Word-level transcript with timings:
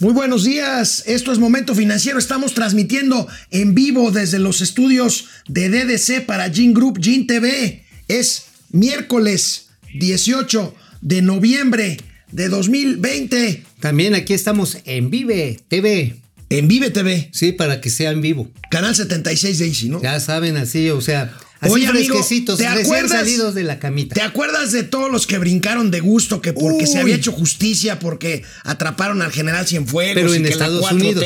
Muy 0.00 0.12
buenos 0.12 0.42
días, 0.42 1.04
esto 1.06 1.30
es 1.30 1.38
Momento 1.38 1.72
Financiero, 1.72 2.18
estamos 2.18 2.52
transmitiendo 2.52 3.28
en 3.52 3.76
vivo 3.76 4.10
desde 4.10 4.40
los 4.40 4.60
estudios 4.60 5.26
de 5.46 5.68
DDC 5.68 6.26
para 6.26 6.50
Gin 6.50 6.74
Group, 6.74 6.98
Gin 7.00 7.28
TV. 7.28 7.84
Es 8.08 8.46
miércoles 8.70 9.68
18 9.94 10.74
de 11.00 11.22
noviembre 11.22 11.98
de 12.32 12.48
2020. 12.48 13.62
También 13.78 14.14
aquí 14.14 14.34
estamos 14.34 14.78
en 14.84 15.10
Vive 15.10 15.60
TV. 15.68 16.16
En 16.50 16.66
Vive 16.66 16.90
TV. 16.90 17.28
Sí, 17.32 17.52
para 17.52 17.80
que 17.80 17.88
sea 17.88 18.10
en 18.10 18.20
vivo. 18.20 18.50
Canal 18.72 18.96
76 18.96 19.58
de 19.60 19.66
Easy, 19.68 19.88
¿no? 19.90 20.02
Ya 20.02 20.18
saben, 20.18 20.56
así, 20.56 20.90
o 20.90 21.00
sea, 21.00 21.32
así 21.64 21.72
Oye, 21.72 21.86
amigo, 21.86 22.14
fresquecitos, 22.14 22.58
¿te 22.58 22.64
recién 22.68 22.84
acuerdas? 22.84 23.10
salidos 23.20 23.54
de 23.54 23.62
la 23.64 23.78
camita. 23.78 24.14
¿Te 24.14 24.22
acuerdas 24.22 24.72
de 24.72 24.82
todos 24.82 25.10
los 25.10 25.26
que 25.26 25.38
brincaron 25.38 25.90
de 25.90 26.00
gusto 26.00 26.40
que 26.40 26.52
porque 26.52 26.86
se 26.86 26.98
había 26.98 27.14
hecho 27.16 27.32
justicia, 27.32 27.98
porque 27.98 28.42
atraparon 28.62 29.22
al 29.22 29.32
general 29.32 29.66
Cienfuegos 29.66 30.14
Pero 30.14 30.32
y 30.34 30.36
en 30.38 30.42
que 30.44 30.50
Estados 30.50 30.80
4 30.80 30.96
Unidos. 30.96 31.24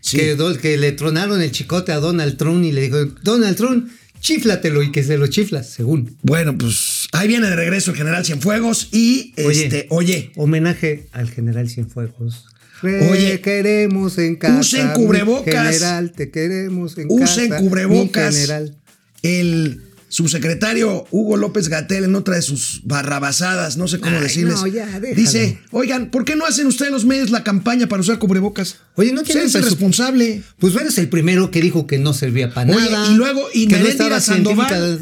Sí. 0.00 0.18
Que, 0.60 0.76
le 0.76 0.92
tronaron 0.92 1.40
el 1.40 1.50
chicote 1.50 1.92
a 1.92 1.96
Donald 1.96 2.36
Trump 2.36 2.64
y 2.64 2.72
le 2.72 2.82
dijo, 2.82 3.04
Donald 3.22 3.56
Trump, 3.56 3.88
chiflatelo 4.20 4.82
y 4.82 4.92
que 4.92 5.02
se 5.02 5.16
lo 5.18 5.26
chifla, 5.28 5.62
según. 5.62 6.16
Bueno, 6.22 6.56
pues 6.58 7.06
ahí 7.12 7.28
viene 7.28 7.48
de 7.48 7.56
regreso 7.56 7.90
el 7.92 7.96
general 7.96 8.24
Cienfuegos 8.24 8.88
y 8.92 9.34
Oye. 9.44 9.64
este, 9.64 9.86
oye, 9.90 10.32
Homenaje 10.36 11.06
al 11.12 11.30
general 11.30 11.68
Cienfuegos. 11.68 12.44
Oye, 12.82 13.30
Te 13.32 13.40
queremos 13.40 14.18
en 14.18 14.36
casa. 14.36 14.60
usen 14.60 14.88
cubrebocas. 14.90 15.66
General, 15.66 16.12
te 16.12 16.30
queremos 16.30 16.96
en 16.96 17.08
casa. 17.08 17.24
usen 17.24 17.50
mi 17.50 17.56
cubrebocas. 17.56 18.34
general. 18.34 18.76
El 19.22 19.82
subsecretario 20.10 21.06
Hugo 21.10 21.36
López 21.36 21.68
Gatel 21.68 22.04
en 22.04 22.14
otra 22.14 22.36
de 22.36 22.42
sus 22.42 22.80
barrabasadas, 22.84 23.76
no 23.76 23.88
sé 23.88 24.00
cómo 24.00 24.16
Ay, 24.16 24.22
decirles. 24.22 24.54
no, 24.54 24.66
ya, 24.66 24.86
déjalo. 25.00 25.14
dice, 25.14 25.58
oigan, 25.70 26.10
¿por 26.10 26.24
qué 26.24 26.34
no 26.34 26.46
hacen 26.46 26.66
ustedes 26.66 26.90
los 26.90 27.04
medios 27.04 27.28
la 27.30 27.44
campaña 27.44 27.88
para 27.88 28.00
usar 28.00 28.18
cubrebocas? 28.18 28.76
Oye, 28.94 29.12
¿no 29.12 29.20
Usted 29.20 29.32
tienen 29.34 29.48
es 29.48 29.54
el 29.54 29.60
presup- 29.62 29.64
responsable. 29.66 30.42
Pues 30.58 30.74
eres 30.76 30.96
el 30.96 31.08
primero 31.10 31.50
que 31.50 31.60
dijo 31.60 31.86
que 31.86 31.98
no 31.98 32.14
servía 32.14 32.54
para 32.54 32.74
Oye, 32.74 32.90
nada. 32.90 33.12
y 33.12 33.16
luego, 33.16 33.42
y 33.52 33.68
que 33.68 33.78
no 33.78 33.86
estaba 33.86 34.18
Sandoval, 34.20 34.98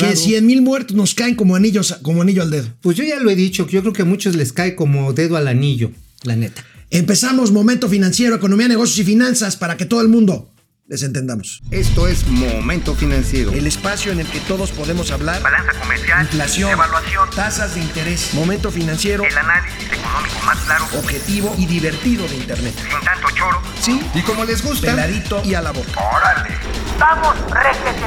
que 0.00 0.16
100 0.16 0.44
mil 0.46 0.62
muertos 0.62 0.96
nos 0.96 1.14
caen 1.14 1.36
como 1.36 1.54
anillos, 1.54 1.96
como 2.02 2.22
anillo 2.22 2.42
al 2.42 2.50
dedo. 2.50 2.66
Pues 2.80 2.96
yo 2.96 3.04
ya 3.04 3.20
lo 3.20 3.30
he 3.30 3.36
dicho, 3.36 3.66
que 3.66 3.74
yo 3.74 3.82
creo 3.82 3.92
que 3.92 4.02
a 4.02 4.06
muchos 4.06 4.34
les 4.34 4.52
cae 4.52 4.74
como 4.74 5.12
dedo 5.12 5.36
al 5.36 5.46
anillo, 5.46 5.92
la 6.24 6.34
neta. 6.34 6.64
Empezamos 6.90 7.52
Momento 7.52 7.88
Financiero, 7.88 8.34
Economía, 8.34 8.66
Negocios 8.66 8.98
y 8.98 9.04
Finanzas 9.04 9.56
para 9.56 9.76
que 9.76 9.84
todo 9.86 10.00
el 10.00 10.08
mundo 10.08 10.50
les 10.90 11.04
entendamos. 11.04 11.62
Esto 11.70 12.08
es 12.08 12.26
Momento 12.26 12.96
Financiero. 12.96 13.52
El 13.52 13.68
espacio 13.68 14.10
en 14.10 14.18
el 14.18 14.26
que 14.26 14.40
todos 14.40 14.72
podemos 14.72 15.12
hablar. 15.12 15.40
balanza 15.40 15.72
comercial, 15.80 16.22
Inflación, 16.22 16.72
evaluación, 16.72 17.30
tasas 17.30 17.76
de 17.76 17.80
interés, 17.80 18.34
momento 18.34 18.72
financiero, 18.72 19.22
el 19.24 19.38
análisis 19.38 19.84
económico 19.86 20.34
más 20.44 20.58
claro, 20.66 20.84
objetivo 20.98 21.54
y 21.56 21.66
divertido 21.66 22.26
de 22.26 22.34
Internet. 22.38 22.74
sin 22.76 23.04
tanto 23.04 23.28
choro. 23.36 23.62
Sí, 23.80 24.00
Y 24.16 24.22
como 24.22 24.44
les 24.44 24.64
gusta, 24.64 24.88
peladito 24.88 25.40
y 25.44 25.54
a 25.54 25.62
la 25.62 25.70
boca. 25.70 25.92
¡Órale! 25.96 26.56
¡Vamos, 26.98 27.36
réjete 27.52 28.06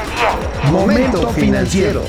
bien! 0.62 0.70
Momento 0.72 1.30
Financiero. 1.32 2.04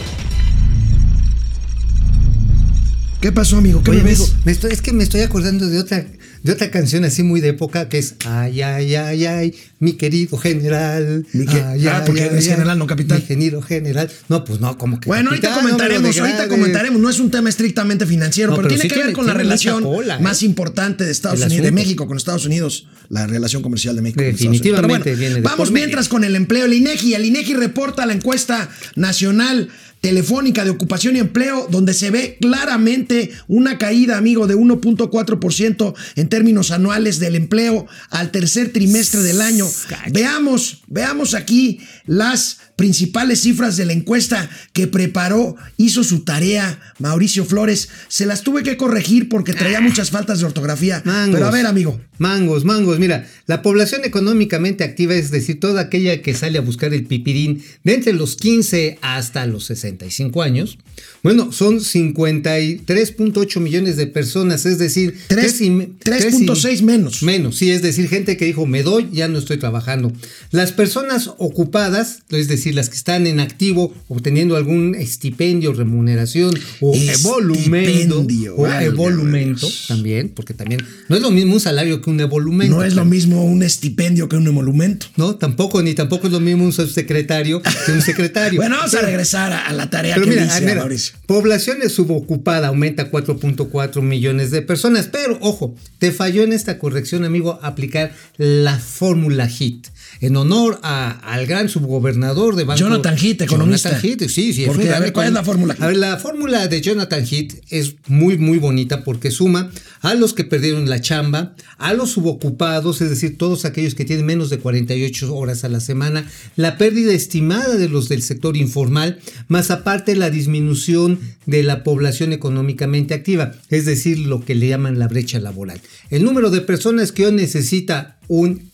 ¿Qué 3.21 3.31
pasó, 3.31 3.57
amigo? 3.59 3.81
¿Qué 3.81 3.91
Oye, 3.91 4.03
me 4.03 4.09
amigo, 4.09 4.25
ves? 4.25 4.35
me 4.45 4.51
estoy- 4.51 4.71
es 4.73 4.81
que 4.81 4.91
me 4.91 5.03
estoy 5.05 5.21
acordando 5.21 5.65
de 5.67 5.79
otra, 5.79 6.05
de 6.45 6.51
otra 6.53 6.69
canción 6.69 7.03
así 7.05 7.23
muy 7.23 7.41
de 7.41 7.49
época 7.49 7.89
que 7.89 7.97
es 7.97 8.15
Ay, 8.25 8.61
ay, 8.61 8.95
ay, 8.95 9.25
ay, 9.25 9.55
mi 9.79 9.93
querido 9.93 10.37
general. 10.37 11.25
Mi 11.33 11.45
que- 11.45 11.61
Ay, 11.61 11.87
ah, 11.87 11.97
ay, 11.97 12.03
porque 12.05 12.21
ay, 12.23 12.29
es 12.37 12.47
general, 12.47 12.77
no 12.77 12.85
capitán. 12.85 13.17
Mi 13.17 13.23
querido 13.25 13.61
general. 13.63 14.09
No, 14.29 14.45
pues 14.45 14.59
no, 14.59 14.77
como 14.77 14.99
que. 14.99 15.07
Bueno, 15.07 15.31
ahorita 15.31 15.47
capitán, 15.49 15.63
no 15.71 15.77
comentaremos, 15.77 16.17
ahorita 16.19 16.47
comentaremos. 16.47 17.01
No 17.01 17.09
es 17.09 17.19
un 17.19 17.31
tema 17.31 17.49
estrictamente 17.49 18.05
financiero, 18.05 18.51
No, 18.51 18.57
pero, 18.57 18.67
pero 18.69 18.79
tiene 18.79 18.83
sí 18.83 18.87
que 18.89 18.95
ver 18.95 19.03
tiene- 19.07 19.15
con 19.15 19.25
la 19.25 19.33
relación 19.33 19.81
cola, 19.83 20.17
¿eh? 20.17 20.21
más 20.21 20.43
importante 20.43 21.03
de 21.03 21.11
Estados 21.11 21.39
El 21.41 21.47
Unidos, 21.47 21.65
de. 21.65 21.71
México 21.71 22.07
con 22.07 22.15
Estados 22.17 22.45
Unidos, 22.45 22.87
la 23.09 23.25
relación 23.25 23.61
comercial 23.63 23.95
de 23.95 24.01
México 24.03 24.19
con 24.21 24.25
Estados 24.27 24.41
Unidos. 24.45 24.61
Definitivamente 24.63 25.03
Pero 25.09 25.19
viene 25.19 25.35
de 25.35 25.41
vamos 25.41 25.71
mientras 25.71 26.07
con 26.09 26.23
el 26.23 26.35
empleo. 26.35 26.65
El 26.65 26.73
INEGI, 26.73 27.15
el 27.15 27.25
INEGI 27.25 27.55
reporta 27.55 28.05
la 28.05 28.13
encuesta 28.13 28.69
nacional 28.95 29.69
telefónica 30.05 30.63
de 30.63 30.69
ocupación 30.69 31.15
y 31.15 31.19
empleo, 31.19 31.67
donde 31.71 31.95
se 31.95 32.11
ve 32.11 32.37
claramente 32.39 33.31
una 33.47 33.79
caída, 33.79 34.19
amigo, 34.19 34.45
de 34.45 34.55
1.4% 34.55 35.95
en 36.15 36.29
términos 36.29 36.69
anuales 36.69 37.17
del 37.17 37.35
empleo 37.35 37.87
al 38.11 38.29
tercer 38.29 38.71
trimestre 38.71 39.23
del 39.23 39.41
año. 39.41 39.67
Veamos, 40.11 40.83
veamos 40.85 41.33
aquí 41.33 41.79
las 42.05 42.59
principales 42.75 43.41
cifras 43.41 43.77
de 43.77 43.85
la 43.85 43.93
encuesta 43.93 44.49
que 44.73 44.87
preparó, 44.87 45.55
hizo 45.77 46.03
su 46.03 46.19
tarea 46.23 46.79
Mauricio 46.99 47.45
Flores. 47.45 47.89
Se 48.09 48.25
las 48.25 48.41
tuve 48.43 48.63
que 48.63 48.77
corregir 48.77 49.29
porque 49.29 49.53
traía 49.53 49.81
muchas 49.81 50.11
faltas 50.11 50.39
de 50.39 50.45
ortografía. 50.45 51.01
Mangos. 51.05 51.35
Pero 51.35 51.47
a 51.47 51.51
ver, 51.51 51.65
amigo. 51.65 51.99
Mangos, 52.17 52.63
mangos. 52.65 52.97
Mira, 52.99 53.27
la 53.47 53.61
población 53.61 54.01
económicamente 54.05 54.83
activa, 54.83 55.15
es 55.15 55.31
decir, 55.31 55.59
toda 55.59 55.81
aquella 55.81 56.21
que 56.21 56.33
sale 56.33 56.57
a 56.57 56.61
buscar 56.61 56.93
el 56.93 57.05
pipirín 57.05 57.61
de 57.83 57.93
entre 57.95 58.13
los 58.13 58.35
15 58.37 58.99
hasta 59.01 59.45
los 59.45 59.65
65 59.65 60.41
años, 60.41 60.77
bueno, 61.23 61.51
son 61.51 61.81
53.8 61.81 63.59
millones 63.59 63.97
de 63.97 64.07
personas, 64.07 64.65
es 64.65 64.77
decir, 64.79 65.17
Tres- 65.27 65.57
tres 65.57 65.61
y 65.61 65.69
me- 65.69 65.89
tres 65.99 66.25
y- 66.25 66.45
3.6 66.45 66.81
menos. 66.83 67.23
Menos, 67.23 67.57
sí, 67.57 67.69
es 67.71 67.81
decir, 67.81 68.07
gente 68.07 68.37
que 68.37 68.45
dijo, 68.45 68.65
me 68.65 68.83
doy, 68.83 69.09
ya 69.11 69.27
no 69.27 69.37
estoy 69.37 69.57
trabajando. 69.57 70.11
Las 70.51 70.71
personas 70.71 71.29
ocupadas, 71.37 72.19
es 72.29 72.47
decir, 72.47 72.64
las 72.73 72.89
que 72.89 72.95
están 72.95 73.27
en 73.27 73.39
activo, 73.39 73.93
obteniendo 74.07 74.55
algún 74.55 74.95
estipendio, 74.95 75.73
remuneración 75.73 76.53
o 76.81 76.95
evolumento, 76.95 78.25
o 78.55 78.67
evolumento 78.67 79.67
también, 79.87 80.29
porque 80.29 80.53
también 80.53 80.81
no 81.09 81.15
es 81.15 81.21
lo 81.21 81.31
mismo 81.31 81.53
un 81.53 81.59
salario 81.59 82.01
que 82.01 82.09
un 82.09 82.19
evolumento. 82.19 82.75
No 82.75 82.83
es 82.83 82.95
lo 82.95 83.05
mismo 83.05 83.43
un 83.45 83.63
estipendio 83.63 84.27
que 84.29 84.35
un 84.35 84.47
emolumento. 84.47 85.07
No, 85.15 85.35
tampoco, 85.35 85.81
ni 85.81 85.93
tampoco 85.93 86.27
es 86.27 86.33
lo 86.33 86.39
mismo 86.39 86.65
un 86.65 86.73
subsecretario 86.73 87.61
que 87.61 87.91
un 87.91 88.01
secretario. 88.01 88.59
Bueno, 88.65 88.77
vamos 88.77 88.93
a 88.95 89.01
regresar 89.01 89.51
a, 89.53 89.67
a 89.67 89.73
la 89.73 89.89
tarea 89.89 90.15
que 90.15 90.21
mira, 90.21 90.43
dice 90.43 90.61
mira, 90.61 90.75
Mauricio. 90.75 91.15
población 91.25 91.77
subocupada 91.89 92.67
aumenta 92.67 93.11
4.4 93.11 94.01
millones 94.01 94.51
de 94.51 94.61
personas, 94.61 95.07
pero 95.11 95.37
ojo, 95.41 95.75
te 95.99 96.11
falló 96.11 96.43
en 96.43 96.53
esta 96.53 96.79
corrección, 96.79 97.25
amigo, 97.25 97.59
aplicar 97.61 98.13
la 98.37 98.77
fórmula 98.77 99.47
HIT. 99.47 99.87
En 100.21 100.35
honor 100.37 100.79
a- 100.83 101.11
al 101.33 101.45
gran 101.45 101.69
subgobernador 101.69 102.55
de 102.55 102.63
Banco 102.63 102.79
Jonathan 102.79 103.15
Heath, 103.17 103.41
economista. 103.41 103.89
Jonathan 103.89 104.09
Heath, 104.09 104.29
sí, 104.29 104.53
sí. 104.53 104.61
es 104.63 104.67
¿Por 104.67 104.77
un 104.77 104.83
qué? 104.83 104.89
A 104.93 104.99
ver, 104.99 105.13
¿cuál 105.13 105.27
es 105.27 105.33
la 105.33 105.43
fórmula? 105.43 105.75
A 105.79 105.87
ver, 105.87 105.97
la 105.97 106.17
fórmula 106.17 106.67
de 106.67 106.81
Jonathan 106.81 107.25
Heath 107.25 107.53
es 107.69 107.95
muy, 108.07 108.37
muy 108.37 108.57
bonita 108.57 109.03
porque 109.03 109.31
suma 109.31 109.71
a 110.01 110.13
los 110.13 110.33
que 110.33 110.43
perdieron 110.43 110.89
la 110.89 111.01
chamba, 111.01 111.55
a 111.77 111.93
los 111.93 112.11
subocupados, 112.11 113.01
es 113.01 113.09
decir, 113.09 113.37
todos 113.37 113.65
aquellos 113.65 113.95
que 113.95 114.05
tienen 114.05 114.25
menos 114.25 114.49
de 114.49 114.59
48 114.59 115.35
horas 115.35 115.63
a 115.63 115.69
la 115.69 115.79
semana, 115.79 116.29
la 116.55 116.77
pérdida 116.77 117.11
estimada 117.13 117.75
de 117.75 117.89
los 117.89 118.07
del 118.09 118.21
sector 118.21 118.55
informal, 118.57 119.19
más 119.47 119.71
aparte 119.71 120.15
la 120.15 120.29
disminución 120.29 121.19
de 121.45 121.63
la 121.63 121.83
población 121.83 122.33
económicamente 122.33 123.13
activa, 123.13 123.53
es 123.69 123.85
decir, 123.85 124.19
lo 124.19 124.43
que 124.45 124.55
le 124.55 124.67
llaman 124.67 124.99
la 124.99 125.07
brecha 125.07 125.39
laboral. 125.39 125.81
El 126.09 126.23
número 126.23 126.49
de 126.49 126.61
personas 126.61 127.11
que 127.11 127.25
hoy 127.25 127.33
necesita 127.33 128.17
un, 128.27 128.71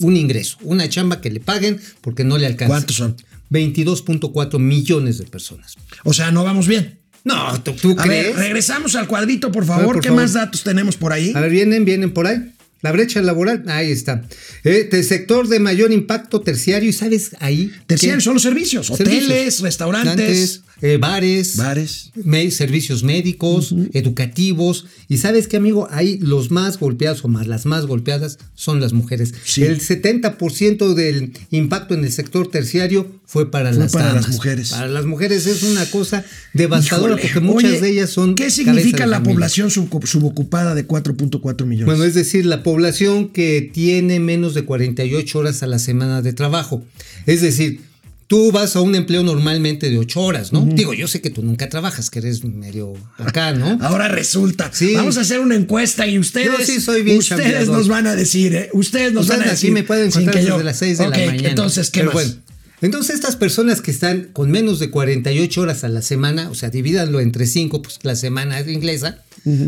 un 0.00 0.16
ingreso, 0.16 0.58
una 0.62 0.88
chamba 0.88 1.20
que 1.20 1.30
le 1.30 1.40
paguen 1.40 1.80
porque 2.00 2.24
no 2.24 2.38
le 2.38 2.46
alcanza. 2.46 2.68
¿Cuántos 2.72 2.96
son? 2.96 3.16
22.4 3.50 4.58
millones 4.58 5.18
de 5.18 5.24
personas. 5.24 5.74
O 6.04 6.12
sea, 6.12 6.30
no 6.30 6.44
vamos 6.44 6.66
bien. 6.68 6.98
No, 7.24 7.60
¿tú, 7.62 7.72
tú 7.72 7.94
A 7.98 8.04
crees? 8.04 8.26
ver, 8.28 8.36
regresamos 8.36 8.94
al 8.94 9.06
cuadrito, 9.06 9.50
por 9.52 9.64
favor. 9.64 9.86
ver, 9.86 9.92
por 9.94 10.02
¿Qué 10.02 10.08
favor. 10.08 10.22
más 10.22 10.32
datos 10.34 10.62
tenemos 10.62 10.96
por 10.96 11.12
ahí? 11.12 11.32
A 11.34 11.40
ver, 11.40 11.50
vienen, 11.50 11.84
vienen 11.84 12.12
por 12.12 12.26
ahí. 12.26 12.52
La 12.80 12.92
brecha 12.92 13.20
laboral, 13.20 13.64
ahí 13.66 13.90
está. 13.90 14.22
De 14.62 15.02
sector 15.02 15.48
de 15.48 15.58
mayor 15.58 15.90
impacto 15.92 16.40
terciario, 16.42 16.88
y 16.88 16.92
sabes 16.92 17.32
ahí. 17.40 17.72
Terciario 17.88 18.18
qué? 18.18 18.24
son 18.24 18.34
los 18.34 18.42
servicios. 18.44 18.88
Hoteles, 18.90 19.24
Servicios. 19.26 19.60
restaurantes. 19.62 20.62
Eh, 20.80 20.96
bares, 20.96 21.56
Bares. 21.56 22.10
me- 22.14 22.50
servicios 22.50 23.02
médicos, 23.02 23.74
educativos. 23.92 24.86
Y 25.08 25.18
sabes 25.18 25.48
qué, 25.48 25.56
amigo, 25.56 25.88
ahí 25.90 26.18
los 26.18 26.50
más 26.50 26.78
golpeados 26.78 27.24
o 27.24 27.28
más 27.28 27.46
las 27.46 27.66
más 27.66 27.86
golpeadas 27.86 28.38
son 28.54 28.80
las 28.80 28.92
mujeres. 28.92 29.34
Sí. 29.44 29.62
El 29.64 29.80
70% 29.80 30.94
del 30.94 31.32
impacto 31.50 31.94
en 31.94 32.04
el 32.04 32.12
sector 32.12 32.48
terciario 32.50 33.10
fue 33.26 33.50
para 33.50 33.70
Fue 33.70 33.78
las 33.80 33.92
para 33.92 34.12
las 34.12 34.28
mujeres. 34.28 34.70
Para 34.70 34.88
las 34.88 35.04
mujeres 35.04 35.46
es 35.46 35.62
una 35.62 35.84
cosa 35.86 36.24
devastadora 36.54 37.14
Híjole, 37.14 37.22
porque 37.22 37.40
muchas 37.40 37.70
oye, 37.72 37.80
de 37.80 37.90
ellas 37.90 38.10
son. 38.10 38.34
¿Qué 38.34 38.50
significa 38.50 39.06
la 39.06 39.16
familia. 39.16 39.34
población 39.34 39.70
sub- 39.70 40.06
subocupada 40.06 40.74
de 40.74 40.86
4.4 40.86 41.66
millones? 41.66 41.86
Bueno, 41.86 42.04
es 42.04 42.14
decir, 42.14 42.46
la 42.46 42.62
población 42.62 43.28
que 43.28 43.68
tiene 43.72 44.20
menos 44.20 44.54
de 44.54 44.64
48 44.64 45.38
horas 45.38 45.62
a 45.62 45.66
la 45.66 45.78
semana 45.78 46.22
de 46.22 46.32
trabajo. 46.32 46.84
Es 47.26 47.42
decir, 47.42 47.80
tú 48.28 48.52
vas 48.52 48.76
a 48.76 48.80
un 48.80 48.94
empleo 48.94 49.22
normalmente 49.24 49.90
de 49.90 49.98
8 49.98 50.20
horas, 50.20 50.52
¿no? 50.52 50.64
Digo, 50.64 50.94
yo 50.94 51.08
sé 51.08 51.20
que 51.20 51.30
tú 51.30 51.42
nunca 51.42 51.68
trabajas, 51.68 52.10
que 52.10 52.20
eres 52.20 52.44
medio 52.44 52.92
acá, 53.16 53.52
¿no? 53.52 53.78
Ahora 53.82 54.06
resulta. 54.08 54.70
Sí. 54.72 54.94
Vamos 54.94 55.16
a 55.18 55.22
hacer 55.22 55.40
una 55.40 55.56
encuesta 55.56 56.06
y 56.06 56.18
ustedes, 56.18 56.46
Yo 56.58 56.64
sí 56.64 56.80
soy 56.80 57.02
bien 57.02 57.18
ustedes 57.18 57.42
chambeador. 57.42 57.76
nos 57.76 57.88
van 57.88 58.06
a 58.06 58.14
decir, 58.14 58.54
¿eh? 58.54 58.70
Ustedes 58.74 59.12
nos 59.12 59.22
Ustedes 59.24 59.40
van 59.40 59.48
a 59.48 59.52
aquí 59.52 59.60
decir. 59.62 59.72
me 59.72 59.82
pueden 59.82 60.06
encontrar 60.08 60.34
que 60.36 60.44
yo- 60.44 60.52
desde 60.52 60.64
las 60.64 60.78
6 60.78 60.98
de 60.98 61.04
la 61.08 61.16
mañana. 61.18 61.48
Entonces, 61.48 61.90
¿qué 61.90 62.00
Pero 62.00 62.12
más? 62.12 62.24
bueno, 62.26 62.42
entonces 62.82 63.14
estas 63.16 63.34
personas 63.34 63.80
que 63.80 63.90
están 63.90 64.28
con 64.32 64.50
menos 64.52 64.78
de 64.78 64.90
48 64.90 65.60
horas 65.62 65.82
a 65.82 65.88
la 65.88 66.02
semana, 66.02 66.48
o 66.50 66.54
sea, 66.54 66.70
divídanlo 66.70 67.18
entre 67.20 67.46
5, 67.46 67.82
pues 67.82 67.98
la 68.02 68.14
semana 68.14 68.60
es 68.60 68.68
inglesa, 68.68 69.18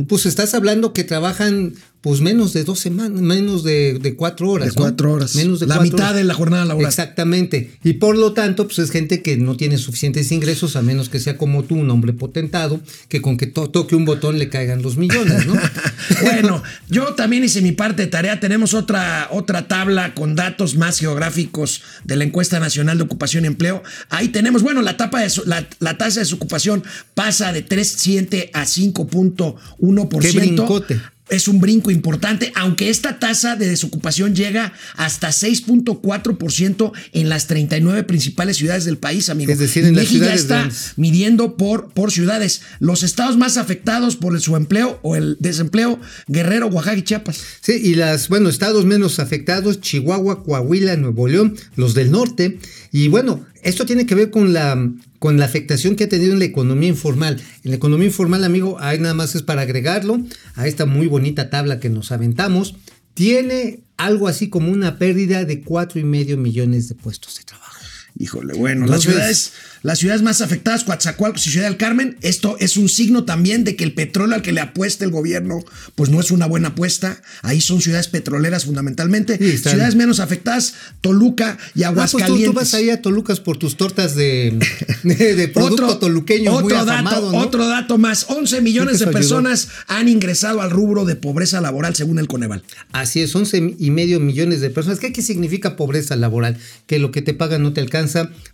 pues 0.09 0.27
estás 0.27 0.53
hablando 0.55 0.93
que 0.93 1.03
trabajan 1.03 1.73
pues 2.03 2.21
menos 2.23 2.53
de 2.55 2.65
dos 2.65 2.79
semanas, 2.81 3.21
menos 3.21 3.63
de, 3.63 3.99
de 4.01 4.15
cuatro 4.17 4.49
horas. 4.51 4.69
De 4.69 4.75
cuatro 4.75 5.13
horas. 5.13 5.35
Menos 5.37 5.61
de 5.61 5.67
La 5.67 5.75
cuatro 5.77 5.93
mitad 5.93 6.07
horas. 6.07 6.17
de 6.17 6.25
la 6.25 6.35
jornada 6.35 6.65
laboral. 6.65 6.89
Exactamente. 6.89 7.73
Y 7.85 7.95
por 7.95 8.17
lo 8.17 8.33
tanto, 8.33 8.67
pues 8.67 8.79
es 8.79 8.91
gente 8.91 9.21
que 9.23 9.37
no 9.37 9.57
tiene 9.57 9.77
suficientes 9.77 10.33
ingresos, 10.33 10.77
a 10.77 10.83
menos 10.83 11.09
que 11.11 11.19
sea 11.21 11.37
como 11.37 11.63
tú, 11.65 11.75
un 11.77 11.91
hombre 11.91 12.13
potentado, 12.15 12.81
que 13.09 13.21
con 13.21 13.37
que 13.37 13.47
to- 13.47 13.69
toque 13.69 13.97
un 13.97 14.07
botón 14.07 14.39
le 14.39 14.49
caigan 14.49 14.81
los 14.81 14.97
millones, 14.97 15.47
¿no? 15.47 15.55
bueno, 16.23 16.63
yo 16.89 17.15
también 17.15 17.45
hice 17.45 17.61
mi 17.61 17.73
parte 17.73 18.03
de 18.03 18.09
tarea. 18.09 18.41
Tenemos 18.41 18.73
otra, 18.73 19.29
otra 19.31 19.69
tabla 19.69 20.15
con 20.15 20.35
datos 20.35 20.77
más 20.77 20.99
geográficos 20.99 21.83
de 22.05 22.17
la 22.17 22.25
encuesta 22.25 22.61
nacional 22.61 22.97
de 22.97 23.05
ocupación 23.05 23.45
y 23.45 23.49
empleo. 23.49 23.83
Ahí 24.09 24.29
tenemos, 24.29 24.63
bueno, 24.63 24.81
la, 24.81 24.97
tapa 24.97 25.21
de 25.21 25.29
su- 25.29 25.45
la, 25.45 25.69
la 25.81 25.99
tasa 25.99 26.21
de 26.21 26.25
desocupación 26.25 26.83
pasa 27.15 27.53
de 27.53 27.67
3.7 27.67 28.51
a 28.55 28.65
5.1%. 28.65 30.19
Qué 30.21 30.33
brincote. 30.33 31.01
Es 31.31 31.49
un 31.49 31.61
brinco 31.61 31.91
importante, 31.91 32.53
aunque 32.55 32.91
esta 32.91 33.19
tasa 33.19 33.57
de 33.57 33.69
desocupación 33.69 34.35
llega 34.35 34.73
hasta 34.97 35.29
6.4% 35.29 36.93
en 37.13 37.29
las 37.29 37.47
39 37.47 38.03
principales 38.05 38.57
ciudades 38.57 38.85
del 38.85 38.99
país, 38.99 39.29
amigo. 39.29 39.53
Es 39.53 39.59
decir, 39.59 39.85
en 39.85 39.95
las 39.95 40.11
INEGI 40.11 40.19
ya 40.19 40.35
está 40.35 40.57
grandes. 40.59 40.93
midiendo 40.97 41.57
por, 41.57 41.91
por 41.91 42.13
ciudades. 42.13 42.63
Los 42.79 43.03
estados 43.03 43.37
más 43.37 43.57
afectados 43.57 44.17
por 44.17 44.35
el 44.35 44.41
subempleo 44.41 44.99
o 45.03 45.17
el 45.17 45.37
desempleo, 45.41 46.01
Guerrero, 46.27 46.67
Oaxaca 46.67 46.97
y 46.99 47.03
Chiapas. 47.03 47.41
Sí, 47.61 47.73
y 47.83 47.95
las, 47.95 48.29
bueno, 48.29 48.49
estados 48.49 48.85
menos 48.85 49.19
afectados, 49.19 49.81
Chihuahua, 49.81 50.43
Coahuila, 50.43 50.97
Nuevo 50.97 51.29
León, 51.29 51.57
los 51.77 51.95
del 51.95 52.11
norte. 52.11 52.59
Y 52.93 53.09
bueno, 53.09 53.47
esto 53.63 53.87
tiene 53.87 54.07
que 54.07 54.15
ver 54.15 54.31
con 54.31 54.53
la, 54.53 54.91
con 55.19 55.39
la 55.39 55.45
afectación 55.45 55.97
que 55.97 56.05
ha 56.05 56.09
tenido 56.09 56.33
en 56.33 56.39
la 56.39 56.45
economía 56.45 56.89
informal. 56.89 57.41
En 57.63 57.71
la 57.71 57.77
economía 57.77 58.07
informal, 58.07 58.45
amigo, 58.45 58.79
ahí 58.81 58.99
nada 58.99 59.15
más 59.15 59.35
es 59.35 59.43
para 59.43 59.63
agregarlo 59.63 60.21
a 60.55 60.67
esta 60.67 60.87
muy 60.87 61.07
bonita 61.07 61.51
tabla 61.51 61.81
que 61.81 61.91
nos 61.91 62.13
aventamos. 62.13 62.75
Tiene 63.15 63.81
algo 63.97 64.29
así 64.29 64.49
como 64.49 64.71
una 64.71 64.99
pérdida 64.99 65.45
de 65.45 65.61
cuatro 65.61 66.01
y 66.01 66.05
medio 66.05 66.37
millones 66.37 66.89
de 66.89 66.95
puestos 66.95 67.37
de 67.39 67.45
trabajo. 67.45 67.70
Híjole, 68.19 68.55
bueno, 68.55 68.87
las 68.87 69.03
ciudades, 69.03 69.53
las 69.83 69.99
ciudades 69.99 70.21
más 70.23 70.41
afectadas, 70.41 70.85
Coatzacoalcos 70.85 71.47
y 71.47 71.51
Ciudad 71.51 71.67
del 71.67 71.77
Carmen, 71.77 72.19
esto 72.21 72.57
es 72.59 72.77
un 72.77 72.89
signo 72.89 73.25
también 73.25 73.65
de 73.65 73.77
que 73.77 73.85
el 73.85 73.95
petróleo 73.95 74.35
al 74.35 74.43
que 74.43 74.53
le 74.53 74.61
apuesta 74.61 75.05
el 75.05 75.11
gobierno, 75.11 75.65
pues 75.95 76.11
no 76.11 76.21
es 76.21 76.31
una 76.31 76.47
buena 76.47 76.69
apuesta. 76.69 77.23
Ahí 77.43 77.61
son 77.61 77.81
ciudades 77.81 78.09
petroleras 78.09 78.67
fundamentalmente. 78.67 79.39
Sí, 79.39 79.57
ciudades 79.59 79.95
menos 79.95 80.21
afectadas, 80.21 80.75
Toluca 81.01 81.57
y 81.75 81.85
Ah, 81.85 81.93
pues 81.95 82.11
tú, 82.11 82.19
Aguascalientes. 82.19 82.51
tú 82.51 82.53
vas 82.53 82.75
ahí 82.75 82.91
a 82.91 83.01
Tolucas 83.01 83.41
por 83.41 83.57
tus 83.57 83.77
tortas 83.77 84.15
de, 84.15 84.59
de, 85.03 85.49
producto 85.49 85.99
toluqueño 85.99 86.53
muy 86.53 86.65
otro 86.65 86.79
afamado, 86.81 87.27
dato, 87.27 87.33
¿no? 87.33 87.39
otro 87.39 87.67
dato 87.69 87.97
más. 87.97 88.27
11 88.29 88.61
millones 88.61 88.99
de 88.99 89.05
ayudó. 89.07 89.13
personas 89.13 89.69
han 89.87 90.09
ingresado 90.09 90.61
al 90.61 90.71
rubro 90.71 91.05
de 91.05 91.17
pobreza 91.17 91.61
laboral 91.61 91.95
según 91.95 92.19
el 92.19 92.27
Coneval. 92.29 92.63
Así 92.93 93.23
es, 93.23 93.35
11 93.35 93.77
y 93.79 93.91
medio 93.91 94.21
millones 94.21 94.61
de 94.61 94.71
personas. 94.71 94.99
¿Qué, 94.99 95.13
qué 95.13 95.23
significa 95.23 95.77
pobreza 95.77 96.17
laboral? 96.17 96.59
Que 96.87 96.99
lo 96.99 97.13
que 97.13 97.23
te 97.23 97.35
pagan 97.35 97.63
no 97.63 97.73
te 97.73 97.81
alcanza 97.81 98.00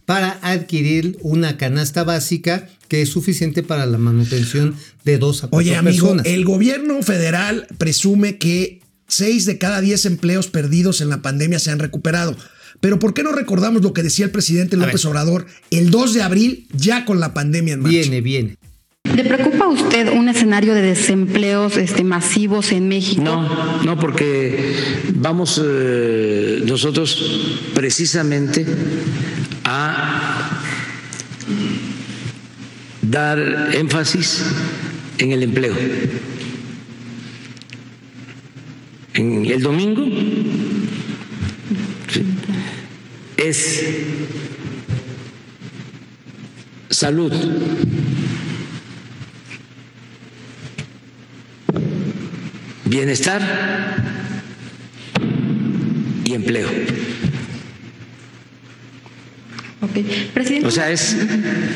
para 0.04 0.38
adquirir 0.42 1.18
una 1.20 1.56
canasta 1.56 2.04
básica 2.04 2.68
que 2.88 3.02
es 3.02 3.08
suficiente 3.08 3.62
para 3.62 3.86
la 3.86 3.98
manutención 3.98 4.74
de 5.04 5.18
dos 5.18 5.38
a 5.38 5.48
cuatro 5.48 5.58
Oye, 5.58 5.76
amigo, 5.76 6.08
personas. 6.08 6.26
el 6.26 6.44
gobierno 6.44 7.02
federal 7.02 7.66
presume 7.78 8.38
que 8.38 8.80
6 9.08 9.46
de 9.46 9.58
cada 9.58 9.80
10 9.80 10.06
empleos 10.06 10.48
perdidos 10.48 11.00
en 11.00 11.08
la 11.08 11.22
pandemia 11.22 11.58
se 11.58 11.70
han 11.70 11.78
recuperado. 11.78 12.36
Pero 12.80 12.98
¿por 12.98 13.14
qué 13.14 13.22
no 13.22 13.32
recordamos 13.32 13.82
lo 13.82 13.92
que 13.92 14.02
decía 14.02 14.24
el 14.24 14.30
presidente 14.30 14.76
López 14.76 15.04
Obrador 15.04 15.46
el 15.70 15.90
2 15.90 16.14
de 16.14 16.22
abril, 16.22 16.68
ya 16.74 17.04
con 17.04 17.20
la 17.20 17.32
pandemia 17.32 17.74
en 17.74 17.80
marcha? 17.80 17.98
Viene, 17.98 18.20
viene. 18.20 18.56
¿Le 19.14 19.24
preocupa 19.24 19.64
a 19.64 19.68
usted 19.68 20.12
un 20.12 20.28
escenario 20.28 20.74
de 20.74 20.82
desempleos 20.82 21.76
este, 21.76 22.04
masivos 22.04 22.72
en 22.72 22.88
México? 22.88 23.22
No, 23.22 23.82
no, 23.82 23.98
porque 23.98 24.74
vamos 25.14 25.62
eh, 25.64 26.60
nosotros 26.66 27.62
precisamente 27.72 28.66
a 29.68 30.62
dar 33.02 33.38
énfasis 33.74 34.44
en 35.18 35.32
el 35.32 35.42
empleo. 35.42 35.74
En 39.14 39.44
el 39.44 39.62
domingo 39.62 40.06
es 43.36 43.84
salud. 46.88 47.32
bienestar 52.88 53.42
y 56.24 56.32
empleo. 56.32 56.68
O 60.64 60.70
sea, 60.70 60.90
es 60.90 61.16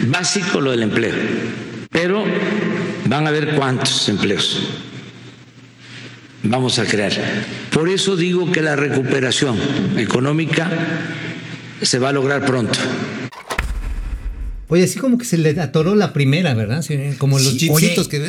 básico 0.08 0.60
lo 0.60 0.70
del 0.70 0.82
empleo, 0.82 1.14
pero 1.90 2.24
van 3.06 3.26
a 3.26 3.30
ver 3.30 3.54
cuántos 3.54 4.08
empleos 4.08 4.62
vamos 6.42 6.78
a 6.78 6.84
crear. 6.84 7.12
Por 7.70 7.88
eso 7.88 8.16
digo 8.16 8.50
que 8.50 8.62
la 8.62 8.76
recuperación 8.76 9.58
económica 9.96 10.68
se 11.82 11.98
va 11.98 12.10
a 12.10 12.12
lograr 12.12 12.44
pronto. 12.44 12.78
Oye, 14.70 14.84
así 14.84 14.98
como 14.98 15.18
que 15.18 15.24
se 15.24 15.36
le 15.36 15.50
atoró 15.60 15.94
la 15.94 16.12
primera, 16.12 16.54
¿verdad? 16.54 16.84
Como 17.18 17.38
los 17.38 17.52
Sí, 17.52 17.68
que. 18.08 18.20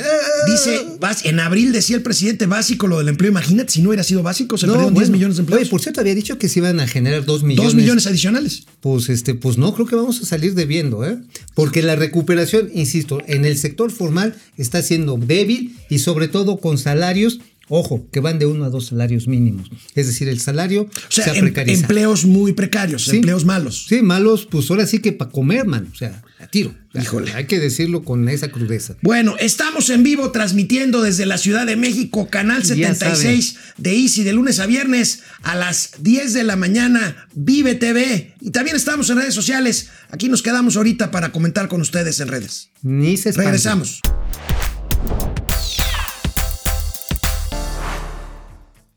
Dice, 0.48 0.86
vas- 1.00 1.24
en 1.26 1.40
abril 1.40 1.72
decía 1.72 1.96
el 1.96 2.02
presidente 2.02 2.48
básico 2.48 2.88
lo 2.88 2.98
del 2.98 3.10
empleo. 3.10 3.30
Imagínate 3.32 3.72
si 3.72 3.82
no 3.82 3.90
hubiera 3.90 4.04
sido 4.04 4.24
básico, 4.24 4.58
se 4.58 4.66
perdieron 4.66 4.94
10 4.94 5.10
bueno. 5.10 5.12
millones 5.14 5.38
de 5.38 5.42
empleos. 5.42 5.62
Oye, 5.62 5.70
por 5.70 5.82
cierto, 5.82 6.02
había 6.02 6.16
dicho 6.16 6.38
que 6.38 6.50
se 6.50 6.60
iban 6.60 6.80
a 6.80 6.88
generar 6.88 7.26
2 7.26 7.44
millones. 7.44 7.74
2 7.74 7.76
millones 7.76 8.08
adicionales. 8.08 8.64
Pues 8.80 9.10
este, 9.10 9.36
pues 9.36 9.58
no, 9.58 9.74
creo 9.74 9.86
que 9.86 9.96
vamos 9.96 10.22
a 10.22 10.26
salir 10.26 10.56
debiendo, 10.56 11.06
¿eh? 11.06 11.18
Porque 11.54 11.82
la 11.84 11.96
recuperación, 11.96 12.70
insisto, 12.74 13.20
en 13.28 13.46
el 13.46 13.58
sector 13.58 13.92
formal 13.92 14.36
está 14.58 14.82
siendo 14.82 15.18
débil 15.18 15.76
y 15.90 16.00
sobre 16.00 16.28
todo 16.28 16.58
con 16.58 16.78
salarios, 16.78 17.40
ojo, 17.74 18.08
que 18.12 18.20
van 18.20 18.38
de 18.38 18.46
uno 18.46 18.66
a 18.66 18.70
dos 18.70 18.88
salarios 18.88 19.28
mínimos. 19.28 19.70
Es 19.96 20.08
decir, 20.08 20.28
el 20.28 20.40
salario 20.40 20.84
O 20.84 20.90
sea, 21.10 21.24
se 21.26 21.30
ha 21.32 21.34
em- 21.36 21.46
precarizado. 21.46 21.82
empleos 21.82 22.26
muy 22.26 22.54
precarios, 22.54 23.06
Sí. 23.06 23.16
empleos 23.18 23.46
malos. 23.46 23.86
Sí, 23.88 24.02
malos, 24.02 24.46
pues 24.46 24.70
ahora 24.70 24.86
sí 24.86 25.00
que 25.00 25.14
para 25.14 25.32
comer, 25.32 25.66
man. 25.66 25.88
O 25.92 25.96
sea, 25.96 26.22
a 26.40 26.48
tiro. 26.48 26.76
Híjole. 26.94 27.32
Hay 27.34 27.46
que 27.46 27.58
decirlo 27.60 28.04
con 28.04 28.28
esa 28.28 28.51
crudeza. 28.51 28.96
Bueno, 29.01 29.36
estamos 29.40 29.90
en 29.90 30.04
vivo 30.04 30.32
transmitiendo 30.32 31.01
desde 31.01 31.25
la 31.25 31.38
Ciudad 31.38 31.66
de 31.66 31.78
México, 31.78 32.28
canal 32.30 32.63
Ya 32.63 32.68
76 32.68 33.56
de 33.78 33.96
Easy, 33.96 34.24
de 34.24 34.34
lunes 34.34 34.60
a 34.60 34.66
viernes 34.66 35.22
a 35.42 35.56
las 35.56 35.92
10 36.00 36.34
de 36.34 36.44
la 36.44 36.58
mañana, 36.58 37.28
Vive 37.34 37.75
TV. 37.75 38.34
Y 38.42 38.50
también 38.51 38.75
estamos 38.75 39.10
en 39.10 39.18
redes 39.20 39.34
sociales. 39.34 39.88
Aquí 40.10 40.28
nos 40.28 40.42
quedamos 40.42 40.75
ahorita 40.75 41.12
para 41.12 41.32
comentar 41.32 41.70
con 41.70 41.80
ustedes 41.80 42.20
en 42.20 42.28
redes. 42.28 42.70
Ni 42.82 43.16
se 43.16 43.30
espanten. 43.30 43.46
Regresamos. 43.54 44.01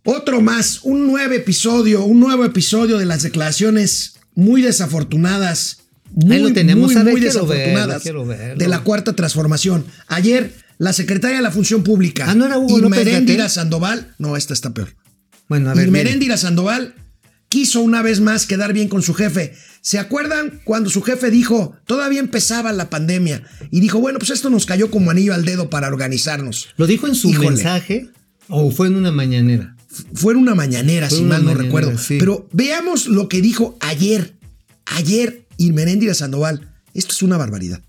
Otro 0.04 0.40
más, 0.42 0.80
un 0.82 1.06
nuevo 1.06 1.32
episodio, 1.32 2.04
un 2.04 2.20
nuevo 2.20 2.44
episodio 2.44 2.98
de 2.98 3.06
las 3.06 3.22
declaraciones 3.22 4.16
muy 4.34 4.60
desafortunadas. 4.62 5.78
Muy, 6.12 6.36
Ahí 6.36 6.42
lo 6.42 6.52
tenemos. 6.52 6.92
muy, 6.92 6.96
A 7.00 7.02
ver, 7.02 7.12
muy 7.14 7.20
desafortunadas 7.20 8.04
verlo, 8.04 8.26
verlo. 8.26 8.56
de 8.56 8.68
la 8.68 8.80
cuarta 8.80 9.14
transformación. 9.16 9.84
Ayer, 10.06 10.52
la 10.78 10.92
secretaria 10.92 11.38
de 11.38 11.42
la 11.42 11.50
Función 11.50 11.82
Pública, 11.82 12.26
Ah, 12.28 12.34
¿no 12.34 12.44
era 12.46 12.58
Hugo 12.58 12.78
López? 12.78 13.52
Sandoval, 13.52 14.14
no, 14.18 14.36
esta 14.36 14.52
está 14.52 14.74
peor. 14.74 14.94
Bueno, 15.48 15.70
a 15.70 15.74
ver. 15.74 15.86
Irmeréndira 15.86 16.36
Sandoval 16.36 16.94
quiso 17.48 17.80
una 17.80 18.02
vez 18.02 18.20
más 18.20 18.46
quedar 18.46 18.72
bien 18.72 18.88
con 18.88 19.02
su 19.02 19.14
jefe. 19.14 19.54
¿Se 19.80 19.98
acuerdan 19.98 20.60
cuando 20.64 20.90
su 20.90 21.02
jefe 21.02 21.30
dijo, 21.30 21.76
todavía 21.86 22.20
empezaba 22.20 22.72
la 22.72 22.90
pandemia? 22.90 23.42
Y 23.70 23.80
dijo, 23.80 24.00
bueno, 24.00 24.18
pues 24.18 24.30
esto 24.30 24.50
nos 24.50 24.66
cayó 24.66 24.90
como 24.90 25.10
anillo 25.10 25.32
al 25.34 25.44
dedo 25.44 25.70
para 25.70 25.88
organizarnos. 25.88 26.68
¿Lo 26.76 26.86
dijo 26.86 27.06
en 27.06 27.14
su 27.14 27.30
Híjole. 27.30 27.48
mensaje 27.50 28.08
o 28.48 28.70
fue 28.70 28.88
en 28.88 28.96
una 28.96 29.10
mañanera? 29.12 29.73
Fue 30.14 30.34
una 30.34 30.54
mañanera, 30.54 31.08
Fue 31.08 31.18
si 31.18 31.24
una 31.24 31.34
mal 31.34 31.44
no 31.44 31.50
mañanera, 31.50 31.64
recuerdo. 31.64 31.98
sí. 31.98 32.16
Pero 32.18 32.48
veamos 32.52 33.06
lo 33.06 33.28
que 33.28 33.40
dijo 33.40 33.76
ayer. 33.80 34.34
Ayer, 34.86 35.46
Irmeréndira 35.56 36.14
Sandoval. 36.14 36.72
Esto 36.94 37.12
es 37.12 37.22
una 37.22 37.36
barbaridad. 37.36 37.80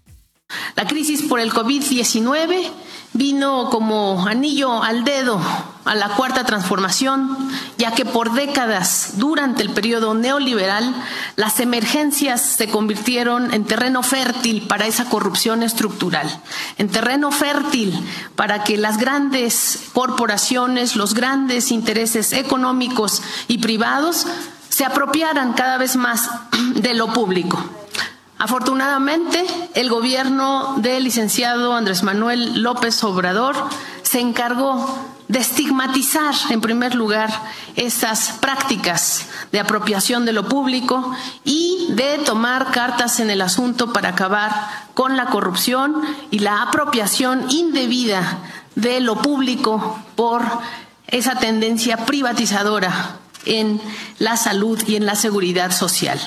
La 0.75 0.87
crisis 0.87 1.23
por 1.23 1.39
el 1.39 1.51
COVID-19 1.51 2.71
vino 3.15 3.69
como 3.69 4.27
anillo 4.27 4.83
al 4.83 5.05
dedo 5.05 5.39
a 5.85 5.95
la 5.95 6.09
cuarta 6.09 6.43
transformación, 6.43 7.37
ya 7.77 7.91
que 7.91 8.05
por 8.05 8.33
décadas 8.33 9.13
durante 9.17 9.61
el 9.63 9.69
periodo 9.69 10.13
neoliberal 10.13 10.93
las 11.35 11.59
emergencias 11.59 12.41
se 12.41 12.67
convirtieron 12.67 13.53
en 13.53 13.63
terreno 13.63 14.03
fértil 14.03 14.67
para 14.67 14.85
esa 14.85 15.05
corrupción 15.05 15.63
estructural, 15.63 16.27
en 16.77 16.89
terreno 16.89 17.31
fértil 17.31 17.97
para 18.35 18.63
que 18.63 18.77
las 18.77 18.97
grandes 18.97 19.89
corporaciones, 19.93 20.95
los 20.95 21.13
grandes 21.13 21.71
intereses 21.71 22.33
económicos 22.33 23.21
y 23.47 23.59
privados 23.59 24.27
se 24.69 24.83
apropiaran 24.83 25.53
cada 25.53 25.77
vez 25.77 25.95
más 25.95 26.29
de 26.75 26.93
lo 26.95 27.13
público. 27.13 27.63
Afortunadamente, 28.37 29.45
el 29.75 29.89
gobierno 29.89 30.75
del 30.77 31.05
licenciado 31.05 31.73
Andrés 31.73 32.03
Manuel 32.03 32.61
López 32.61 33.01
Obrador 33.03 33.55
se 34.03 34.19
encargó 34.19 35.15
de 35.27 35.39
estigmatizar, 35.39 36.35
en 36.49 36.61
primer 36.61 36.95
lugar, 36.95 37.31
estas 37.75 38.33
prácticas 38.33 39.27
de 39.51 39.59
apropiación 39.59 40.25
de 40.25 40.33
lo 40.33 40.47
público 40.47 41.15
y 41.43 41.87
de 41.91 42.19
tomar 42.19 42.71
cartas 42.71 43.19
en 43.19 43.29
el 43.29 43.41
asunto 43.41 43.93
para 43.93 44.09
acabar 44.09 44.51
con 44.93 45.15
la 45.15 45.27
corrupción 45.27 46.01
y 46.29 46.39
la 46.39 46.61
apropiación 46.61 47.49
indebida 47.49 48.39
de 48.75 48.99
lo 48.99 49.15
público 49.21 49.97
por 50.15 50.43
esa 51.07 51.35
tendencia 51.35 52.05
privatizadora 52.05 53.17
en 53.45 53.81
la 54.19 54.37
salud 54.37 54.81
y 54.87 54.95
en 54.95 55.05
la 55.05 55.15
seguridad 55.15 55.71
social. 55.71 56.19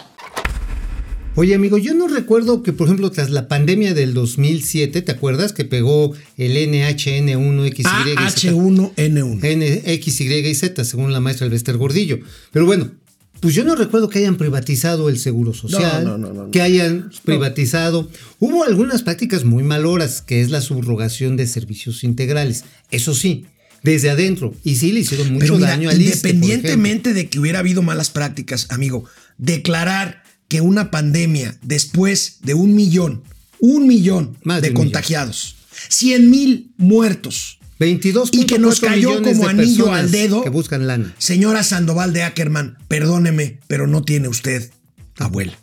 Oye, 1.38 1.54
amigo, 1.54 1.78
yo 1.78 1.94
no 1.94 2.08
recuerdo 2.08 2.64
que, 2.64 2.72
por 2.72 2.88
ejemplo, 2.88 3.12
tras 3.12 3.30
la 3.30 3.46
pandemia 3.46 3.94
del 3.94 4.12
2007, 4.12 5.02
¿te 5.02 5.12
acuerdas 5.12 5.52
que 5.52 5.64
pegó 5.64 6.12
el 6.36 6.56
NHN1, 6.56 7.76
XY 7.76 8.48
H1N1. 8.48 9.82
X, 9.84 10.20
Y 10.20 10.34
y 10.34 10.54
Z, 10.56 10.84
según 10.84 11.12
la 11.12 11.20
maestra 11.20 11.46
Elvester 11.46 11.76
Gordillo. 11.76 12.18
Pero 12.50 12.66
bueno, 12.66 12.90
pues 13.38 13.54
yo 13.54 13.62
no 13.62 13.76
recuerdo 13.76 14.08
que 14.08 14.18
hayan 14.18 14.36
privatizado 14.36 15.08
el 15.08 15.16
seguro 15.16 15.54
social, 15.54 16.02
No, 16.02 16.18
no, 16.18 16.32
no, 16.32 16.46
no. 16.46 16.50
que 16.50 16.60
hayan 16.60 17.08
privatizado. 17.24 18.10
Hubo 18.40 18.64
algunas 18.64 19.04
prácticas 19.04 19.44
muy 19.44 19.62
maloras, 19.62 20.22
que 20.22 20.40
es 20.40 20.50
la 20.50 20.60
subrogación 20.60 21.36
de 21.36 21.46
servicios 21.46 22.02
integrales. 22.02 22.64
Eso 22.90 23.14
sí, 23.14 23.46
desde 23.84 24.10
adentro. 24.10 24.56
Y 24.64 24.74
sí 24.74 24.90
le 24.90 25.00
hicieron 25.00 25.32
mucho 25.32 25.54
mira, 25.54 25.68
daño 25.68 25.88
al 25.88 26.00
ejemplo. 26.00 26.30
independientemente 26.30 27.14
de 27.14 27.28
que 27.28 27.38
hubiera 27.38 27.60
habido 27.60 27.82
malas 27.82 28.10
prácticas, 28.10 28.66
amigo, 28.70 29.04
declarar 29.36 30.26
que 30.48 30.60
una 30.60 30.90
pandemia 30.90 31.56
después 31.62 32.38
de 32.42 32.54
un 32.54 32.74
millón, 32.74 33.22
un 33.60 33.86
millón 33.86 34.36
Más 34.44 34.62
de 34.62 34.68
de 34.68 34.74
un 34.74 34.76
contagiados, 34.76 35.56
100 35.88 36.30
mil 36.30 36.72
muertos, 36.76 37.58
22 37.78 38.30
y 38.32 38.44
que 38.46 38.58
nos 38.58 38.80
cayó 38.80 39.22
como 39.22 39.46
anillo 39.46 39.92
al 39.92 40.10
dedo, 40.10 40.42
que 40.42 40.48
buscan 40.50 40.86
lana. 40.86 41.14
señora 41.18 41.62
Sandoval 41.62 42.12
de 42.12 42.22
Ackerman, 42.24 42.76
perdóneme, 42.88 43.60
pero 43.68 43.86
no 43.86 44.02
tiene 44.02 44.28
usted 44.28 44.70
abuela. 45.18 45.58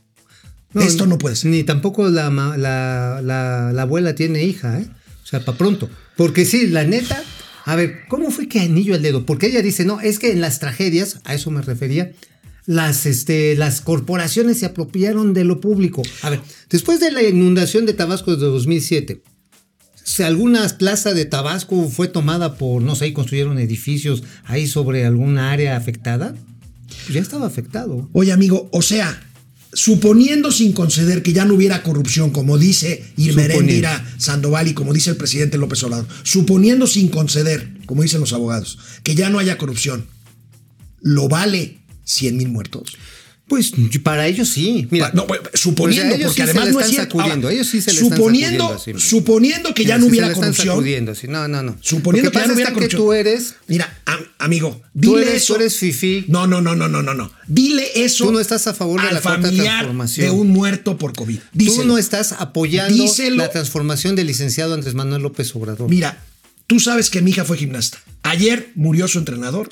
Esto 0.75 1.05
no 1.07 1.17
puede 1.17 1.35
ser. 1.37 1.51
Ni 1.51 1.63
tampoco 1.63 2.09
la, 2.09 2.29
ma- 2.29 2.57
la, 2.57 3.21
la- 3.23 3.71
la 3.73 3.81
abuela 3.83 4.13
tiene 4.13 4.43
hija, 4.43 4.79
¿eh? 4.79 4.87
O 5.23 5.25
sea, 5.27 5.43
para 5.43 5.57
pronto. 5.57 5.89
Porque 6.17 6.45
sí, 6.45 6.67
la 6.67 6.83
neta. 6.83 7.23
A 7.63 7.75
ver, 7.75 8.01
¿cómo 8.09 8.29
fue 8.29 8.47
que 8.49 8.59
anillo 8.59 8.93
al 8.93 9.01
dedo? 9.01 9.25
Porque 9.25 9.47
ella 9.47 9.61
dice, 9.61 9.85
no, 9.85 10.01
es 10.01 10.19
que 10.19 10.31
en 10.31 10.41
las 10.41 10.59
tragedias, 10.59 11.19
a 11.23 11.33
eso 11.33 11.49
me 11.49 11.61
refería, 11.61 12.11
las, 12.65 13.05
este, 13.05 13.55
las 13.55 13.81
corporaciones 13.81 14.59
se 14.59 14.65
apropiaron 14.65 15.33
de 15.33 15.43
lo 15.43 15.61
público. 15.61 16.01
A 16.21 16.29
ver, 16.29 16.41
después 16.69 16.99
de 16.99 17.11
la 17.11 17.23
inundación 17.23 17.85
de 17.85 17.93
Tabasco 17.93 18.35
de 18.35 18.45
2007, 18.45 19.21
si 20.03 20.23
alguna 20.23 20.67
plaza 20.77 21.13
de 21.13 21.25
Tabasco 21.25 21.89
fue 21.89 22.07
tomada 22.07 22.57
por, 22.57 22.81
no 22.81 22.95
sé, 22.95 23.07
y 23.07 23.13
construyeron 23.13 23.59
edificios 23.59 24.23
ahí 24.43 24.67
sobre 24.67 25.05
alguna 25.05 25.51
área 25.51 25.75
afectada, 25.75 26.35
ya 27.11 27.21
estaba 27.21 27.47
afectado. 27.47 28.09
Oye, 28.13 28.31
amigo, 28.31 28.69
o 28.71 28.81
sea, 28.81 29.19
suponiendo 29.73 30.51
sin 30.51 30.73
conceder 30.73 31.21
que 31.21 31.33
ya 31.33 31.45
no 31.45 31.55
hubiera 31.55 31.83
corrupción, 31.83 32.31
como 32.31 32.57
dice 32.57 33.03
Irmerendira 33.17 34.05
Sandoval 34.17 34.67
y 34.67 34.73
como 34.73 34.93
dice 34.93 35.09
el 35.09 35.17
presidente 35.17 35.57
López 35.57 35.83
Obrador, 35.83 36.07
suponiendo 36.23 36.87
sin 36.87 37.09
conceder, 37.09 37.71
como 37.85 38.03
dicen 38.03 38.21
los 38.21 38.33
abogados, 38.33 38.79
que 39.03 39.15
ya 39.15 39.29
no 39.29 39.39
haya 39.39 39.57
corrupción, 39.57 40.07
¿lo 41.01 41.27
vale 41.27 41.79
100 42.05 42.37
mil 42.37 42.49
muertos? 42.49 42.97
Pues 43.47 43.73
para 44.01 44.25
ellos 44.25 44.49
sí. 44.49 44.87
Mira, 44.89 45.11
no, 45.13 45.27
bueno, 45.27 45.43
suponiendo, 45.53 46.15
ellos 46.15 46.29
porque 46.29 46.41
sí 46.41 46.49
además 46.49 46.73
no 46.73 46.79
es 46.79 46.87
cierto. 46.87 47.21
Ahora, 47.21 47.51
ellos 47.51 47.67
sí 47.67 47.79
se 47.79 47.93
le 47.93 47.99
están 48.01 48.17
suponiendo, 48.17 48.73
así. 48.73 48.93
suponiendo 48.97 49.71
que 49.75 49.85
ya 49.85 49.99
no 49.99 50.07
hubiera 50.07 50.33
corrupción. 50.33 50.83
sí. 51.15 51.27
No, 51.27 51.47
no, 51.47 51.61
no. 51.61 51.77
Suponiendo 51.79 52.31
que 52.31 52.39
ya 52.39 52.47
no 52.47 52.55
hubiera 52.55 52.73
corrupción. 52.73 52.99
tú 53.03 53.13
eres. 53.13 53.53
Mira, 53.67 54.01
am- 54.05 54.25
amigo, 54.39 54.81
Tú 54.99 55.11
dile 55.17 55.21
eres, 55.29 55.43
eso. 55.43 55.53
tú 55.53 55.59
eres 55.59 55.77
fifí. 55.77 56.25
No, 56.27 56.47
no, 56.47 56.59
no, 56.59 56.75
no, 56.75 56.87
no, 56.87 57.03
no, 57.03 57.13
no. 57.13 57.31
Dile 57.47 57.85
eso. 58.03 58.25
Tú 58.25 58.31
no 58.31 58.39
estás 58.39 58.65
a 58.65 58.73
favor 58.73 58.99
de 58.99 59.11
la 59.13 59.21
familiar 59.21 59.75
transformación. 59.83 60.25
de 60.25 60.31
un 60.31 60.47
muerto 60.47 60.97
por 60.97 61.13
COVID. 61.13 61.37
Tú 61.67 61.83
no 61.85 61.99
estás 61.99 62.31
apoyando 62.31 62.95
Díselo. 63.03 63.35
la 63.35 63.51
transformación 63.51 64.15
del 64.15 64.25
licenciado 64.25 64.73
Andrés 64.73 64.95
Manuel 64.95 65.21
López 65.21 65.55
Obrador. 65.55 65.87
Mira, 65.87 66.17
tú 66.65 66.79
sabes 66.79 67.11
que 67.11 67.21
mi 67.21 67.29
hija 67.29 67.45
fue 67.45 67.57
gimnasta. 67.59 67.99
Ayer 68.23 68.71
murió 68.73 69.07
su 69.07 69.19
entrenador 69.19 69.69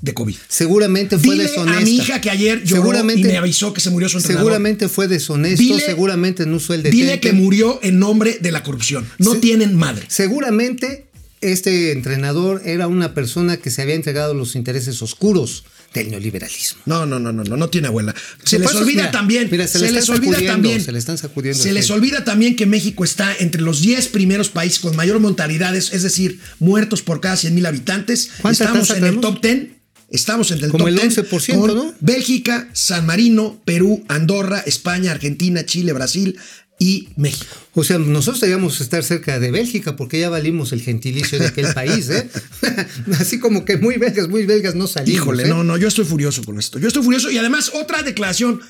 de 0.00 0.14
COVID. 0.14 0.36
Seguramente 0.48 1.18
fue 1.18 1.34
Dile 1.34 1.44
deshonesta. 1.48 1.78
a 1.80 1.84
mi 1.84 1.96
hija 1.96 2.20
que 2.20 2.30
ayer 2.30 2.62
lloró 2.64 2.82
seguramente, 2.82 3.20
y 3.20 3.24
me 3.32 3.36
avisó 3.38 3.72
que 3.72 3.80
se 3.80 3.90
murió 3.90 4.08
su 4.08 4.18
entrenador. 4.18 4.44
Seguramente 4.50 4.88
fue 4.88 5.08
deshonesto, 5.08 5.62
Dile- 5.62 5.84
seguramente 5.84 6.46
no 6.46 6.56
usó 6.56 6.74
el 6.74 6.82
detente. 6.82 6.96
Dile 7.04 7.20
que 7.20 7.32
murió 7.32 7.80
en 7.82 7.98
nombre 7.98 8.38
de 8.40 8.52
la 8.52 8.62
corrupción. 8.62 9.06
No 9.18 9.36
tienen 9.36 9.74
madre. 9.74 10.04
Seguramente 10.08 11.06
este 11.40 11.92
entrenador 11.92 12.62
era 12.64 12.88
una 12.88 13.14
persona 13.14 13.56
que 13.58 13.70
se 13.70 13.82
había 13.82 13.94
entregado 13.94 14.32
a 14.32 14.34
los 14.34 14.54
intereses 14.56 15.00
oscuros 15.02 15.64
del 15.94 16.10
neoliberalismo. 16.10 16.80
No, 16.86 17.06
no, 17.06 17.18
no, 17.18 17.32
no, 17.32 17.44
no, 17.44 17.56
no 17.56 17.68
tiene 17.68 17.88
abuela. 17.88 18.14
Se 18.44 18.58
les 18.58 18.66
Por 18.66 18.74
eso, 18.76 18.84
olvida 18.84 19.02
mira, 19.02 19.10
también. 19.12 19.48
mira, 19.50 19.66
se 19.66 19.78
se 19.78 19.84
le 19.86 19.92
les 19.92 20.08
olvida 20.08 20.38
también. 20.44 20.82
se 20.82 20.92
le 20.92 20.98
están 20.98 21.16
sacudiendo 21.16 21.62
Se 21.62 21.72
les 21.72 21.90
olvida 21.90 22.24
también 22.24 22.56
que 22.56 22.66
México 22.66 23.04
está 23.04 23.34
entre 23.38 23.62
los 23.62 23.80
10 23.80 24.08
primeros 24.08 24.48
países 24.50 24.78
con 24.80 24.96
mayor 24.96 25.20
mortalidad, 25.20 25.74
es 25.76 26.02
decir, 26.02 26.40
muertos 26.58 27.02
por 27.02 27.20
cada 27.20 27.36
100 27.36 27.54
mil 27.54 27.64
habitantes. 27.66 28.30
¿Cuánta 28.42 28.64
Estamos 28.64 28.90
en 28.90 29.04
el 29.04 29.20
top 29.20 29.40
10. 29.40 29.75
Estamos 30.08 30.50
entre 30.52 30.66
el 30.66 30.72
Como 30.72 30.84
top 30.84 30.88
el 30.88 31.00
10 31.00 31.30
11%, 31.30 31.58
con 31.58 31.74
¿no? 31.74 31.94
Bélgica, 32.00 32.68
San 32.72 33.06
Marino, 33.06 33.60
Perú, 33.64 34.04
Andorra, 34.08 34.60
España, 34.60 35.10
Argentina, 35.10 35.66
Chile, 35.66 35.92
Brasil 35.92 36.38
y 36.78 37.08
México. 37.16 37.56
O 37.74 37.82
sea, 37.82 37.98
nosotros 37.98 38.40
deberíamos 38.40 38.80
estar 38.80 39.02
cerca 39.02 39.40
de 39.40 39.50
Bélgica 39.50 39.96
porque 39.96 40.20
ya 40.20 40.28
valimos 40.28 40.72
el 40.72 40.82
gentilicio 40.82 41.38
de 41.38 41.46
aquel 41.46 41.72
país, 41.74 42.08
¿eh? 42.10 42.28
Así 43.18 43.40
como 43.40 43.64
que 43.64 43.78
muy 43.78 43.96
belgas, 43.96 44.28
muy 44.28 44.46
belgas 44.46 44.74
no 44.74 44.86
salimos. 44.86 45.22
Híjole, 45.22 45.44
¿eh? 45.44 45.48
no, 45.48 45.64
no, 45.64 45.76
yo 45.76 45.88
estoy 45.88 46.04
furioso 46.04 46.44
con 46.44 46.58
esto. 46.58 46.78
Yo 46.78 46.88
estoy 46.88 47.02
furioso 47.02 47.30
y 47.30 47.38
además 47.38 47.72
otra 47.74 48.02
declaración 48.02 48.60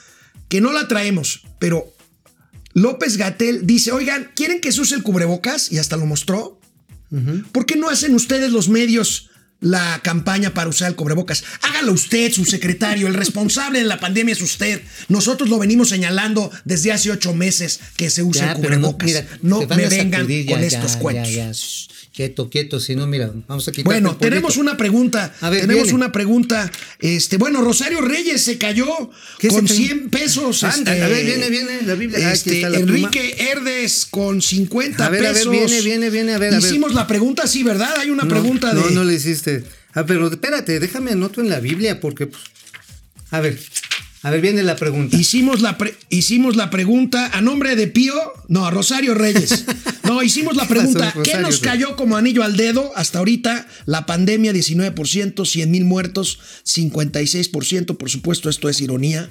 que 0.49 0.61
no 0.61 0.73
la 0.73 0.89
traemos, 0.89 1.43
pero 1.59 1.93
López 2.73 3.17
Gatel 3.17 3.67
dice, 3.67 3.93
oigan, 3.93 4.31
¿quieren 4.37 4.61
que 4.61 4.71
se 4.71 4.81
use 4.81 4.95
el 4.95 5.03
cubrebocas? 5.03 5.73
Y 5.73 5.79
hasta 5.79 5.97
lo 5.97 6.07
mostró. 6.07 6.61
¿Por 7.53 7.67
qué 7.67 7.77
no 7.77 7.89
hacen 7.89 8.15
ustedes 8.15 8.53
los 8.53 8.69
medios 8.69 9.31
la 9.61 10.01
campaña 10.03 10.53
para 10.55 10.69
usar 10.69 10.89
el 10.91 10.97
cubrebocas? 10.97 11.45
Hágalo 11.63 11.93
usted, 11.93 12.33
su 12.33 12.45
secretario. 12.45 13.07
El 13.09 13.15
responsable 13.15 13.79
de 13.79 13.85
la 13.87 13.99
pandemia 14.01 14.33
es 14.33 14.43
usted. 14.43 14.83
Nosotros 15.09 15.49
lo 15.49 15.59
venimos 15.59 15.89
señalando 15.89 16.51
desde 16.65 16.93
hace 16.93 17.11
ocho 17.11 17.33
meses 17.35 17.81
que 17.97 18.11
se 18.11 18.23
usa 18.23 18.47
Ya, 18.47 18.53
el 18.53 18.59
no, 18.59 18.63
cubrebocas. 18.65 19.07
mira, 19.07 19.27
No, 19.43 19.61
me 19.61 19.89
vengan 19.89 20.21
sacudir, 20.23 20.47
con 20.47 20.61
ya, 20.61 20.67
estos 20.67 20.97
cuentos. 20.97 21.89
Quieto, 22.17 22.49
quieto, 22.49 22.81
si 22.81 22.97
no, 22.97 23.07
mira, 23.07 23.31
vamos 23.47 23.69
a 23.69 23.73
quitar. 23.73 23.85
Bueno, 23.85 24.17
tenemos 24.17 24.57
una 24.57 24.79
pregunta. 24.79 25.35
A 25.43 25.51
ver, 25.51 25.61
tenemos 25.61 25.83
viene. 25.83 25.97
una 25.97 26.13
pregunta. 26.13 26.73
Este, 26.99 27.37
bueno, 27.37 27.61
Rosario 27.61 28.01
Reyes 28.01 28.41
se 28.43 28.57
cayó 28.57 28.87
¿Qué 29.39 29.49
con 29.49 29.69
se 29.69 29.75
cayó? 29.75 29.87
100 29.87 30.09
pesos. 30.09 30.65
Anda, 30.65 30.95
este, 30.95 31.05
a 31.05 31.09
ver, 31.09 31.27
viene, 31.27 31.51
viene 31.51 31.83
la 31.83 31.95
Biblia. 31.95 32.19
Aquí 32.27 32.35
Este, 32.39 32.57
está 32.57 32.71
la 32.71 32.79
Enrique 32.79 33.37
Herdes 33.51 34.07
con 34.09 34.41
50 34.41 35.05
A 35.05 35.11
ver, 35.11 35.27
a 35.27 35.33
ver, 35.33 35.47
pesos. 35.47 35.53
viene, 35.53 35.81
viene, 35.83 36.09
viene, 36.09 36.33
a 36.33 36.39
ver, 36.39 36.55
a 36.55 36.59
ver. 36.59 36.67
Hicimos 36.67 36.95
la 36.95 37.07
pregunta, 37.07 37.47
sí, 37.47 37.63
¿verdad? 37.63 37.95
Hay 37.99 38.09
una 38.09 38.23
No, 38.23 38.31
pregunta 38.31 38.73
de. 38.73 38.81
No, 38.81 38.89
no 38.91 39.05
le 39.05 39.13
hiciste. 39.13 39.65
Ah, 39.93 40.07
pero 40.07 40.29
espérate, 40.29 40.81
déjame 40.81 41.11
anoto 41.13 41.43
en 41.43 41.51
la 41.51 41.61
Biblia 41.61 42.01
porque. 42.01 42.29
pues, 42.29 42.43
a 43.31 43.41
ver, 43.41 43.59
a 44.23 44.31
ver, 44.31 44.41
viene 44.41 44.63
la 44.63 44.77
pregunta. 44.77 45.17
Hicimos 45.17 45.61
la, 45.61 45.79
pre- 45.79 45.95
hicimos 46.09 46.57
la 46.57 46.71
pregunta 46.71 47.31
a 47.33 47.41
nombre 47.41 47.77
de 47.77 47.87
Pío, 47.87 48.15
no, 48.49 48.67
a 48.67 48.71
Rosario 48.71 49.15
Reyes. 49.15 49.65
No, 50.05 50.23
hicimos 50.23 50.57
la 50.57 50.63
¿Qué 50.69 50.75
pasó, 50.75 50.93
pregunta, 50.93 51.23
¿qué 51.23 51.39
nos 51.39 51.59
cayó 51.61 51.95
como 51.97 52.17
anillo 52.17 52.43
al 52.43 52.57
dedo 52.57 52.93
hasta 52.97 53.19
ahorita? 53.19 53.67
La 53.85 54.07
pandemia, 54.07 54.53
19%, 54.53 55.47
100 55.47 55.71
mil 55.71 55.85
muertos, 55.85 56.39
56%, 56.65 57.97
por 57.97 58.11
supuesto, 58.11 58.49
esto 58.51 58.69
es 58.69 58.81
ironía, 58.81 59.29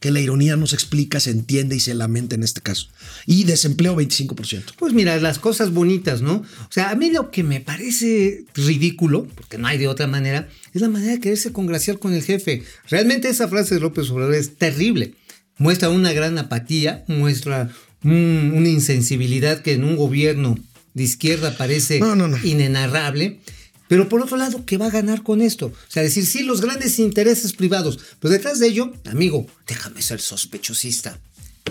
que 0.00 0.10
la 0.12 0.20
ironía 0.20 0.56
no 0.56 0.66
se 0.68 0.76
explica, 0.76 1.18
se 1.18 1.30
entiende 1.30 1.74
y 1.74 1.80
se 1.80 1.92
lamenta 1.94 2.36
en 2.36 2.44
este 2.44 2.60
caso. 2.60 2.88
Y 3.26 3.44
desempleo, 3.44 3.96
25%. 3.96 4.62
Pues 4.78 4.92
mira, 4.92 5.16
las 5.18 5.38
cosas 5.40 5.72
bonitas, 5.72 6.22
¿no? 6.22 6.34
O 6.36 6.70
sea, 6.70 6.90
a 6.90 6.94
mí 6.94 7.10
lo 7.10 7.30
que 7.32 7.42
me 7.42 7.60
parece 7.60 8.44
ridículo, 8.54 9.26
porque 9.34 9.58
no 9.58 9.66
hay 9.66 9.76
de 9.78 9.88
otra 9.88 10.06
manera, 10.06 10.48
es 10.72 10.80
la 10.82 10.88
manera 10.88 11.12
de 11.12 11.20
quererse 11.20 11.52
congraciar 11.52 11.98
con 11.98 12.12
el 12.14 12.22
jefe. 12.22 12.62
Realmente 12.88 13.28
esa 13.28 13.48
frase 13.48 13.74
de 13.74 13.80
López 13.80 14.08
Obrador 14.10 14.34
es 14.34 14.56
terrible. 14.56 15.14
Muestra 15.56 15.88
una 15.90 16.12
gran 16.12 16.38
apatía, 16.38 17.04
muestra 17.08 17.70
un- 18.04 18.52
una 18.54 18.68
insensibilidad 18.68 19.62
que 19.62 19.72
en 19.72 19.82
un 19.82 19.96
gobierno 19.96 20.56
de 20.94 21.02
izquierda 21.02 21.56
parece 21.56 21.98
No, 21.98 22.14
no, 22.14 22.28
no. 22.28 22.38
inenarrable. 22.44 23.40
Pero 23.88 24.08
por 24.08 24.20
otro 24.22 24.36
lado, 24.36 24.64
¿qué 24.66 24.76
va 24.76 24.86
a 24.86 24.90
ganar 24.90 25.22
con 25.22 25.40
esto? 25.40 25.66
O 25.66 25.90
sea, 25.90 26.02
decir, 26.02 26.26
sí, 26.26 26.42
los 26.42 26.60
grandes 26.60 26.98
intereses 26.98 27.52
privados, 27.54 27.98
pero 28.20 28.32
detrás 28.32 28.58
de 28.58 28.68
ello, 28.68 28.92
amigo, 29.06 29.46
déjame 29.66 30.02
ser 30.02 30.20
sospechosista. 30.20 31.18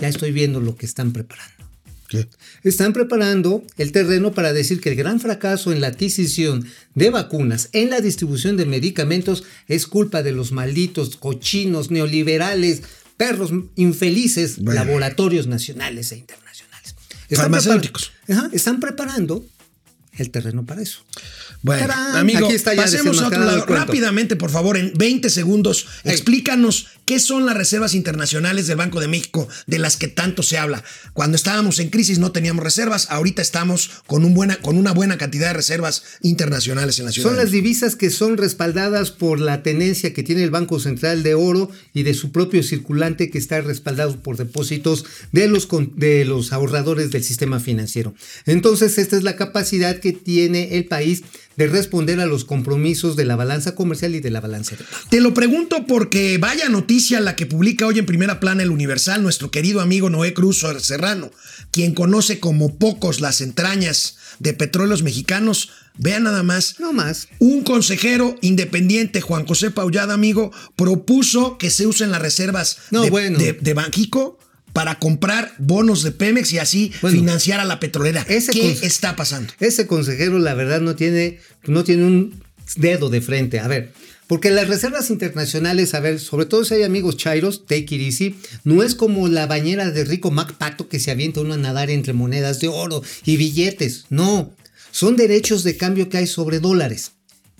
Ya 0.00 0.08
estoy 0.08 0.32
viendo 0.32 0.60
lo 0.60 0.76
que 0.76 0.86
están 0.86 1.12
preparando. 1.12 1.54
Están 2.64 2.94
preparando 2.94 3.62
el 3.76 3.92
terreno 3.92 4.32
para 4.32 4.52
decir 4.54 4.80
que 4.80 4.88
el 4.90 4.96
gran 4.96 5.20
fracaso 5.20 5.72
en 5.72 5.80
la 5.82 5.88
adquisición 5.88 6.66
de 6.94 7.10
vacunas, 7.10 7.68
en 7.72 7.90
la 7.90 8.00
distribución 8.00 8.56
de 8.56 8.64
medicamentos, 8.64 9.44
es 9.66 9.86
culpa 9.86 10.22
de 10.22 10.32
los 10.32 10.50
malditos 10.50 11.16
cochinos 11.16 11.90
neoliberales, 11.90 12.82
perros 13.18 13.50
infelices, 13.76 14.56
Bueno. 14.58 14.84
laboratorios 14.84 15.46
nacionales 15.48 16.10
e 16.12 16.16
internacionales. 16.16 16.94
Farmacéuticos. 17.30 18.10
prepara- 18.26 18.46
Ajá, 18.46 18.50
están 18.54 18.80
preparando 18.80 19.44
el 20.16 20.30
terreno 20.30 20.64
para 20.64 20.80
eso. 20.80 21.00
Bueno, 21.62 21.86
¡Tarán! 21.86 22.16
amigo, 22.16 22.46
Aquí 22.46 22.54
está 22.54 22.74
ya 22.74 22.82
pasemos 22.82 23.20
a 23.20 23.28
otro 23.28 23.44
lado. 23.44 23.66
Rápidamente, 23.66 24.36
por 24.36 24.50
favor, 24.50 24.76
en 24.76 24.92
20 24.94 25.28
segundos, 25.30 25.86
Ey. 26.04 26.12
explícanos 26.12 26.86
qué 27.04 27.18
son 27.18 27.46
las 27.46 27.56
reservas 27.56 27.94
internacionales 27.94 28.66
del 28.66 28.76
Banco 28.76 29.00
de 29.00 29.08
México, 29.08 29.48
de 29.66 29.78
las 29.78 29.96
que 29.96 30.08
tanto 30.08 30.42
se 30.42 30.58
habla. 30.58 30.84
Cuando 31.14 31.36
estábamos 31.36 31.78
en 31.78 31.88
crisis 31.88 32.18
no 32.18 32.32
teníamos 32.32 32.62
reservas, 32.62 33.06
ahorita 33.10 33.40
estamos 33.40 33.90
con, 34.06 34.26
un 34.26 34.34
buena, 34.34 34.56
con 34.56 34.76
una 34.76 34.92
buena 34.92 35.16
cantidad 35.16 35.48
de 35.48 35.54
reservas 35.54 36.02
internacionales 36.20 36.98
en 36.98 37.06
la 37.06 37.12
ciudad. 37.12 37.30
Son 37.30 37.38
las 37.38 37.50
divisas 37.50 37.96
que 37.96 38.10
son 38.10 38.36
respaldadas 38.36 39.10
por 39.10 39.40
la 39.40 39.62
tenencia 39.62 40.12
que 40.12 40.22
tiene 40.22 40.44
el 40.44 40.50
Banco 40.50 40.78
Central 40.80 41.22
de 41.22 41.34
Oro 41.34 41.70
y 41.94 42.02
de 42.02 42.12
su 42.12 42.30
propio 42.30 42.62
circulante 42.62 43.30
que 43.30 43.38
está 43.38 43.60
respaldado 43.62 44.20
por 44.22 44.36
depósitos 44.36 45.06
de 45.32 45.48
los, 45.48 45.66
de 45.96 46.26
los 46.26 46.52
ahorradores 46.52 47.10
del 47.10 47.24
sistema 47.24 47.58
financiero. 47.58 48.14
Entonces, 48.44 48.98
esta 48.98 49.16
es 49.16 49.22
la 49.22 49.36
capacidad 49.36 49.98
que 49.98 50.12
tiene 50.12 50.76
el 50.76 50.84
país 50.84 51.22
de 51.58 51.66
responder 51.66 52.20
a 52.20 52.26
los 52.26 52.44
compromisos 52.44 53.16
de 53.16 53.24
la 53.24 53.34
balanza 53.34 53.74
comercial 53.74 54.14
y 54.14 54.20
de 54.20 54.30
la 54.30 54.40
balanza 54.40 54.76
de 54.76 54.84
pago. 54.84 54.96
Te 55.10 55.20
lo 55.20 55.34
pregunto 55.34 55.84
porque 55.88 56.38
vaya 56.38 56.68
noticia 56.68 57.20
la 57.20 57.34
que 57.34 57.46
publica 57.46 57.84
hoy 57.84 57.98
en 57.98 58.06
primera 58.06 58.38
plana 58.38 58.62
el 58.62 58.70
Universal 58.70 59.22
nuestro 59.24 59.50
querido 59.50 59.80
amigo 59.80 60.08
Noé 60.08 60.32
Cruz 60.34 60.64
Serrano, 60.78 61.32
quien 61.72 61.94
conoce 61.94 62.38
como 62.38 62.78
pocos 62.78 63.20
las 63.20 63.40
entrañas 63.40 64.16
de 64.38 64.54
petróleos 64.54 65.02
mexicanos. 65.02 65.70
Vean 66.00 66.22
nada 66.22 66.44
más. 66.44 66.76
No 66.78 66.92
más. 66.92 67.26
Un 67.40 67.64
consejero 67.64 68.36
independiente, 68.40 69.20
Juan 69.20 69.44
José 69.44 69.72
Paullada, 69.72 70.14
amigo, 70.14 70.52
propuso 70.76 71.58
que 71.58 71.70
se 71.70 71.88
usen 71.88 72.12
las 72.12 72.22
reservas 72.22 72.78
No, 72.92 73.02
de, 73.02 73.10
bueno. 73.10 73.36
de- 73.38 73.52
de 73.54 73.74
Banjico 73.74 74.38
para 74.78 75.00
comprar 75.00 75.52
bonos 75.58 76.04
de 76.04 76.12
Pemex 76.12 76.52
y 76.52 76.60
así 76.60 76.92
Bueno. 77.02 77.18
financiar 77.18 77.58
a 77.58 77.64
la 77.64 77.80
petrolera. 77.80 78.24
Ese 78.28 78.52
¿Qué 78.52 78.78
está 78.82 79.16
pasando? 79.16 79.52
Ese 79.58 79.88
consejero, 79.88 80.38
la 80.38 80.54
verdad, 80.54 80.80
no 80.80 80.94
tiene, 80.94 81.40
no 81.66 81.82
tiene 81.82 82.04
un 82.04 82.40
dedo 82.76 83.10
de 83.10 83.20
frente. 83.20 83.58
A 83.58 83.66
ver, 83.66 83.92
porque 84.28 84.52
las 84.52 84.68
reservas 84.68 85.10
internacionales, 85.10 85.94
a 85.94 86.00
ver, 86.00 86.20
sobre 86.20 86.46
todo 86.46 86.64
si 86.64 86.74
hay 86.74 86.84
amigos 86.84 87.16
chairos, 87.16 87.66
take 87.66 87.92
it 87.96 88.02
easy, 88.02 88.36
no 88.62 88.84
es 88.84 88.94
como 88.94 89.26
la 89.26 89.48
bañera 89.48 89.90
de 89.90 90.04
rico 90.04 90.30
Mac 90.30 90.52
Pato 90.52 90.88
que 90.88 91.00
se 91.00 91.10
avienta 91.10 91.40
uno 91.40 91.54
a 91.54 91.56
nadar 91.56 91.90
entre 91.90 92.12
monedas 92.12 92.60
de 92.60 92.68
oro 92.68 93.02
y 93.24 93.36
billetes. 93.36 94.04
No, 94.10 94.54
son 94.92 95.16
derechos 95.16 95.64
de 95.64 95.76
cambio 95.76 96.08
que 96.08 96.18
hay 96.18 96.28
sobre 96.28 96.60
dólares. 96.60 97.14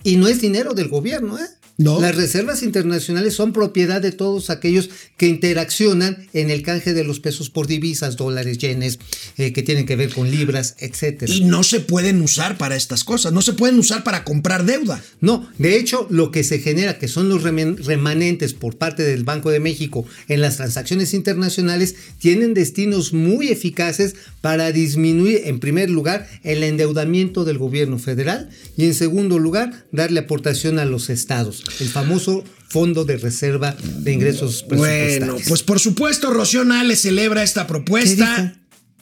Y 0.05 0.15
no 0.15 0.29
es 0.29 0.39
dinero 0.39 0.73
del 0.73 0.87
gobierno, 0.87 1.37
¿eh? 1.37 1.47
No. 1.79 2.01
Las 2.01 2.17
reservas 2.17 2.61
internacionales 2.61 3.33
son 3.35 3.53
propiedad 3.53 4.01
de 4.01 4.11
todos 4.11 4.49
aquellos 4.49 4.89
que 5.15 5.27
interaccionan 5.27 6.27
en 6.33 6.49
el 6.49 6.61
canje 6.61 6.93
de 6.93 7.05
los 7.05 7.21
pesos 7.21 7.49
por 7.49 7.67
divisas, 7.67 8.17
dólares, 8.17 8.57
yenes, 8.57 8.99
eh, 9.37 9.53
que 9.53 9.63
tienen 9.63 9.85
que 9.85 9.95
ver 9.95 10.13
con 10.13 10.29
libras, 10.29 10.75
etcétera. 10.79 11.33
Y 11.33 11.45
no 11.45 11.63
se 11.63 11.79
pueden 11.79 12.21
usar 12.21 12.57
para 12.57 12.75
estas 12.75 13.05
cosas, 13.05 13.31
no 13.31 13.41
se 13.41 13.53
pueden 13.53 13.79
usar 13.79 14.03
para 14.03 14.25
comprar 14.25 14.65
deuda. 14.65 15.01
No, 15.21 15.49
de 15.57 15.77
hecho, 15.77 16.05
lo 16.09 16.31
que 16.31 16.43
se 16.43 16.59
genera, 16.59 16.99
que 16.99 17.07
son 17.07 17.29
los 17.29 17.43
remanentes 17.43 18.53
por 18.53 18.77
parte 18.77 19.03
del 19.03 19.23
Banco 19.23 19.49
de 19.49 19.61
México 19.61 20.05
en 20.27 20.41
las 20.41 20.57
transacciones 20.57 21.13
internacionales, 21.13 21.95
tienen 22.17 22.53
destinos 22.53 23.13
muy 23.13 23.47
eficaces 23.47 24.15
para 24.41 24.73
disminuir, 24.73 25.43
en 25.45 25.61
primer 25.61 25.89
lugar, 25.89 26.27
el 26.43 26.63
endeudamiento 26.63 27.45
del 27.45 27.57
gobierno 27.57 27.99
federal 27.99 28.49
y, 28.75 28.85
en 28.85 28.93
segundo 28.93 29.39
lugar, 29.39 29.85
darle 29.93 30.19
aportación 30.19 30.77
a 30.79 30.85
los 30.85 31.09
estados, 31.09 31.63
el 31.79 31.89
famoso 31.89 32.43
Fondo 32.69 33.03
de 33.03 33.17
Reserva 33.17 33.75
de 33.81 34.13
Ingresos 34.13 34.63
Presupuestarios. 34.63 35.19
Bueno, 35.19 35.45
pues 35.47 35.63
por 35.63 35.79
supuesto, 35.79 36.31
Rocío 36.31 36.63
Nale 36.63 36.95
celebra 36.95 37.43
esta 37.43 37.67
propuesta. 37.67 38.55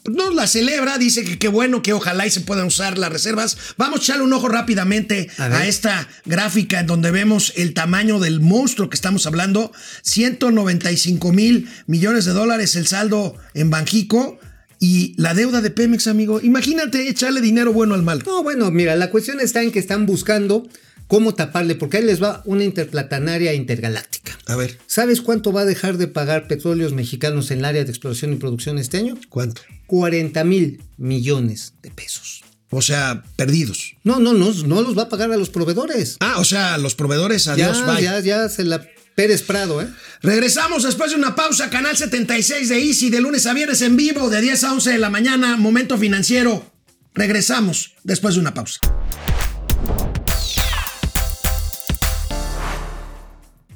No 0.06 0.32
la 0.32 0.48
celebra, 0.48 0.98
dice 0.98 1.26
que 1.26 1.38
qué 1.38 1.50
bueno, 1.50 1.82
que 1.82 1.92
ojalá 1.92 2.26
y 2.26 2.30
se 2.30 2.40
puedan 2.40 2.68
usar 2.68 2.98
las 2.98 3.12
reservas. 3.12 3.58
Vamos 3.76 4.00
a 4.00 4.04
echarle 4.04 4.24
un 4.24 4.32
ojo 4.32 4.48
rápidamente 4.48 5.30
A 5.38 5.48
a, 5.48 5.68
esta 5.68 6.08
gráfica 6.24 6.80
en 6.80 6.88
donde 6.88 7.12
vemos 7.12 7.52
el 7.58 7.74
tamaño 7.74 8.18
del 8.20 8.40
monstruo 8.40 8.90
que 8.90 8.96
estamos 8.96 9.28
hablando. 9.28 9.74
195 10.04 11.34
mil 11.34 11.68
millones 11.88 12.24
de 12.24 12.32
dólares 12.32 12.78
el 12.78 12.88
saldo 12.88 13.36
en 13.54 13.70
Banjico 13.70 14.40
y 14.80 15.14
la 15.18 15.34
deuda 15.34 15.60
de 15.60 15.72
Pemex, 15.72 16.08
amigo. 16.08 16.40
Imagínate 16.42 17.10
echarle 17.10 17.42
dinero 17.42 17.74
bueno 17.74 17.94
al 17.94 18.04
malo. 18.04 18.22
No, 18.26 18.44
bueno, 18.44 18.72
mira, 18.72 18.96
la 18.96 19.10
cuestión 19.10 19.42
está 19.42 19.62
en 19.62 19.72
que 19.72 19.80
están 19.80 20.06
buscando 20.06 20.68
cómo 21.08 21.34
taparle, 21.34 21.76
porque 21.76 21.98
ahí 21.98 22.04
les 22.04 22.22
va 22.22 22.42
una 22.46 22.64
interplatanaria 22.64 23.54
intergaláctica. 23.54 24.38
A 24.46 24.56
ver, 24.56 24.78
¿Sabes 24.88 25.22
cuánto 25.22 25.52
va 25.52 25.62
a 25.62 25.66
dejar 25.66 25.98
de 25.98 26.08
pagar 26.08 26.48
petróleos 26.48 26.94
mexicanos 26.94 27.52
en 27.52 27.60
el 27.60 27.66
área 27.66 27.84
de 27.84 27.90
exploración 27.90 28.34
y 28.34 28.36
producción 28.38 28.78
este 28.78 28.98
año? 28.98 29.18
¿cuánto? 29.30 29.62
40 29.88 30.44
mil 30.44 30.82
millones 30.98 31.74
de 31.82 31.92
pesos. 31.92 32.44
O 32.70 32.82
sea, 32.82 33.24
perdidos. 33.36 33.96
No, 34.04 34.20
no, 34.20 34.34
no, 34.34 34.52
no 34.52 34.82
los 34.82 34.98
va 34.98 35.04
a 35.04 35.10
pagar 35.10 35.32
a 35.32 35.38
los 35.38 35.50
proveedores. 35.50 36.18
Ah, 36.20 36.36
o 36.38 36.44
sea, 36.44 36.78
los 36.78 36.96
proveedores, 36.96 37.48
adiós, 37.48 37.80
ya, 37.80 37.86
bye. 37.86 38.04
ya, 38.04 38.20
ya 38.20 38.50
se 38.50 38.66
la 38.66 38.86
Pérez 39.16 39.42
Prado, 39.42 39.82
¿eh? 39.82 39.88
Regresamos 40.22 40.84
después 40.84 41.12
de 41.12 41.18
una 41.18 41.34
pausa, 41.34 41.70
canal 41.70 41.98
76 41.98 42.70
de 42.70 42.80
Easy, 42.80 43.10
de 43.10 43.22
lunes 43.22 43.48
a 43.48 43.54
viernes 43.54 43.82
en 43.82 43.96
vivo, 43.96 44.30
de 44.30 44.42
10 44.42 44.64
a 44.66 44.74
11 44.74 44.92
de 44.92 44.98
la 45.00 45.10
mañana, 45.10 45.58
momento 45.58 45.98
financiero. 45.98 46.72
Regresamos 47.16 47.96
después 48.04 48.36
de 48.36 48.42
una 48.42 48.54
pausa. 48.54 48.80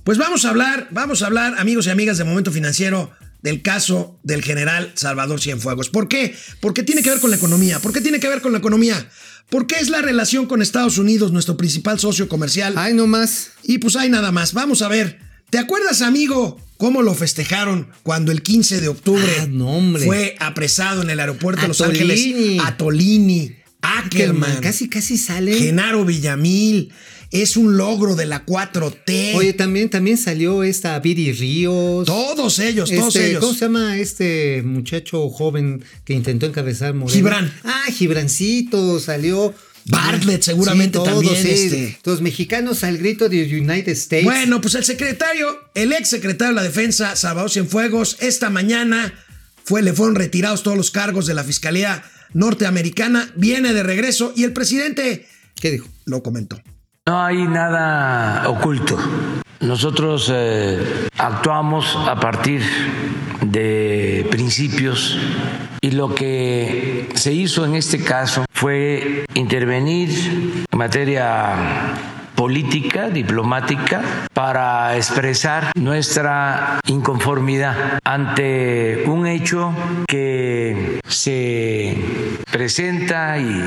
Pues 0.04 0.18
vamos 0.18 0.46
a 0.46 0.50
hablar, 0.50 0.88
vamos 0.92 1.22
a 1.22 1.28
hablar, 1.28 1.56
amigos 1.60 1.86
y 1.86 1.92
amigas 1.92 2.18
de 2.18 2.24
Momento 2.24 2.52
Financiero, 2.52 3.12
del 3.44 3.62
caso 3.62 4.20
del 4.24 4.44
general 4.44 4.92
Salvador 4.96 5.40
Cienfuegos. 5.40 5.90
¿Por 5.90 6.08
qué? 6.08 6.36
Porque 6.60 6.82
tiene 6.84 7.04
que 7.04 7.12
ver 7.12 7.20
con 7.20 7.30
la 7.30 7.36
economía. 7.36 7.80
¿Por 7.80 7.94
qué 7.94 8.02
tiene 8.02 8.20
que 8.20 8.28
ver 8.28 8.42
con 8.42 8.52
la 8.52 8.58
economía? 8.58 9.10
Porque 9.50 9.76
es 9.76 9.90
la 9.90 10.02
relación 10.02 10.48
con 10.48 10.62
Estados 10.62 10.98
Unidos, 10.98 11.32
nuestro 11.32 11.56
principal 11.56 12.00
socio 12.00 12.28
comercial. 12.28 12.74
Ay, 12.78 12.94
no 12.94 13.06
más. 13.06 13.52
Y 13.64 13.78
pues 13.78 13.96
hay 13.96 14.10
nada 14.10 14.32
más. 14.32 14.54
Vamos 14.54 14.82
a 14.82 14.88
ver. 14.88 15.20
¿Te 15.52 15.60
acuerdas, 15.60 16.02
amigo, 16.02 16.60
cómo 16.78 17.02
lo 17.04 17.14
festejaron 17.14 17.90
cuando 18.04 18.32
el 18.32 18.42
15 18.42 18.80
de 18.80 18.88
octubre 18.88 19.36
Ah, 19.42 19.48
no, 19.50 19.82
fue 20.00 20.36
apresado 20.40 21.02
en 21.04 21.10
el 21.10 21.20
aeropuerto 21.20 21.62
de 21.64 21.68
Los. 21.68 21.82
Ángeles? 21.82 22.26
Atolini, 22.64 23.56
Ackerman, 23.82 24.62
Casi, 24.62 24.88
casi 24.90 25.18
sale. 25.18 25.54
Genaro 25.56 26.06
Villamil. 26.06 26.92
Es 27.32 27.56
un 27.56 27.78
logro 27.78 28.16
de 28.16 28.26
la 28.26 28.46
4T. 28.46 29.36
Oye, 29.36 29.54
también, 29.54 29.90
también 29.90 30.18
salió 30.18 30.64
esta 30.64 31.00
Viri 31.00 31.32
Ríos. 31.32 32.06
todos 32.06 32.60
ellos, 32.60 32.90
todos 32.90 33.16
Este, 33.16 33.30
ellos. 33.30 33.40
¿Cómo 33.42 33.54
se 33.54 33.60
llama 33.62 33.98
este 33.98 34.62
muchacho 34.64 35.30
joven 35.30 35.84
que 36.04 36.14
intentó 36.14 36.46
encabezar 36.46 36.94
Morena? 36.94 37.16
Gibran. 37.16 37.54
Ah, 37.64 37.86
Gibrancito, 37.92 39.00
salió. 39.00 39.54
Bartlett 39.86 40.44
seguramente 40.44 41.00
todos, 41.00 41.08
también, 41.26 41.36
sí. 41.42 41.50
este. 41.50 41.98
Los 42.04 42.22
mexicanos 42.22 42.84
al 42.84 42.98
grito 43.00 43.30
de 43.30 43.44
United 43.44 43.92
States. 43.94 44.26
Bueno, 44.26 44.62
pues 44.62 44.76
el 44.76 44.84
secretario, 44.84 45.58
el 45.74 45.92
ex 45.94 46.10
secretario 46.10 46.54
de 46.54 46.62
la 46.62 46.64
Defensa, 46.64 47.16
Salvador 47.16 47.50
Cienfuegos, 47.50 48.18
esta 48.20 48.50
mañana 48.52 49.12
fue, 49.64 49.82
le 49.82 49.94
fueron 49.94 50.16
retirados 50.16 50.62
todos 50.64 50.78
los 50.78 50.92
cargos 50.92 51.26
de 51.26 51.34
la 51.34 51.44
Fiscalía 51.44 52.04
Norteamericana, 52.34 53.32
viene 53.36 53.74
de 53.74 53.82
regreso 53.84 54.34
y 54.36 54.44
el 54.44 54.54
presidente 54.54 55.26
¿Qué 55.56 55.72
dijo? 55.72 55.88
lo 56.06 56.22
comentó. 56.22 56.62
No 57.08 57.20
hay 57.20 57.48
nada 57.48 58.48
oculto. 58.48 58.96
Nosotros 59.60 60.32
eh, 60.32 61.10
actuamos 61.18 61.96
a 61.96 62.20
partir 62.20 62.62
de 63.42 64.28
principios 64.30 65.18
y 65.82 65.92
lo 65.92 66.14
que 66.14 67.10
se 67.16 67.34
hizo 67.34 67.66
en 67.66 67.74
este 67.74 68.04
caso 68.04 68.46
fue 68.54 69.26
intervenir 69.34 70.10
en 70.72 70.78
materia 70.78 71.56
política, 72.42 73.12
diplomática, 73.12 74.02
para 74.34 74.98
expresar 74.98 75.74
nuestra 75.76 76.80
inconformidad 76.88 78.00
ante 78.04 79.04
un 79.06 79.28
hecho 79.28 79.72
que 80.08 81.00
se 81.08 81.96
presenta 82.52 83.38
y 83.38 83.62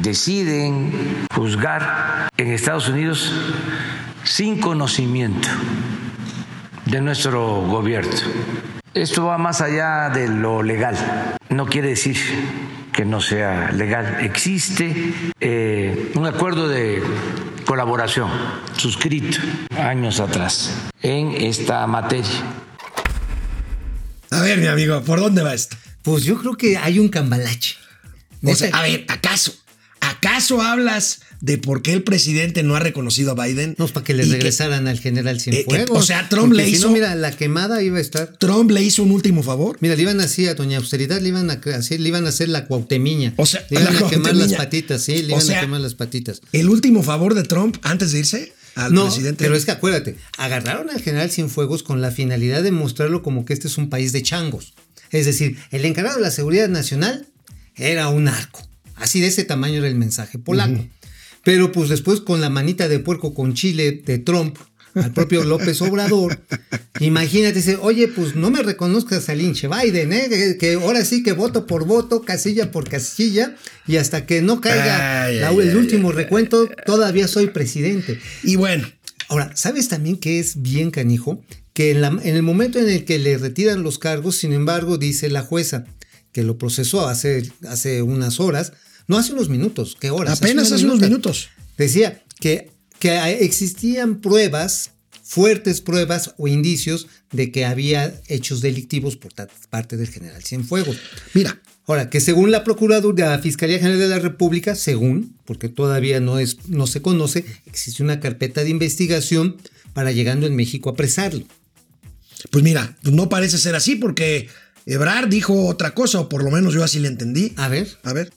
deciden 0.00 1.26
juzgar 1.30 2.30
en 2.38 2.52
Estados 2.52 2.88
Unidos 2.88 3.34
sin 4.24 4.62
conocimiento 4.62 5.48
de 6.86 7.02
nuestro 7.02 7.66
gobierno. 7.66 8.16
Esto 8.94 9.26
va 9.26 9.36
más 9.36 9.60
allá 9.60 10.08
de 10.08 10.28
lo 10.28 10.62
legal. 10.62 10.96
No 11.50 11.66
quiere 11.66 11.88
decir 11.88 12.16
que 12.94 13.04
no 13.04 13.20
sea 13.20 13.72
legal. 13.72 14.20
Existe 14.22 15.12
eh, 15.38 16.12
un 16.14 16.24
acuerdo 16.24 16.66
de 16.66 17.02
colaboración 17.66 18.30
suscrito 18.78 19.38
años 19.76 20.20
atrás 20.20 20.72
en 21.02 21.32
esta 21.32 21.86
materia. 21.86 22.30
A 24.30 24.40
ver, 24.40 24.58
mi 24.58 24.68
amigo, 24.68 25.02
¿por 25.02 25.20
dónde 25.20 25.42
va 25.42 25.52
esto? 25.52 25.76
Pues 26.02 26.24
yo 26.24 26.38
creo 26.38 26.56
que 26.56 26.78
hay 26.78 26.98
un 26.98 27.08
cambalache. 27.08 27.76
O 28.42 28.54
sea, 28.54 28.70
a 28.76 28.82
ver, 28.82 29.04
¿acaso? 29.08 29.52
¿Acaso 30.00 30.62
hablas 30.62 31.20
de 31.40 31.58
por 31.58 31.82
qué 31.82 31.92
el 31.92 32.02
presidente 32.02 32.62
no 32.62 32.76
ha 32.76 32.80
reconocido 32.80 33.32
a 33.32 33.44
Biden? 33.46 33.74
No, 33.78 33.86
para 33.88 34.04
que 34.04 34.14
le 34.14 34.24
regresaran 34.24 34.86
al 34.88 34.98
general 35.00 35.36
eh, 35.36 35.38
que- 35.38 35.52
Cienfuegos. 35.52 35.98
o 35.98 36.02
sea, 36.06 36.28
Trump 36.28 36.48
Porque 36.48 36.62
le 36.62 36.68
si 36.68 36.76
hizo- 36.76 36.86
no, 36.88 36.92
mira, 36.92 37.14
la 37.14 37.32
quemada 37.32 37.82
iba 37.82 37.98
a 37.98 38.00
estar. 38.00 38.36
Trump 38.38 38.70
le 38.70 38.82
hizo 38.82 39.02
un 39.02 39.10
último 39.10 39.42
favor. 39.42 39.76
Mira, 39.80 39.96
le 39.96 40.02
iban 40.02 40.20
así 40.20 40.46
a 40.46 40.54
Doña 40.54 40.78
Austeridad, 40.78 41.20
le 41.20 41.28
iban 41.28 41.50
a 41.50 41.54
hacer, 41.76 42.00
le 42.00 42.08
iban 42.08 42.26
a 42.26 42.28
hacer 42.30 42.48
la 42.48 42.66
cuautemiña. 42.66 43.34
O 43.36 43.46
sea, 43.46 43.64
le 43.70 43.80
iban 43.80 43.94
la 44.00 44.06
a 44.06 44.10
quemar 44.10 44.34
las 44.36 44.52
patitas, 44.54 45.02
sí, 45.02 45.16
le 45.22 45.24
O 45.34 45.36
iban 45.36 45.42
sea, 45.42 45.58
a 45.58 45.60
quemar 45.62 45.80
las 45.80 45.94
patitas. 45.94 46.40
El 46.52 46.68
último 46.68 47.02
favor 47.02 47.34
de 47.34 47.42
Trump 47.42 47.76
antes 47.82 48.12
de 48.12 48.20
irse 48.20 48.52
al 48.74 48.92
no, 48.92 49.06
presidente. 49.06 49.42
pero 49.44 49.56
es 49.56 49.64
que 49.64 49.70
acuérdate, 49.72 50.16
agarraron 50.38 50.90
al 50.90 51.00
general 51.00 51.30
Cienfuegos 51.30 51.82
con 51.82 52.00
la 52.02 52.10
finalidad 52.10 52.62
de 52.62 52.72
mostrarlo 52.72 53.22
como 53.22 53.44
que 53.44 53.52
este 53.54 53.68
es 53.68 53.78
un 53.78 53.88
país 53.90 54.12
de 54.12 54.22
changos. 54.22 54.74
Es 55.10 55.24
decir, 55.26 55.56
el 55.70 55.84
encargado 55.84 56.16
de 56.16 56.22
la 56.22 56.30
seguridad 56.30 56.68
nacional 56.68 57.26
era 57.74 58.08
un 58.08 58.28
arco. 58.28 58.65
Así 58.96 59.20
de 59.20 59.28
ese 59.28 59.44
tamaño 59.44 59.78
era 59.78 59.88
el 59.88 59.94
mensaje 59.96 60.38
polaco. 60.38 60.86
Pero 61.44 61.70
pues 61.70 61.88
después 61.88 62.20
con 62.20 62.40
la 62.40 62.50
manita 62.50 62.88
de 62.88 62.98
puerco 62.98 63.32
con 63.34 63.54
Chile 63.54 64.02
de 64.04 64.18
Trump 64.18 64.56
al 64.94 65.12
propio 65.12 65.44
López 65.44 65.80
Obrador, 65.82 66.40
imagínate, 67.00 67.56
dice, 67.58 67.76
oye, 67.80 68.08
pues 68.08 68.34
no 68.34 68.50
me 68.50 68.62
reconozcas 68.62 69.28
al 69.28 69.40
hinche 69.42 69.68
Biden, 69.68 70.12
¿eh? 70.12 70.26
que, 70.30 70.56
que 70.58 70.72
ahora 70.74 71.04
sí 71.04 71.22
que 71.22 71.32
voto 71.32 71.66
por 71.66 71.84
voto, 71.84 72.22
casilla 72.22 72.70
por 72.70 72.88
casilla, 72.88 73.54
y 73.86 73.96
hasta 73.96 74.24
que 74.26 74.40
no 74.40 74.60
caiga 74.62 75.24
Ay, 75.24 75.36
la- 75.40 75.48
ay, 75.48 75.58
el 75.60 75.68
ay, 75.70 75.74
último 75.76 76.12
recuento, 76.12 76.68
todavía 76.86 77.28
soy 77.28 77.48
presidente. 77.48 78.18
Y 78.42 78.56
bueno, 78.56 78.88
Ahora, 79.28 79.50
¿sabes 79.56 79.88
también 79.88 80.18
que 80.18 80.38
es 80.38 80.62
bien 80.62 80.92
canijo? 80.92 81.42
Que 81.72 81.90
en, 81.90 82.00
la- 82.00 82.08
en 82.22 82.36
el 82.36 82.42
momento 82.44 82.78
en 82.78 82.88
el 82.88 83.04
que 83.04 83.18
le 83.18 83.36
retiran 83.38 83.82
los 83.82 83.98
cargos, 83.98 84.36
sin 84.36 84.52
embargo, 84.52 84.98
dice 84.98 85.28
la 85.28 85.42
jueza, 85.42 85.84
que 86.32 86.44
lo 86.44 86.58
procesó 86.58 87.08
hace, 87.08 87.50
hace 87.68 88.02
unas 88.02 88.38
horas, 88.38 88.72
no 89.06 89.18
hace 89.18 89.32
unos 89.32 89.48
minutos, 89.48 89.96
¿qué 89.98 90.10
horas? 90.10 90.40
apenas 90.40 90.72
hace 90.72 90.84
unos 90.84 91.00
minutos. 91.00 91.48
Decía 91.76 92.22
que, 92.40 92.70
que 92.98 93.16
existían 93.40 94.20
pruebas, 94.20 94.92
fuertes 95.22 95.80
pruebas 95.80 96.34
o 96.38 96.48
indicios 96.48 97.06
de 97.32 97.52
que 97.52 97.64
había 97.64 98.20
hechos 98.28 98.60
delictivos 98.60 99.16
por 99.16 99.32
parte 99.70 99.96
del 99.96 100.08
general 100.08 100.42
Cienfuegos. 100.42 100.96
Mira, 101.34 101.60
Ahora, 101.88 102.10
que 102.10 102.20
según 102.20 102.50
la 102.50 102.64
Procuraduría, 102.64 103.30
la 103.30 103.38
Fiscalía 103.38 103.78
General 103.78 104.00
de 104.00 104.08
la 104.08 104.18
República, 104.18 104.74
según, 104.74 105.36
porque 105.44 105.68
todavía 105.68 106.18
no, 106.18 106.40
es, 106.40 106.68
no 106.68 106.88
se 106.88 107.00
conoce, 107.00 107.44
existe 107.64 108.02
una 108.02 108.18
carpeta 108.18 108.64
de 108.64 108.70
investigación 108.70 109.56
para 109.92 110.10
llegando 110.10 110.48
en 110.48 110.56
México 110.56 110.88
a 110.88 110.92
apresarlo. 110.92 111.44
pues 112.50 112.64
mira, 112.64 112.96
pues 113.02 113.14
no 113.14 113.28
parece 113.28 113.58
ser 113.58 113.76
así 113.76 113.94
porque 113.94 114.48
Ebrard 114.84 115.28
dijo 115.28 115.66
otra 115.66 115.94
cosa, 115.94 116.20
o 116.20 116.28
por 116.28 116.42
lo 116.42 116.50
menos 116.50 116.74
yo 116.74 116.82
así 116.82 116.98
le 116.98 117.06
entendí. 117.06 117.52
A 117.56 117.68
ver, 117.68 117.88
A 118.02 118.12
ver. 118.12 118.32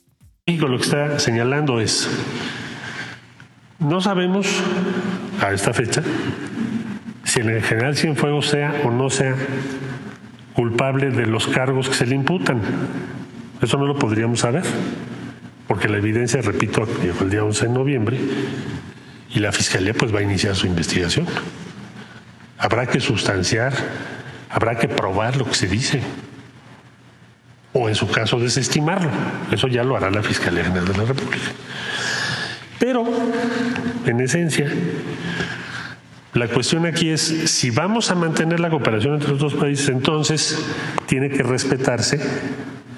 México 0.49 0.67
lo 0.67 0.77
que 0.77 0.83
está 0.83 1.19
señalando 1.19 1.79
es, 1.79 2.09
no 3.77 4.01
sabemos 4.01 4.47
a 5.39 5.53
esta 5.53 5.73
fecha 5.73 6.01
si 7.23 7.41
el 7.41 7.62
general 7.62 7.95
Cienfuegos 7.95 8.47
sea 8.47 8.81
o 8.83 8.89
no 8.89 9.12
sea 9.12 9.35
culpable 10.55 11.12
de 11.12 11.27
los 11.27 11.45
cargos 11.45 11.88
que 11.88 11.93
se 11.93 12.07
le 12.07 12.15
imputan. 12.15 12.62
Eso 13.62 13.77
no 13.77 13.85
lo 13.85 13.99
podríamos 13.99 14.39
saber, 14.39 14.63
porque 15.67 15.88
la 15.88 15.99
evidencia, 15.99 16.41
repito, 16.41 16.88
llegó 17.03 17.25
el 17.25 17.29
día 17.29 17.43
11 17.43 17.67
de 17.67 17.71
noviembre 17.71 18.17
y 19.29 19.38
la 19.41 19.51
Fiscalía 19.51 19.93
pues 19.93 20.12
va 20.12 20.17
a 20.17 20.23
iniciar 20.23 20.55
su 20.55 20.65
investigación. 20.65 21.27
Habrá 22.57 22.88
que 22.88 22.99
sustanciar, 22.99 23.73
habrá 24.49 24.79
que 24.79 24.88
probar 24.88 25.38
lo 25.38 25.45
que 25.45 25.53
se 25.53 25.67
dice 25.67 26.01
o 27.73 27.89
en 27.89 27.95
su 27.95 28.08
caso 28.08 28.39
desestimarlo. 28.39 29.10
Eso 29.51 29.67
ya 29.67 29.84
lo 29.84 29.95
hará 29.95 30.10
la 30.10 30.23
Fiscalía 30.23 30.63
General 30.63 30.88
de 30.88 30.97
la 30.97 31.05
República. 31.05 31.51
Pero, 32.79 33.05
en 34.05 34.21
esencia, 34.21 34.71
la 36.34 36.47
cuestión 36.47 36.86
aquí 36.86 37.10
es, 37.10 37.21
si 37.21 37.69
vamos 37.69 38.12
a 38.12 38.15
mantener 38.15 38.60
la 38.60 38.69
cooperación 38.69 39.15
entre 39.15 39.32
los 39.32 39.39
dos 39.39 39.53
países, 39.55 39.89
entonces 39.89 40.63
tiene 41.08 41.29
que 41.29 41.43
respetarse 41.43 42.19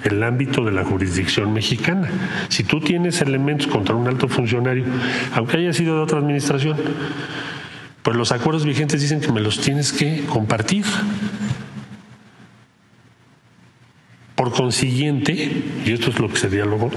el 0.04 0.22
ámbito 0.24 0.64
de 0.64 0.72
la 0.72 0.84
jurisdicción 0.84 1.54
mexicana. 1.54 2.10
Si 2.50 2.64
tú 2.64 2.80
tienes 2.80 3.22
elementos 3.22 3.68
contra 3.68 3.96
un 3.96 4.08
alto 4.08 4.28
funcionario, 4.28 4.86
aunque 5.34 5.58
haya 5.58 5.74
sido 5.74 5.96
de 5.96 6.02
otra 6.02 6.20
administración, 6.20 6.78
pues 8.04 8.18
los 8.18 8.32
acuerdos 8.32 8.66
vigentes 8.66 9.02
dicen 9.02 9.22
que 9.22 9.32
me 9.32 9.42
los 9.42 9.60
tienes 9.62 9.94
que 9.94 10.26
compartir. 10.26 10.86
Por 14.42 14.54
consiguiente, 14.54 15.34
y 15.86 15.92
esto 15.92 16.10
es 16.10 16.18
lo 16.18 16.28
que 16.28 16.36
se 16.36 16.50
dialogó, 16.50 16.90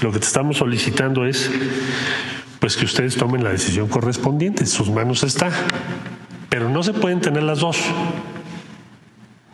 lo 0.00 0.10
que 0.10 0.18
te 0.18 0.24
estamos 0.24 0.56
solicitando 0.56 1.24
es 1.24 1.48
pues 2.58 2.76
que 2.76 2.86
ustedes 2.86 3.14
tomen 3.14 3.44
la 3.44 3.50
decisión 3.50 3.86
correspondiente, 3.86 4.62
en 4.62 4.66
sus 4.66 4.90
manos 4.90 5.22
está. 5.22 5.52
Pero 6.48 6.68
no 6.68 6.82
se 6.82 6.92
pueden 6.92 7.20
tener 7.20 7.44
las 7.44 7.60
dos. 7.60 7.78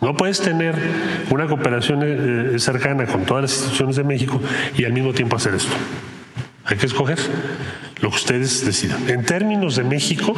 No 0.01 0.17
puedes 0.17 0.41
tener 0.41 0.75
una 1.29 1.47
cooperación 1.47 2.01
eh, 2.03 2.59
cercana 2.59 3.05
con 3.05 3.27
todas 3.27 3.43
las 3.43 3.53
instituciones 3.53 3.97
de 3.97 4.05
México 4.05 4.41
y 4.79 4.87
al 4.87 4.95
mismo 4.95 5.13
tiempo 5.13 5.37
hacer 5.37 5.55
esto. 5.55 5.77
Hay 6.65 6.79
que 6.79 6.87
escoger 6.87 7.19
lo 8.01 8.09
que 8.09 8.17
ustedes 8.17 8.65
decidan. 8.65 9.07
En 9.11 9.23
términos 9.23 9.77
de 9.77 9.85
México, 9.85 10.33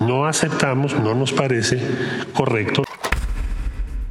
no 0.00 0.24
aceptamos, 0.24 0.98
no 0.98 1.14
nos 1.14 1.34
parece 1.34 1.78
correcto 2.32 2.84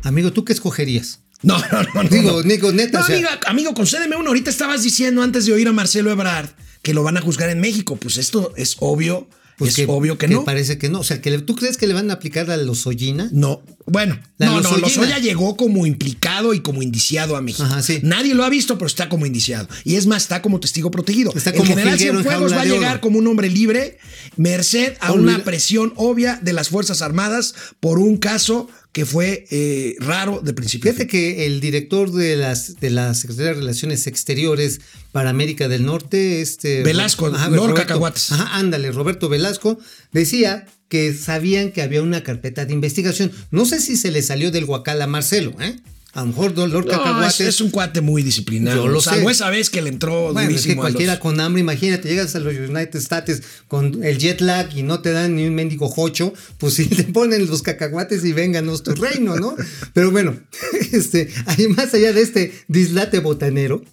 amigo, 0.07 0.31
¿tú 0.33 0.43
qué 0.45 0.53
escogerías? 0.53 1.19
No, 1.43 1.57
no, 1.71 1.83
no. 1.83 2.03
no, 2.03 2.09
Digo, 2.09 2.31
no. 2.31 2.43
Nico, 2.43 2.71
neta, 2.71 2.99
No, 2.99 3.03
o 3.05 3.07
sea- 3.07 3.15
amiga- 3.15 3.39
amigo, 3.47 3.73
concédeme 3.73 4.15
uno. 4.15 4.29
Ahorita 4.29 4.49
estabas 4.49 4.83
diciendo 4.83 5.21
antes 5.21 5.45
de 5.45 5.53
oír 5.53 5.67
a 5.67 5.73
Marcelo 5.73 6.11
Ebrard 6.11 6.49
que 6.81 6.93
lo 6.93 7.03
van 7.03 7.17
a 7.17 7.21
juzgar 7.21 7.49
en 7.49 7.59
México. 7.59 7.95
Pues 7.97 8.17
esto 8.17 8.53
es 8.57 8.75
obvio. 8.79 9.27
Pues 9.57 9.77
es 9.79 9.85
obvio 9.89 10.19
que, 10.19 10.27
no. 10.27 10.43
Parece 10.45 10.77
que 10.77 10.87
no. 10.87 10.99
O 10.99 11.03
sea, 11.03 11.19
que 11.19 11.31
le- 11.31 11.39
¿tú 11.39 11.55
crees 11.55 11.77
que 11.77 11.87
le 11.87 11.95
van 11.95 12.11
a 12.11 12.13
aplicar 12.13 12.49
a 12.51 12.57
Lozoyina? 12.57 13.27
No, 13.33 13.63
bueno, 13.87 14.19
La 14.37 14.45
no, 14.45 14.51
no, 14.51 14.61
Lozoyina. 14.61 14.87
Lozoya 14.87 15.17
llegó 15.17 15.57
como 15.57 15.87
implicado 15.87 16.53
y 16.53 16.59
como 16.59 16.83
indiciado 16.83 17.35
a 17.35 17.41
México. 17.41 17.63
Ajá, 17.63 17.81
sí. 17.81 17.99
Nadie 18.03 18.35
lo 18.35 18.43
ha 18.45 18.49
visto, 18.49 18.77
pero 18.77 18.85
está 18.85 19.09
como 19.09 19.25
indiciado. 19.25 19.67
Y 19.83 19.95
es 19.95 20.05
más, 20.05 20.21
está 20.23 20.43
como 20.43 20.59
testigo 20.59 20.91
protegido. 20.91 21.33
Está 21.35 21.49
El 21.49 21.57
como 21.57 21.69
general 21.69 21.97
Cienfuegos 21.97 22.53
va 22.53 22.61
a 22.61 22.65
llegar 22.65 22.99
como 22.99 23.17
un 23.17 23.25
hombre 23.25 23.49
libre, 23.49 23.97
merced 24.35 24.93
a 24.99 25.11
Olvida- 25.11 25.21
una 25.35 25.43
presión 25.43 25.91
obvia 25.95 26.39
de 26.41 26.53
las 26.53 26.69
Fuerzas 26.69 27.01
Armadas 27.01 27.55
por 27.79 27.97
un 27.97 28.17
caso 28.17 28.69
que 28.97 29.05
fue 29.05 29.45
eh, 29.51 29.93
raro 29.99 30.41
de 30.43 30.53
principio. 30.53 30.91
Fíjate 30.91 31.05
que 31.05 31.45
el 31.45 31.59
director 31.61 32.11
de 32.11 32.35
las 32.35 32.79
de 32.79 32.89
la 32.89 33.13
Secretaría 33.13 33.51
de 33.53 33.59
Relaciones 33.59 34.07
Exteriores 34.07 34.81
para 35.11 35.29
América 35.29 35.67
del 35.67 35.85
Norte, 35.85 36.41
este 36.41 36.81
Velasco, 36.81 37.27
Lord 37.29 37.39
Roberto- 37.51 37.75
Cacahuates. 37.75 38.31
Ajá, 38.31 38.57
ándale, 38.57 38.91
Roberto 38.91 39.29
Velasco 39.29 39.77
decía 40.13 40.65
que 40.89 41.13
sabían 41.13 41.71
que 41.71 41.83
había 41.83 42.01
una 42.01 42.23
carpeta 42.23 42.65
de 42.65 42.73
investigación. 42.73 43.31
No 43.51 43.65
sé 43.65 43.81
si 43.81 43.97
se 43.97 44.09
le 44.09 44.23
salió 44.23 44.49
del 44.49 44.65
guacal 44.65 44.99
a 45.03 45.05
Marcelo, 45.05 45.53
¿eh? 45.61 45.75
A 46.17 46.21
lo 46.21 46.27
mejor 46.29 46.57
Lord 46.57 46.71
No, 46.71 46.79
es, 46.79 46.85
Cacahuates 46.97 47.41
es 47.41 47.61
un 47.61 47.69
cuate 47.69 48.01
muy 48.01 48.23
disciplinado. 48.23 48.85
Yo 48.85 48.91
lo 48.91 49.01
Salvo 49.01 49.27
sé. 49.27 49.33
esa 49.33 49.51
vez 49.51 49.69
que 49.69 49.83
le 49.83 49.89
entró 49.89 50.33
Bueno, 50.33 50.39
es 50.41 50.47
durísimo 50.47 50.73
que 50.73 50.79
a 50.79 50.81
cualquiera 50.81 51.13
los- 51.13 51.21
con 51.21 51.39
hambre, 51.39 51.61
imagínate, 51.61 52.09
llegas 52.09 52.33
a 52.35 52.39
los 52.39 52.55
United 52.55 52.95
States 52.95 53.43
con 53.67 54.03
el 54.03 54.17
jet 54.17 54.41
lag 54.41 54.75
y 54.75 54.81
no 54.81 54.99
te 55.01 55.11
dan 55.11 55.35
ni 55.35 55.45
un 55.45 55.53
mendigo 55.53 55.87
jocho, 55.89 56.33
pues 56.57 56.73
si 56.73 56.85
te 56.87 57.03
ponen 57.13 57.45
los 57.45 57.61
cacahuates 57.61 58.25
y 58.25 58.33
vénganos 58.33 58.81
tu 58.81 58.93
reino, 58.95 59.35
¿no? 59.35 59.55
Pero 59.93 60.09
bueno, 60.09 60.35
este, 60.91 61.29
ahí 61.45 61.67
más 61.67 61.93
allá 61.93 62.11
de 62.13 62.21
este 62.23 62.51
dislate 62.67 63.19
botanero, 63.19 63.83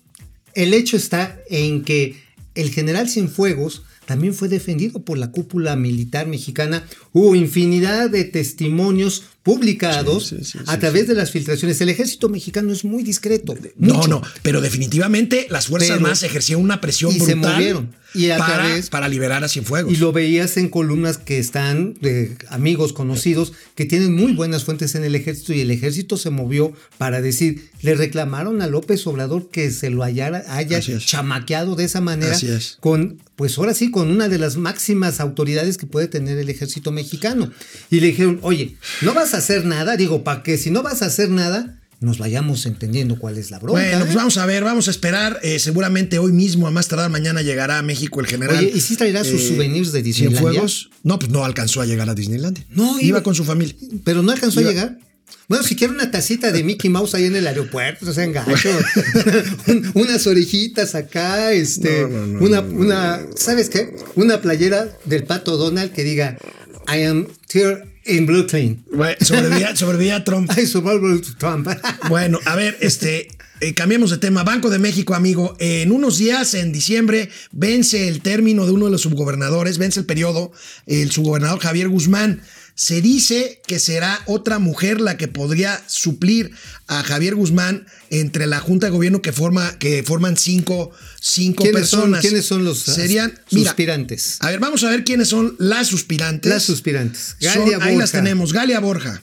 el 0.54 0.72
hecho 0.72 0.96
está 0.96 1.38
en 1.50 1.82
que 1.84 2.16
el 2.54 2.70
general 2.70 3.06
Cienfuegos 3.10 3.82
también 4.06 4.32
fue 4.32 4.48
defendido 4.48 5.02
por 5.04 5.18
la 5.18 5.30
cúpula 5.30 5.76
militar 5.76 6.26
mexicana. 6.26 6.84
Hubo 7.12 7.34
infinidad 7.34 8.08
de 8.08 8.24
testimonios 8.24 9.24
publicados 9.44 10.26
Sí, 10.28 10.36
sí, 10.42 10.44
sí, 10.52 10.58
a 10.66 10.78
través 10.80 11.06
de 11.06 11.14
las 11.14 11.30
filtraciones. 11.30 11.80
El 11.80 11.90
ejército 11.90 12.28
mexicano 12.28 12.72
es 12.72 12.84
muy 12.84 13.02
discreto. 13.04 13.54
No, 13.76 13.94
mucho. 13.94 14.08
no, 14.08 14.22
pero 14.42 14.60
definitivamente 14.60 15.46
las 15.50 15.66
Fuerzas 15.68 15.88
Pero- 15.90 15.96
Armadas 15.98 16.22
ejercían 16.24 16.60
una 16.60 16.80
presión 16.80 17.14
y 17.14 17.20
se 17.20 17.36
movieron. 17.36 17.94
Y 18.16 18.30
a 18.30 18.38
para, 18.38 18.54
través- 18.54 18.90
para 18.90 19.08
liberar 19.08 19.42
a 19.42 19.48
Cienfuegos. 19.48 19.92
Y 19.92 19.96
lo 19.96 20.12
veías 20.12 20.56
en 20.56 20.68
columnas 20.68 21.18
que 21.18 21.38
están 21.40 21.94
de 22.00 22.36
amigos 22.48 22.92
conocidos 22.92 23.52
que 23.74 23.86
tienen 23.86 24.14
muy 24.14 24.32
buenas 24.34 24.62
fuentes 24.62 24.94
en 24.94 25.02
el 25.02 25.16
ejército 25.16 25.52
y 25.52 25.60
el 25.60 25.70
ejército 25.72 26.16
se 26.16 26.30
movió 26.30 26.72
para 26.96 27.20
decir, 27.20 27.68
le 27.82 27.96
reclamaron 27.96 28.62
a 28.62 28.68
López 28.68 29.04
Obrador 29.08 29.50
que 29.50 29.70
se 29.72 29.90
lo 29.90 30.04
hallara- 30.04 30.44
haya 30.48 30.80
chamaqueado 30.80 31.74
de 31.74 31.84
esa 31.84 32.00
manera 32.00 32.36
Así 32.36 32.46
es. 32.46 32.76
con, 32.78 33.18
pues 33.34 33.58
ahora 33.58 33.74
sí, 33.74 33.90
con 33.90 34.08
una 34.12 34.28
de 34.28 34.38
las 34.38 34.56
máximas 34.56 35.18
autoridades 35.18 35.76
que 35.76 35.86
puede 35.86 36.06
tener 36.06 36.38
el 36.38 36.48
ejército 36.48 36.92
mexicano. 36.92 37.50
Y 37.90 37.98
le 37.98 38.06
dijeron, 38.08 38.38
oye, 38.42 38.76
no 39.02 39.12
vas 39.12 39.33
a 39.34 39.38
hacer 39.38 39.64
nada, 39.66 39.96
digo, 39.96 40.24
para 40.24 40.42
que 40.42 40.56
si 40.58 40.70
no 40.70 40.82
vas 40.82 41.02
a 41.02 41.06
hacer 41.06 41.28
nada, 41.30 41.80
nos 42.00 42.18
vayamos 42.18 42.66
entendiendo 42.66 43.18
cuál 43.18 43.38
es 43.38 43.50
la 43.50 43.58
bronca. 43.58 43.80
Bueno, 43.80 44.00
pues 44.00 44.12
¿eh? 44.12 44.16
vamos 44.16 44.36
a 44.36 44.44
ver, 44.46 44.62
vamos 44.64 44.88
a 44.88 44.90
esperar. 44.90 45.38
eh, 45.42 45.58
seguramente 45.58 46.18
hoy 46.18 46.32
mismo, 46.32 46.66
a 46.66 46.70
más 46.70 46.88
tardar 46.88 47.10
mañana, 47.10 47.40
llegará 47.42 47.78
a 47.78 47.82
México 47.82 48.20
el 48.20 48.26
general. 48.26 48.58
Oye, 48.58 48.72
¿y 48.74 48.80
sí 48.80 48.96
traerá 48.96 49.24
sus 49.24 49.42
souvenirs 49.42 49.92
de 49.92 50.02
Disneylandia? 50.02 50.40
Cienfuegos. 50.40 50.90
No, 51.02 51.18
pues 51.18 51.30
no 51.30 51.44
alcanzó 51.44 51.80
a 51.80 51.86
llegar 51.86 52.08
a 52.10 52.14
Disneylandia. 52.14 52.64
No, 52.70 52.98
iba, 52.98 53.08
iba- 53.08 53.22
con 53.22 53.34
su 53.34 53.44
familia. 53.44 53.74
Pero 54.04 54.22
no 54.22 54.32
alcanzó 54.32 54.60
Iba- 54.60 54.70
a 54.70 54.72
llegar. 54.72 54.98
Bueno, 55.48 55.64
si 55.64 55.76
quiere 55.76 55.92
una 55.94 56.10
tacita 56.10 56.52
de 56.52 56.62
Mickey 56.62 56.90
Mouse 56.90 57.14
ahí 57.14 57.24
en 57.24 57.36
el 57.36 57.46
aeropuerto, 57.46 58.04
no 58.06 58.12
sean 58.12 58.32
gachos. 58.32 58.60
Un- 59.66 59.90
unas 59.94 60.26
orejitas 60.26 60.94
acá, 60.94 61.52
este, 61.52 62.02
No, 62.02 62.08
no, 62.08 62.26
no, 62.26 62.40
una, 62.44 62.60
una, 62.60 63.20
¿sabes 63.36 63.68
qué? 63.70 63.94
Una 64.14 64.40
playera 64.40 64.88
del 65.06 65.24
pato 65.24 65.56
Donald 65.56 65.92
que 65.92 66.04
diga 66.04 66.36
I 66.88 67.02
am 67.04 67.26
here 67.52 67.84
in 68.06 68.26
Brooklyn. 68.26 68.84
Bueno, 68.92 69.16
sobrevivía, 69.20 69.76
sobrevivía 69.76 70.24
Trump. 70.24 70.50
Survived 70.52 71.24
Trump. 71.38 71.68
Bueno, 72.08 72.38
a 72.44 72.54
ver, 72.54 72.76
este, 72.80 73.28
eh, 73.60 73.74
cambiemos 73.74 74.10
de 74.10 74.18
tema. 74.18 74.44
Banco 74.44 74.70
de 74.70 74.78
México, 74.78 75.14
amigo. 75.14 75.56
en 75.58 75.92
unos 75.92 76.18
días, 76.18 76.54
en 76.54 76.72
diciembre, 76.72 77.30
vence 77.52 78.08
el 78.08 78.20
término 78.20 78.66
de 78.66 78.72
uno 78.72 78.86
de 78.86 78.90
los 78.90 79.02
subgobernadores, 79.02 79.78
vence 79.78 80.00
el 80.00 80.06
periodo, 80.06 80.52
el 80.86 81.10
subgobernador 81.10 81.60
Javier 81.60 81.88
Guzmán. 81.88 82.42
Se 82.76 83.00
dice 83.00 83.60
que 83.68 83.78
será 83.78 84.18
otra 84.26 84.58
mujer 84.58 85.00
la 85.00 85.16
que 85.16 85.28
podría 85.28 85.80
suplir 85.86 86.50
a 86.88 87.04
Javier 87.04 87.36
Guzmán 87.36 87.86
entre 88.10 88.46
la 88.48 88.58
Junta 88.58 88.86
de 88.86 88.90
Gobierno 88.92 89.22
que 89.22 89.32
forma, 89.32 89.78
que 89.78 90.02
forman 90.02 90.36
cinco, 90.36 90.90
cinco 91.20 91.62
¿Quiénes 91.62 91.88
son, 91.88 92.00
personas. 92.00 92.20
¿Quiénes 92.20 92.44
son 92.46 92.64
los 92.64 92.80
Serían, 92.80 93.32
mira, 93.52 93.70
suspirantes? 93.70 94.38
a 94.40 94.50
ver, 94.50 94.58
vamos 94.58 94.82
a 94.82 94.90
ver 94.90 95.04
quiénes 95.04 95.28
son 95.28 95.54
las 95.58 95.86
suspirantes. 95.86 96.50
Las 96.50 96.64
suspirantes. 96.64 97.36
Son- 97.38 97.62
Galia 97.62 97.78
ahí 97.80 97.96
las 97.96 98.10
Borja. 98.10 98.18
tenemos. 98.24 98.52
Galia 98.52 98.80
Borja. 98.80 99.22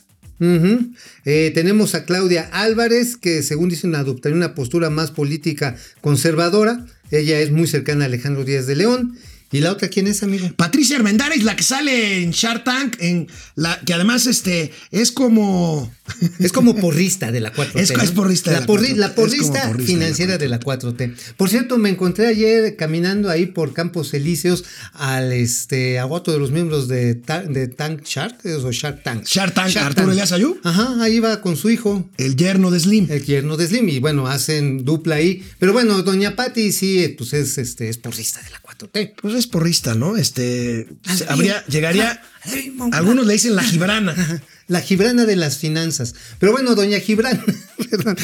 Eh, 1.25 1.51
tenemos 1.53 1.93
a 1.93 2.05
Claudia 2.05 2.49
Álvarez, 2.51 3.15
que 3.17 3.43
según 3.43 3.69
dicen 3.69 3.93
adoptaría 3.95 4.35
una 4.35 4.55
postura 4.55 4.89
más 4.89 5.11
política 5.11 5.75
conservadora. 6.01 6.85
Ella 7.11 7.39
es 7.41 7.51
muy 7.51 7.67
cercana 7.67 8.05
a 8.05 8.07
Alejandro 8.07 8.43
Díaz 8.43 8.65
de 8.65 8.75
León. 8.75 9.17
¿Y 9.51 9.59
la 9.59 9.71
otra 9.71 9.89
quién 9.89 10.07
es, 10.07 10.23
amigo? 10.23 10.49
Patricia 10.55 10.95
Armendáriz, 10.97 11.43
la 11.43 11.55
que 11.55 11.63
sale 11.63 12.23
en 12.23 12.31
Shark 12.31 12.63
Tank, 12.63 12.95
en 12.99 13.27
la, 13.55 13.79
que 13.81 13.93
además 13.93 14.25
este, 14.27 14.71
es 14.91 15.11
como. 15.11 15.91
Es 16.39 16.51
como 16.51 16.75
porrista 16.75 17.31
de 17.31 17.39
la 17.39 17.53
4T. 17.53 17.79
Es- 17.79 17.91
¿no? 17.95 18.03
es 18.03 18.11
porrista 18.11 18.51
de 18.51 18.55
la, 18.55 18.61
la 18.61 18.67
porri- 18.67 18.89
4T. 18.93 18.95
la 18.97 19.15
porrista 19.15 19.67
de 19.67 19.73
la 19.79 19.85
financiera 19.85 20.37
de 20.37 20.49
la 20.49 20.59
4T. 20.59 21.15
Por 21.37 21.49
cierto, 21.49 21.77
me 21.77 21.89
encontré 21.89 22.27
ayer 22.27 22.75
caminando 22.75 23.29
ahí 23.29 23.45
por 23.45 23.71
Campos 23.73 24.13
Elíseos 24.13 24.65
al 24.93 25.31
este, 25.31 25.99
a 25.99 26.05
otro 26.07 26.33
de 26.33 26.39
los 26.39 26.51
miembros 26.51 26.89
de, 26.89 27.15
de 27.15 27.67
Tank 27.69 28.03
Shark, 28.03 28.39
o 28.45 28.71
Shark 28.71 29.03
Tank. 29.03 29.23
Shark 29.25 29.53
Tank, 29.53 29.73
Arturo 29.77 30.11
Elías 30.11 30.33
Ayub. 30.33 30.59
Ajá, 30.65 31.01
ahí 31.01 31.19
va 31.21 31.39
con 31.39 31.55
su 31.55 31.69
hijo. 31.69 32.09
El 32.17 32.35
yerno 32.35 32.71
de 32.71 32.79
Slim. 32.81 33.07
El 33.09 33.23
yerno 33.23 33.55
de 33.55 33.67
Slim 33.67 33.87
y 33.87 33.99
bueno, 33.99 34.27
hacen 34.27 34.83
dupla 34.83 35.15
ahí. 35.15 35.43
Pero 35.59 35.71
bueno, 35.71 36.01
doña 36.03 36.35
Patti 36.35 36.73
sí, 36.73 37.15
pues 37.17 37.31
es, 37.31 37.57
este, 37.57 37.87
es 37.87 37.97
porrista 37.97 38.41
de 38.41 38.49
la 38.49 38.61
4T. 38.61 39.13
Pues 39.21 39.33
porrista, 39.47 39.95
¿no? 39.95 40.17
Este. 40.17 40.87
Habría, 41.27 41.65
llegaría. 41.67 42.21
Ah. 42.43 42.89
Algunos 42.93 43.25
le 43.25 43.33
dicen 43.33 43.55
la 43.55 43.63
gibrana. 43.63 44.15
La 44.67 44.79
Gibrana 44.79 45.25
de 45.25 45.35
las 45.35 45.57
finanzas. 45.57 46.15
Pero 46.39 46.53
bueno, 46.53 46.75
doña 46.75 46.97
Gibrana, 47.01 47.43
perdón, 47.91 48.15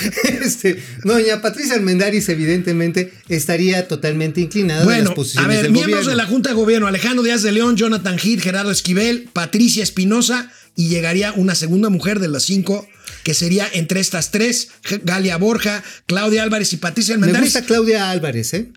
este, 0.42 0.82
doña 1.04 1.42
Patricia 1.42 1.74
Almendaris 1.76 2.30
evidentemente 2.30 3.12
estaría 3.28 3.86
totalmente 3.90 4.40
inclinada 4.40 4.86
Bueno, 4.86 5.02
las 5.04 5.12
a 5.12 5.16
posiciones 5.16 5.50
ver, 5.50 5.64
del 5.64 5.72
miembros 5.74 6.06
gobierno. 6.06 6.12
de 6.12 6.16
la 6.16 6.26
Junta 6.30 6.50
de 6.52 6.56
Gobierno: 6.56 6.88
Alejandro 6.88 7.24
Díaz 7.24 7.42
de 7.44 7.52
León, 7.52 7.76
Jonathan 7.76 8.18
Heath, 8.18 8.40
Gerardo 8.40 8.72
Esquivel, 8.72 9.28
Patricia 9.34 9.84
Espinosa, 9.84 10.50
y 10.78 10.88
llegaría 10.88 11.34
una 11.34 11.54
segunda 11.54 11.90
mujer 11.90 12.22
de 12.22 12.30
las 12.30 12.44
cinco, 12.44 12.88
que 13.24 13.34
sería 13.34 13.68
entre 13.74 14.00
estas 14.00 14.32
tres: 14.32 14.70
Galia 15.04 15.36
Borja, 15.36 15.84
Claudia 16.06 16.44
Álvarez 16.44 16.72
y 16.72 16.78
Patricia 16.78 17.18
Me 17.18 17.24
Almendaris. 17.26 17.56
gusta 17.56 17.68
Claudia 17.68 18.10
Álvarez, 18.10 18.54
¿eh? 18.54 18.72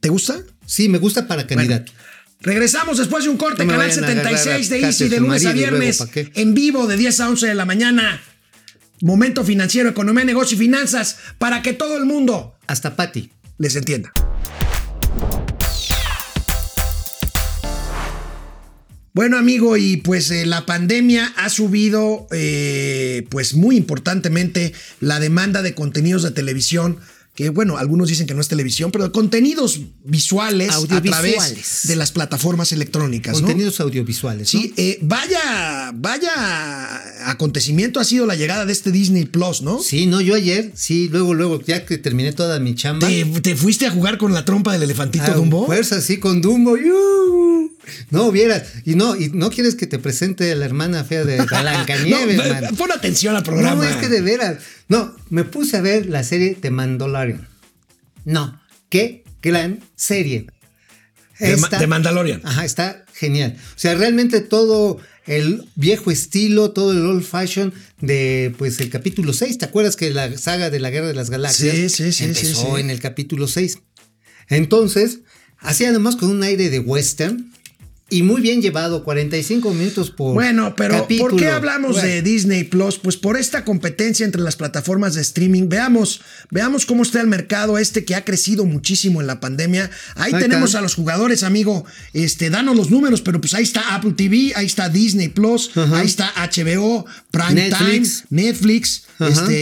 ¿Te 0.00 0.08
gusta? 0.08 0.40
Sí, 0.70 0.88
me 0.88 0.98
gusta 0.98 1.26
para 1.26 1.48
candidato. 1.48 1.90
Regresamos 2.42 2.98
después 2.98 3.24
de 3.24 3.30
un 3.30 3.36
corte, 3.36 3.64
No 3.64 3.72
canal 3.72 3.88
vayan 3.88 4.04
a 4.04 4.06
agarrar 4.06 4.38
76 4.38 4.70
a 4.70 4.74
de 4.74 4.80
Easy 4.86 5.08
de 5.08 5.18
lunes 5.18 5.44
a 5.44 5.52
luego, 5.52 5.58
viernes, 5.58 6.04
en 6.14 6.54
vivo 6.54 6.86
de 6.86 6.96
10 6.96 7.20
a 7.20 7.28
11 7.28 7.46
de 7.48 7.54
la 7.56 7.64
mañana. 7.64 8.22
Momento 9.00 9.42
financiero, 9.44 9.88
economía, 9.88 10.24
negocio 10.24 10.54
y 10.54 10.60
finanzas, 10.60 11.16
para 11.38 11.60
que 11.62 11.72
todo 11.72 11.96
el 11.96 12.04
mundo 12.04 12.54
Hasta 12.68 12.94
Patti. 12.94 13.32
les 13.58 13.74
entienda. 13.74 14.12
Bueno, 19.12 19.38
amigo, 19.38 19.76
y 19.76 19.96
pues 19.96 20.30
eh, 20.30 20.46
la 20.46 20.66
pandemia 20.66 21.32
ha 21.36 21.50
subido, 21.50 22.28
eh, 22.30 23.26
pues 23.28 23.54
muy 23.54 23.76
importantemente, 23.76 24.72
la 25.00 25.18
demanda 25.18 25.62
de 25.62 25.74
contenidos 25.74 26.22
de 26.22 26.30
televisión. 26.30 27.00
Que 27.40 27.48
bueno, 27.48 27.78
algunos 27.78 28.08
dicen 28.08 28.26
que 28.26 28.34
no 28.34 28.42
es 28.42 28.48
televisión, 28.48 28.90
pero 28.90 29.10
contenidos 29.12 29.80
visuales 30.04 30.72
a 30.72 30.74
Audiovisuales. 30.74 31.36
través 31.36 31.80
de 31.84 31.96
las 31.96 32.12
plataformas 32.12 32.70
electrónicas. 32.72 33.32
¿no? 33.32 33.46
Contenidos 33.46 33.80
audiovisuales. 33.80 34.52
¿no? 34.52 34.60
Sí, 34.60 34.74
eh, 34.76 34.98
vaya, 35.00 35.90
vaya 35.94 37.30
acontecimiento 37.30 37.98
ha 37.98 38.04
sido 38.04 38.26
la 38.26 38.34
llegada 38.36 38.66
de 38.66 38.72
este 38.72 38.92
Disney 38.92 39.24
Plus, 39.24 39.62
¿no? 39.62 39.82
Sí, 39.82 40.04
no, 40.06 40.20
yo 40.20 40.34
ayer, 40.34 40.70
sí, 40.74 41.08
luego, 41.10 41.32
luego, 41.32 41.62
ya 41.62 41.86
que 41.86 41.96
terminé 41.96 42.34
toda 42.34 42.60
mi 42.60 42.74
chamba. 42.74 43.08
¿Te, 43.08 43.24
te 43.24 43.56
fuiste 43.56 43.86
a 43.86 43.90
jugar 43.90 44.18
con 44.18 44.34
la 44.34 44.44
trompa 44.44 44.74
del 44.74 44.82
elefantito 44.82 45.24
Ah, 45.26 45.30
Dumbo? 45.30 45.64
Fuerza, 45.64 46.02
sí, 46.02 46.18
con 46.18 46.42
Dumbo. 46.42 46.76
¡Yu! 46.76 47.72
No, 48.10 48.30
vieras. 48.30 48.64
Y 48.84 48.94
no, 48.94 49.16
y 49.16 49.30
no 49.30 49.50
quieres 49.50 49.74
que 49.74 49.86
te 49.86 49.98
presente 49.98 50.52
a 50.52 50.54
la 50.56 50.64
hermana 50.64 51.04
fea 51.04 51.24
de 51.24 51.40
Blancanieves, 51.46 52.36
No, 52.70 52.76
pon 52.76 52.92
atención 52.92 53.34
al 53.36 53.42
programa. 53.42 53.82
No, 53.82 53.88
es 53.88 53.96
que 53.96 54.08
de 54.08 54.20
veras. 54.20 54.58
No, 54.88 55.14
me 55.28 55.44
puse 55.44 55.76
a 55.76 55.80
ver 55.80 56.06
la 56.06 56.24
serie 56.24 56.56
de 56.60 56.70
Mandalorian. 56.70 57.29
No, 58.30 58.60
qué 58.88 59.24
gran 59.42 59.80
serie. 59.96 60.46
De 61.38 61.56
Ma- 61.56 61.68
de 61.68 61.86
Mandalorian. 61.86 62.42
Ajá, 62.44 62.64
está 62.64 63.04
genial. 63.14 63.56
O 63.74 63.78
sea, 63.78 63.94
realmente 63.94 64.40
todo 64.40 64.98
el 65.26 65.64
viejo 65.74 66.10
estilo, 66.10 66.72
todo 66.72 66.92
el 66.92 66.98
old 67.06 67.24
fashion 67.24 67.72
de 68.00 68.54
pues 68.58 68.78
el 68.80 68.90
capítulo 68.90 69.32
6. 69.32 69.58
¿Te 69.58 69.64
acuerdas 69.64 69.96
que 69.96 70.10
la 70.10 70.36
saga 70.36 70.68
de 70.70 70.80
la 70.80 70.90
Guerra 70.90 71.06
de 71.08 71.14
las 71.14 71.30
Galaxias 71.30 71.74
Sí, 71.74 71.88
sí, 71.88 72.12
sí, 72.12 72.24
empezó 72.24 72.76
en 72.78 72.90
el 72.90 73.00
capítulo 73.00 73.48
6? 73.48 73.78
Entonces, 74.48 75.20
así 75.58 75.84
además 75.84 76.16
con 76.16 76.30
un 76.30 76.42
aire 76.42 76.68
de 76.70 76.80
western 76.80 77.52
y 78.10 78.22
muy 78.22 78.40
bien 78.40 78.60
llevado, 78.60 79.04
45 79.04 79.72
minutos 79.72 80.10
por 80.10 80.34
Bueno, 80.34 80.74
pero 80.76 80.94
capítulo. 80.94 81.30
¿por 81.30 81.38
qué 81.38 81.48
hablamos 81.48 81.92
Bueno. 81.92 82.08
de 82.08 82.22
Disney 82.22 82.64
Plus? 82.64 82.98
Pues 82.98 83.16
por 83.16 83.36
esta 83.36 83.64
competencia 83.64 84.24
entre 84.26 84.42
las 84.42 84.56
plataformas 84.56 85.14
de 85.14 85.22
streaming. 85.22 85.68
Veamos, 85.68 86.20
veamos 86.50 86.86
cómo 86.86 87.02
está 87.02 87.20
el 87.20 87.26
mercado 87.28 87.78
este 87.78 88.04
que 88.04 88.14
ha 88.14 88.24
crecido 88.24 88.64
muchísimo 88.64 89.20
en 89.20 89.26
la 89.26 89.40
pandemia. 89.40 89.90
Ahí, 90.16 90.32
tenemos 90.32 90.74
a 90.74 90.80
los 90.80 90.94
jugadores, 90.94 91.42
amigo. 91.42 91.84
Este, 92.12 92.50
danos 92.50 92.76
los 92.76 92.90
números, 92.90 93.22
pero 93.22 93.40
pues 93.40 93.54
ahí 93.54 93.62
está 93.62 93.94
Apple 93.94 94.12
TV, 94.12 94.52
ahí 94.56 94.66
está 94.66 94.88
Disney 94.88 95.28
Plus, 95.28 95.70
Ajá. 95.76 95.98
ahí 96.00 96.06
está 96.06 96.32
HBO, 96.36 97.06
Prime 97.30 97.54
Netflix. 97.54 98.24
Time, 98.28 98.42
Netflix, 98.42 99.04
este, 99.20 99.54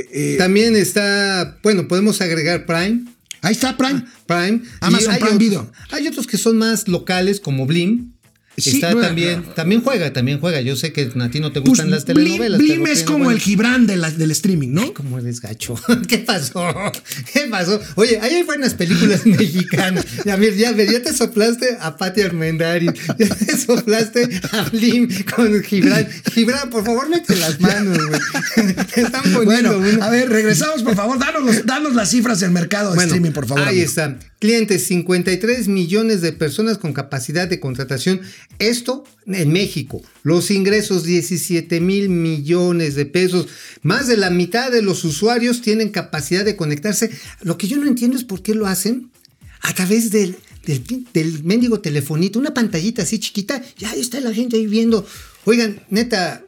eh, 0.00 0.08
eh, 0.12 0.36
También 0.38 0.76
está, 0.76 1.58
bueno, 1.62 1.88
podemos 1.88 2.20
agregar 2.20 2.66
Prime. 2.66 3.04
Ahí 3.42 3.52
está 3.52 3.76
Prime. 3.76 4.04
Prime. 4.26 4.62
Amazon 4.80 5.12
hay 5.12 5.20
Prime 5.20 5.38
Video. 5.38 5.70
Hay 5.90 6.08
otros 6.08 6.26
que 6.26 6.38
son 6.38 6.56
más 6.58 6.88
locales, 6.88 7.40
como 7.40 7.66
Blim. 7.66 8.14
Sí, 8.56 8.70
está 8.76 8.92
bueno, 8.92 9.06
también, 9.08 9.44
también 9.56 9.80
juega, 9.82 10.12
también 10.12 10.38
juega. 10.38 10.60
Yo 10.60 10.76
sé 10.76 10.92
que 10.92 11.10
a 11.18 11.28
ti 11.30 11.40
no 11.40 11.52
te 11.52 11.60
Pues 11.60 11.70
gustan 11.70 11.90
las 11.90 12.04
telenovelas. 12.04 12.58
Blim 12.60 12.86
es 12.86 13.02
como 13.02 13.24
bueno. 13.24 13.30
el 13.32 13.40
Gibran 13.40 13.86
de 13.86 13.96
la- 13.96 14.10
del 14.10 14.30
streaming, 14.32 14.68
¿no? 14.72 14.92
¿Cómo 14.92 15.18
eres 15.18 15.40
gacho? 15.40 15.74
¿Qué 16.08 16.18
pasó? 16.18 16.62
¿Qué 17.32 17.46
pasó? 17.50 17.80
Oye, 17.94 18.18
ahí 18.20 18.34
hay 18.34 18.42
buenas 18.42 18.74
películas 18.74 19.24
mexicanas. 19.26 20.04
Ya, 20.26 20.36
ya, 20.38 20.72
ya 20.76 21.02
te 21.02 21.12
soplaste 21.14 21.78
a 21.80 21.96
Pati 21.96 22.20
Armendari. 22.22 22.86
Ya 23.18 23.28
te 23.34 23.56
soplaste 23.56 24.28
a 24.52 24.62
Blim 24.70 25.08
con 25.34 25.62
Gibran. 25.62 26.06
Gibran, 26.34 26.68
por 26.70 26.84
favor, 26.84 27.08
mete 27.08 27.34
las 27.36 27.58
manos, 27.60 27.98
güey. 28.06 28.74
Te 28.94 29.00
están 29.02 29.22
poniendo 29.32 29.78
Bueno, 29.78 30.02
a 30.04 30.10
ver, 30.10 30.28
regresamos, 30.28 30.82
por 30.82 30.94
favor. 30.94 31.18
Danos, 31.18 31.42
los- 31.44 31.66
danos 31.66 31.94
las 31.94 32.10
cifras 32.10 32.40
del 32.40 32.50
mercado 32.50 32.90
de 32.90 32.96
Bueno, 32.96 33.08
streaming, 33.14 33.32
por 33.32 33.46
favor. 33.46 33.62
Ahí 33.64 33.76
amigo. 33.76 33.86
está. 33.88 34.18
Clientes, 34.42 34.84
53 34.88 35.68
millones 35.68 36.20
de 36.20 36.32
personas 36.32 36.76
con 36.76 36.92
capacidad 36.92 37.46
de 37.46 37.60
contratación. 37.60 38.22
Esto 38.58 39.04
en 39.26 39.52
México. 39.52 40.02
Los 40.24 40.50
ingresos, 40.50 41.04
17 41.04 41.80
mil 41.80 42.08
millones 42.08 42.96
de 42.96 43.06
pesos. 43.06 43.46
Más 43.82 44.08
de 44.08 44.16
la 44.16 44.30
mitad 44.30 44.72
de 44.72 44.82
los 44.82 45.04
usuarios 45.04 45.62
tienen 45.62 45.90
capacidad 45.90 46.44
de 46.44 46.56
conectarse. 46.56 47.10
Lo 47.42 47.56
que 47.56 47.68
yo 47.68 47.76
no 47.76 47.86
entiendo 47.86 48.16
es 48.16 48.24
por 48.24 48.42
qué 48.42 48.56
lo 48.56 48.66
hacen 48.66 49.12
a 49.60 49.72
través 49.76 50.10
del, 50.10 50.34
del, 50.66 50.82
del 51.14 51.44
mendigo 51.44 51.78
telefonito. 51.78 52.40
Una 52.40 52.52
pantallita 52.52 53.02
así 53.02 53.20
chiquita. 53.20 53.62
Ya 53.78 53.94
está 53.94 54.18
la 54.18 54.34
gente 54.34 54.56
ahí 54.56 54.66
viendo. 54.66 55.06
Oigan, 55.44 55.82
neta. 55.88 56.42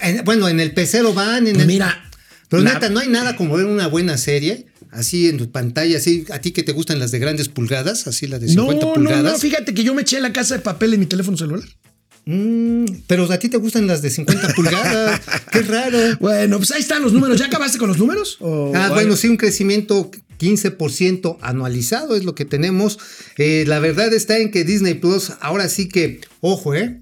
en- 0.00 0.24
bueno, 0.24 0.48
en 0.48 0.60
el 0.60 0.72
pecero 0.74 1.12
van. 1.12 1.48
En 1.48 1.54
Pues 1.54 1.62
el, 1.62 1.66
mira, 1.66 2.08
pero 2.48 2.62
la- 2.62 2.74
neta, 2.74 2.88
no 2.88 3.00
hay 3.00 3.08
nada 3.08 3.34
como 3.34 3.56
ver 3.56 3.66
una 3.66 3.88
buena 3.88 4.16
serie, 4.16 4.66
así 4.94 5.28
en 5.28 5.36
tu 5.38 5.50
pantalla, 5.50 5.98
así, 5.98 6.24
a 6.30 6.40
ti 6.40 6.52
que 6.52 6.62
te 6.62 6.72
gustan 6.72 6.98
las 6.98 7.10
de 7.10 7.18
grandes 7.18 7.48
pulgadas, 7.48 8.06
así 8.06 8.26
las 8.26 8.40
de 8.40 8.48
50 8.48 8.74
no, 8.74 8.88
no, 8.88 8.94
pulgadas. 8.94 9.32
no, 9.32 9.38
fíjate 9.38 9.74
que 9.74 9.84
yo 9.84 9.94
me 9.94 10.02
eché 10.02 10.20
la 10.20 10.32
casa 10.32 10.56
de 10.56 10.62
papel 10.62 10.94
en 10.94 11.00
mi 11.00 11.06
teléfono 11.06 11.36
celular. 11.36 11.68
Mm, 12.26 12.86
pero 13.06 13.30
a 13.30 13.38
ti 13.38 13.50
te 13.50 13.58
gustan 13.58 13.86
las 13.86 14.00
de 14.00 14.08
50 14.08 14.54
pulgadas, 14.54 15.20
qué 15.52 15.60
raro. 15.62 15.98
Bueno, 16.20 16.56
pues 16.56 16.72
ahí 16.72 16.80
están 16.80 17.02
los 17.02 17.12
números. 17.12 17.38
¿Ya 17.38 17.46
acabaste 17.46 17.76
con 17.78 17.88
los 17.88 17.98
números? 17.98 18.38
¿O- 18.40 18.72
Ah, 18.74 18.88
bueno, 18.90 19.14
sí, 19.16 19.28
un 19.28 19.36
crecimiento 19.36 20.10
15% 20.38 21.38
anualizado 21.42 22.16
es 22.16 22.24
lo 22.24 22.34
que 22.34 22.44
tenemos. 22.46 22.98
Eh, 23.36 23.64
la 23.66 23.78
verdad 23.78 24.12
está 24.14 24.38
en 24.38 24.50
que 24.50 24.64
Disney 24.64 24.94
Plus, 24.94 25.32
ahora 25.40 25.68
sí 25.68 25.88
que, 25.88 26.20
ojo, 26.40 26.74
¿eh? 26.74 27.00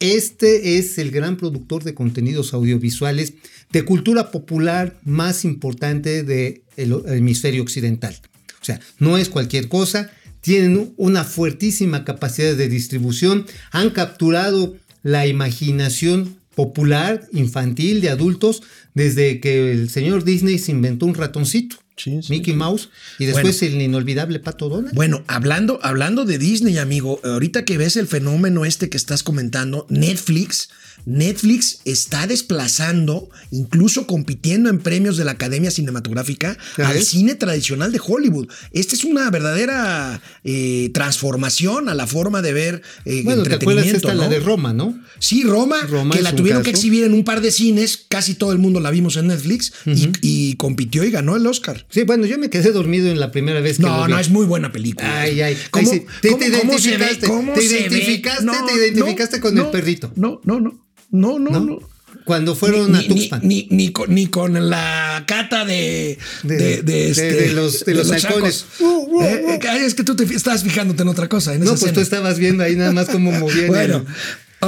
este 0.00 0.76
es 0.76 0.98
el 0.98 1.10
gran 1.12 1.36
productor 1.36 1.84
de 1.84 1.94
contenidos 1.94 2.52
audiovisuales 2.52 3.34
de 3.74 3.84
cultura 3.84 4.30
popular 4.30 4.96
más 5.04 5.44
importante 5.44 6.22
del 6.22 6.62
hemisferio 7.06 7.60
occidental. 7.60 8.16
O 8.62 8.64
sea, 8.64 8.78
no 9.00 9.18
es 9.18 9.28
cualquier 9.28 9.66
cosa, 9.66 10.12
tienen 10.40 10.94
una 10.96 11.24
fuertísima 11.24 12.04
capacidad 12.04 12.54
de 12.54 12.68
distribución, 12.68 13.46
han 13.72 13.90
capturado 13.90 14.76
la 15.02 15.26
imaginación 15.26 16.36
popular, 16.54 17.26
infantil, 17.32 18.00
de 18.00 18.10
adultos, 18.10 18.62
desde 18.94 19.40
que 19.40 19.72
el 19.72 19.90
señor 19.90 20.24
Disney 20.24 20.58
se 20.58 20.72
inventó 20.72 21.06
un 21.06 21.14
ratoncito. 21.14 21.76
Sí, 21.96 22.22
sí. 22.22 22.32
Mickey 22.32 22.54
Mouse 22.54 22.88
y 23.20 23.26
después 23.26 23.62
el 23.62 23.80
inolvidable 23.80 24.40
Pato 24.40 24.68
Donald. 24.68 24.94
Bueno, 24.94 25.22
hablando, 25.28 25.78
hablando 25.82 26.24
de 26.24 26.38
Disney, 26.38 26.78
amigo, 26.78 27.20
ahorita 27.22 27.64
que 27.64 27.78
ves 27.78 27.96
el 27.96 28.08
fenómeno 28.08 28.64
este 28.64 28.88
que 28.88 28.96
estás 28.96 29.22
comentando, 29.22 29.86
Netflix, 29.88 30.70
Netflix 31.06 31.80
está 31.84 32.26
desplazando, 32.26 33.28
incluso 33.50 34.06
compitiendo 34.06 34.70
en 34.70 34.78
premios 34.78 35.16
de 35.16 35.24
la 35.24 35.32
Academia 35.32 35.70
Cinematográfica, 35.70 36.56
¿Ya 36.78 36.88
al 36.88 37.02
cine 37.02 37.34
tradicional 37.34 37.92
de 37.92 38.00
Hollywood. 38.04 38.48
Esta 38.72 38.94
es 38.94 39.04
una 39.04 39.30
verdadera 39.30 40.20
eh, 40.44 40.90
transformación 40.94 41.88
a 41.88 41.94
la 41.94 42.06
forma 42.06 42.42
de 42.42 42.52
ver 42.52 42.82
eh, 43.04 43.22
bueno, 43.24 43.42
¿te 43.42 43.54
acuerdas 43.54 43.84
entretenimiento. 43.84 44.08
esta, 44.08 44.14
la 44.14 44.28
de 44.28 44.40
Roma, 44.40 44.72
no? 44.72 44.98
Sí, 45.18 45.42
Roma, 45.44 45.80
Roma 45.82 46.14
que 46.14 46.22
la 46.22 46.34
tuvieron 46.34 46.62
que 46.62 46.70
exhibir 46.70 47.04
en 47.04 47.12
un 47.12 47.24
par 47.24 47.40
de 47.40 47.50
cines, 47.50 48.04
casi 48.08 48.34
todo 48.34 48.52
el 48.52 48.58
mundo 48.58 48.80
la 48.84 48.90
vimos 48.92 49.16
en 49.16 49.26
Netflix 49.26 49.72
y, 49.86 50.10
y 50.22 50.54
compitió 50.54 51.02
y 51.02 51.10
ganó 51.10 51.34
el 51.34 51.44
Oscar. 51.48 51.84
Sí, 51.90 52.04
bueno, 52.04 52.24
yo 52.26 52.38
me 52.38 52.50
quedé 52.50 52.70
dormido 52.70 53.08
en 53.10 53.18
la 53.18 53.32
primera 53.32 53.60
vez 53.60 53.78
que 53.78 53.82
lo 53.82 53.88
No, 53.88 54.04
vi. 54.06 54.12
no, 54.12 54.18
es 54.20 54.30
muy 54.30 54.46
buena 54.46 54.70
película. 54.70 55.22
Ay, 55.22 55.40
ay. 55.40 55.58
¿Cómo, 55.70 55.90
Ay, 55.90 55.98
sí. 55.98 56.06
Te- 56.20 56.28
cómo- 56.28 56.38
te 56.40 56.48
identificaste, 56.48 57.26
¿Cómo 57.26 57.52
te 57.54 57.64
identificaste, 57.64 58.46
te 58.68 58.74
identificaste 58.86 59.40
con 59.40 59.58
el 59.58 59.66
perrito. 59.66 60.12
No, 60.14 60.40
no, 60.44 60.60
no. 60.60 60.78
No, 61.10 61.38
no, 61.40 61.50
¿no? 61.60 61.78
Cuando 62.24 62.54
fueron 62.54 62.92
ni, 62.92 62.98
a 62.98 63.06
Tuxpan. 63.08 63.40
Ni, 63.42 63.66
ni 63.70 63.90
con, 63.92 64.14
ni 64.14 64.26
con 64.28 64.70
la 64.70 65.24
cata 65.26 65.64
de, 65.66 66.16
De- 66.42 66.56
de, 66.56 66.82
de, 66.82 67.10
este, 67.10 67.52
los- 67.52 67.84
de 67.84 67.94
los 67.94 68.10
halcones. 68.10 68.64
chacos. 68.78 69.22
Eh, 69.22 69.44
eh, 69.48 69.58
ay, 69.68 69.82
es 69.84 69.94
que 69.94 70.04
tú 70.04 70.16
te 70.16 70.24
estabas 70.24 70.62
fijándote 70.62 71.02
en 71.02 71.08
otra 71.08 71.28
cosa. 71.28 71.52
En 71.54 71.60
no, 71.60 71.66
esa 71.72 71.80
pues 71.80 71.92
tú 71.92 72.00
estabas 72.00 72.38
viendo 72.38 72.64
ahí 72.64 72.76
nada 72.76 72.92
más 72.92 73.08
cómo 73.08 73.30
movían 73.38 73.66
Bueno, 73.66 73.96
el, 73.98 74.04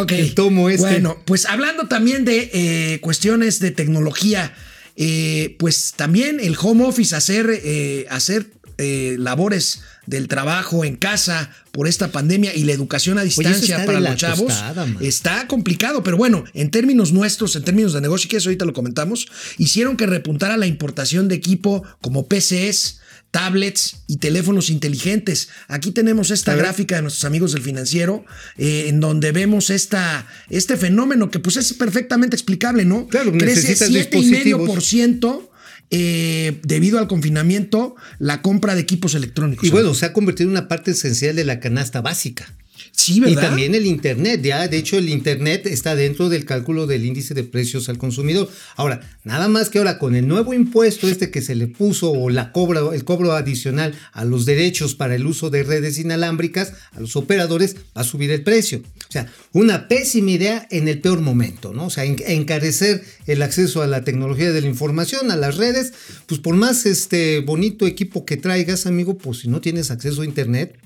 ok. 0.01 0.13
el 0.13 0.35
tomo 0.35 0.69
este. 0.69 0.87
Bueno, 0.87 1.23
pues 1.25 1.47
hablando 1.47 1.89
también 1.89 2.25
de 2.25 2.51
eh, 2.53 3.01
cuestiones 3.01 3.61
de 3.61 3.71
tecnología, 3.71 4.55
eh, 4.97 5.57
pues 5.59 5.95
también 5.97 6.41
el 6.41 6.57
home 6.61 6.85
office, 6.85 7.15
hacer, 7.15 7.49
eh, 7.51 8.07
hacer 8.11 8.47
labores 8.79 9.81
del 10.05 10.29
trabajo 10.29 10.85
en 10.85 10.97
casa 10.97 11.51
por 11.73 11.89
esta 11.89 12.09
pandemia 12.09 12.55
y 12.55 12.65
la 12.65 12.73
educación 12.73 13.19
a 13.19 13.23
distancia 13.23 13.87
para 13.87 14.01
los 14.01 14.17
chavos 14.17 14.53
está 15.01 15.49
complicado, 15.49 16.03
pero 16.03 16.19
bueno, 16.19 16.45
en 16.53 16.71
términos 16.71 17.13
nuestros, 17.13 17.57
en 17.57 17.65
términos 17.65 17.95
de 17.95 18.03
negocio, 18.03 18.29
que 18.29 18.37
eso 18.37 18.51
ahorita 18.51 18.67
lo 18.67 18.75
comentamos, 18.75 19.29
hicieron 19.57 19.97
que 19.97 20.05
repuntara 20.05 20.59
la 20.59 20.67
importación 20.67 21.27
de 21.29 21.37
equipo 21.37 21.85
como 22.03 22.27
PCs, 22.27 23.01
tablets 23.31 24.05
y 24.07 24.17
teléfonos 24.19 24.71
inteligentes. 24.71 25.49
Aquí 25.69 25.91
tenemos 25.91 26.31
esta 26.31 26.55
gráfica 26.55 26.97
de 26.97 27.03
nuestros 27.03 27.25
amigos 27.25 27.53
del 27.53 27.63
financiero, 27.63 28.25
eh, 28.57 28.87
en 28.89 29.01
donde 29.01 29.33
vemos 29.33 29.71
esta, 29.71 30.27
este 30.49 30.77
fenómeno 30.77 31.31
que 31.31 31.39
pues 31.39 31.57
es 31.57 31.73
perfectamente 31.75 32.37
explicable, 32.37 32.85
¿no? 32.85 33.09
Claro, 33.09 33.33
Crece 33.33 33.69
necesitas 33.69 33.91
7,5% 33.91 35.51
eh, 35.91 36.59
debido 36.65 36.99
al 36.99 37.07
confinamiento 37.07 37.95
la 38.19 38.43
compra 38.43 38.75
de 38.75 38.81
equipos 38.81 39.15
electrónicos. 39.15 39.65
Y 39.65 39.71
bueno, 39.71 39.95
se 39.95 40.07
ha 40.07 40.13
convertido 40.13 40.49
en 40.49 40.57
una 40.57 40.67
parte 40.67 40.91
esencial 40.91 41.37
de 41.37 41.45
la 41.45 41.61
canasta 41.61 42.01
básica. 42.01 42.53
Sí, 42.97 43.21
¿verdad? 43.21 43.33
Y 43.33 43.37
también 43.47 43.75
el 43.75 43.87
Internet, 43.87 44.41
ya 44.43 44.67
de 44.67 44.77
hecho 44.79 44.97
el 44.99 45.09
Internet 45.09 45.67
está 45.67 45.95
dentro 45.95 46.29
del 46.29 46.45
cálculo 46.45 46.87
del 46.89 47.05
índice 47.05 47.35
de 47.35 47.45
precios 47.45 47.89
al 47.89 47.99
consumidor. 47.99 48.49
Ahora, 48.75 49.01
nada 49.23 49.47
más 49.49 49.69
que 49.71 49.79
ahora 49.79 49.99
con 49.99 50.15
el 50.17 50.27
nuevo 50.27 50.55
impuesto 50.55 51.07
este 51.07 51.31
que 51.31 51.43
se 51.43 51.55
le 51.55 51.69
puso 51.69 52.11
o 52.11 52.31
la 52.31 52.51
cobra, 52.53 52.81
el 52.93 53.05
cobro 53.05 53.33
adicional 53.33 53.95
a 54.13 54.25
los 54.25 54.47
derechos 54.47 54.95
para 54.95 55.15
el 55.15 55.27
uso 55.27 55.51
de 55.51 55.63
redes 55.63 55.99
inalámbricas, 55.99 56.73
a 56.93 57.01
los 57.01 57.15
operadores, 57.17 57.77
va 57.97 58.01
a 58.01 58.05
subir 58.05 58.31
el 58.31 58.43
precio. 58.43 58.83
O 59.09 59.13
sea, 59.13 59.31
una 59.53 59.87
pésima 59.89 60.31
idea 60.33 60.67
en 60.71 60.89
el 60.89 61.01
peor 61.01 61.21
momento, 61.21 61.73
¿no? 61.73 61.87
O 61.87 61.91
sea, 61.91 62.05
en- 62.05 62.17
encarecer 62.27 63.05
el 63.27 63.43
acceso 63.43 63.83
a 63.83 63.87
la 63.87 64.03
tecnología 64.05 64.51
de 64.53 64.63
la 64.63 64.69
información, 64.69 65.31
a 65.31 65.37
las 65.37 65.57
redes, 65.59 65.93
pues 66.27 66.41
por 66.41 66.57
más 66.57 66.87
este 66.87 67.41
bonito 67.41 67.87
equipo 67.87 68.25
que 68.25 68.37
traigas, 68.37 68.87
amigo, 68.87 69.19
pues 69.19 69.39
si 69.41 69.49
no 69.49 69.61
tienes 69.61 69.91
acceso 69.91 70.23
a 70.23 70.25
Internet. 70.25 70.79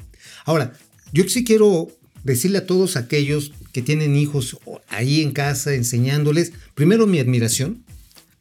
Ahora, 0.45 0.73
yo 1.13 1.25
sí 1.29 1.45
quiero 1.45 1.89
decirle 2.25 2.59
a 2.59 2.67
todos 2.67 2.97
aquellos 2.97 3.53
que 3.73 3.83
tienen 3.83 4.17
hijos 4.17 4.57
ahí 4.89 5.23
en 5.23 5.33
casa 5.33 5.75
enseñándoles, 5.75 6.53
primero 6.75 7.07
mi 7.07 7.19
admiración, 7.19 7.83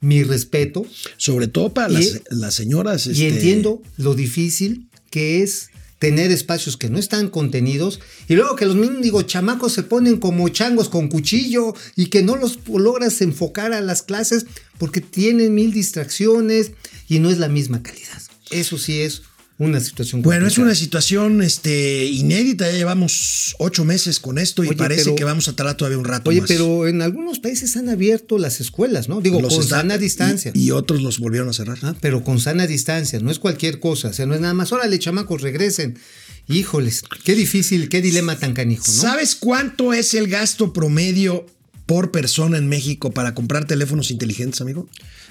mi 0.02 0.24
respeto, 0.24 0.86
Sobre 1.18 1.48
todo 1.48 1.74
para 1.74 1.92
Y- 1.92 1.96
las, 1.96 2.22
las 2.30 2.54
señoras. 2.56 3.06
y 3.08 3.12
este, 3.12 3.28
entiendo 3.28 3.82
lo 3.98 4.16
difícil 4.16 4.88
que 5.12 5.44
es 5.44 5.70
tener 6.00 6.32
espacios 6.32 6.78
que 6.78 6.90
no 6.90 6.98
están 6.98 7.28
contenidos 7.30 8.00
y 8.30 8.36
luego 8.36 8.56
que 8.56 8.66
los 8.66 8.76
mendigos 8.78 9.28
chamacos 9.28 9.74
se 9.74 9.84
ponen 9.84 10.16
como 10.18 10.48
changos 10.48 10.88
con 10.88 11.10
cuchillo 11.10 11.74
y 11.98 12.06
que 12.06 12.24
no 12.24 12.38
los 12.38 12.58
logras 12.70 13.20
enfocar 13.20 13.74
a 13.74 13.82
las 13.82 14.02
clases 14.02 14.46
porque 14.78 15.02
tienen 15.02 15.54
mil 15.54 15.74
distracciones 15.74 16.72
y 17.10 17.20
no 17.20 17.30
es 17.30 17.38
la 17.38 17.50
misma 17.50 17.84
calidad. 17.84 18.22
Eso 18.50 18.78
sí 18.78 19.02
es 19.02 19.24
una 19.60 19.80
situación 19.82 20.22
Bueno, 20.22 20.48
es 20.48 20.58
una 20.58 20.74
situación 20.74 21.44
este, 21.44 22.06
inédita. 22.06 22.66
Ya 22.72 22.78
llevamos 22.78 23.56
ocho 23.60 23.84
meses 23.86 24.20
con 24.20 24.38
esto 24.40 24.64
y 24.64 24.70
Oye, 24.70 24.78
parece 24.78 25.04
pero- 25.04 25.16
que 25.18 25.24
vamos 25.26 25.48
a 25.50 25.54
tardar 25.56 25.76
todavía 25.78 25.98
un 25.98 26.06
rato 26.06 26.30
Oye, 26.32 26.40
más. 26.42 26.48
pero 26.48 26.88
en 26.88 27.02
algunos 27.02 27.40
países 27.40 27.76
han 27.78 27.90
abierto 27.90 28.38
las 28.38 28.62
escuelas, 28.62 29.10
¿no? 29.10 29.20
Digo, 29.22 29.42
Los 29.42 29.54
con 29.54 29.64
sana 29.68 29.98
distancia. 29.98 30.52
Y, 30.56 30.64
y 30.68 30.72
otros 30.72 31.02
los 31.02 31.20
volvieron 31.20 31.50
a 31.50 31.54
cerrar. 31.54 31.78
Ah, 31.84 31.94
pero 32.00 32.24
con 32.24 32.40
sana 32.40 32.66
distancia, 32.68 33.20
no 33.20 33.30
es 33.32 33.38
cualquier 33.40 33.80
cosa, 33.80 34.08
o 34.08 34.14
sea, 34.14 34.26
no 34.26 34.34
es 34.34 34.42
nada 34.42 34.54
más, 34.54 34.72
órale, 34.72 34.98
chamacos, 34.98 35.42
regresen. 35.42 36.00
Híjoles, 36.48 37.04
qué 37.24 37.36
difícil, 37.36 37.90
qué 37.90 38.02
dilema 38.02 38.40
tan 38.40 38.54
canijo, 38.54 38.86
¿no? 38.88 38.94
¿Sabes 39.02 39.36
cuánto 39.36 39.94
es 39.94 40.14
el 40.16 40.28
gasto 40.28 40.74
promedio 40.74 41.46
por 41.86 42.12
persona 42.12 42.58
en 42.58 42.68
México 42.70 43.12
para 43.12 43.36
comprar 43.36 43.66
teléfonos 43.66 44.10
inteligentes, 44.10 44.62
amigo? 44.62 44.88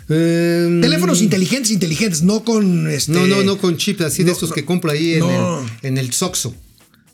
Em, 0.08 0.80
Teléfonos 0.80 1.20
inteligentes, 1.20 1.70
inteligentes, 1.70 2.22
no 2.22 2.44
con 2.44 2.88
este. 2.88 3.12
No, 3.12 3.26
no, 3.26 3.42
no 3.42 3.58
con 3.58 3.76
chips 3.76 4.00
así 4.02 4.24
de 4.24 4.32
estos 4.32 4.50
no, 4.50 4.54
que 4.54 4.64
compro 4.64 4.90
ahí 4.90 5.14
en, 5.14 5.20
no. 5.20 5.60
el, 5.60 5.68
en 5.82 5.98
el 5.98 6.12
Soxo. 6.12 6.54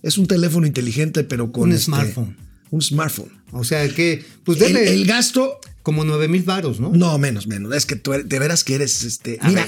Es 0.02 0.18
un 0.18 0.26
teléfono 0.26 0.66
inteligente, 0.66 1.24
pero 1.24 1.50
con. 1.50 1.64
Un 1.64 1.72
este, 1.72 1.86
smartphone. 1.86 2.36
Un 2.70 2.82
smartphone. 2.82 3.32
O 3.52 3.64
sea 3.64 3.88
que, 3.88 4.24
pues 4.44 4.60
El, 4.60 4.74
debe 4.74 4.92
el 4.92 5.06
gasto. 5.06 5.58
Como 5.84 6.02
nueve 6.04 6.26
mil 6.26 6.42
varos, 6.42 6.80
¿no? 6.80 6.90
No, 6.92 7.16
menos, 7.18 7.46
menos. 7.46 7.72
Es 7.76 7.86
que 7.86 7.94
tú 7.94 8.12
eres- 8.14 8.28
de 8.28 8.38
veras 8.40 8.64
que 8.64 8.74
eres 8.74 9.04
este. 9.04 9.38
A 9.40 9.48
mira, 9.48 9.66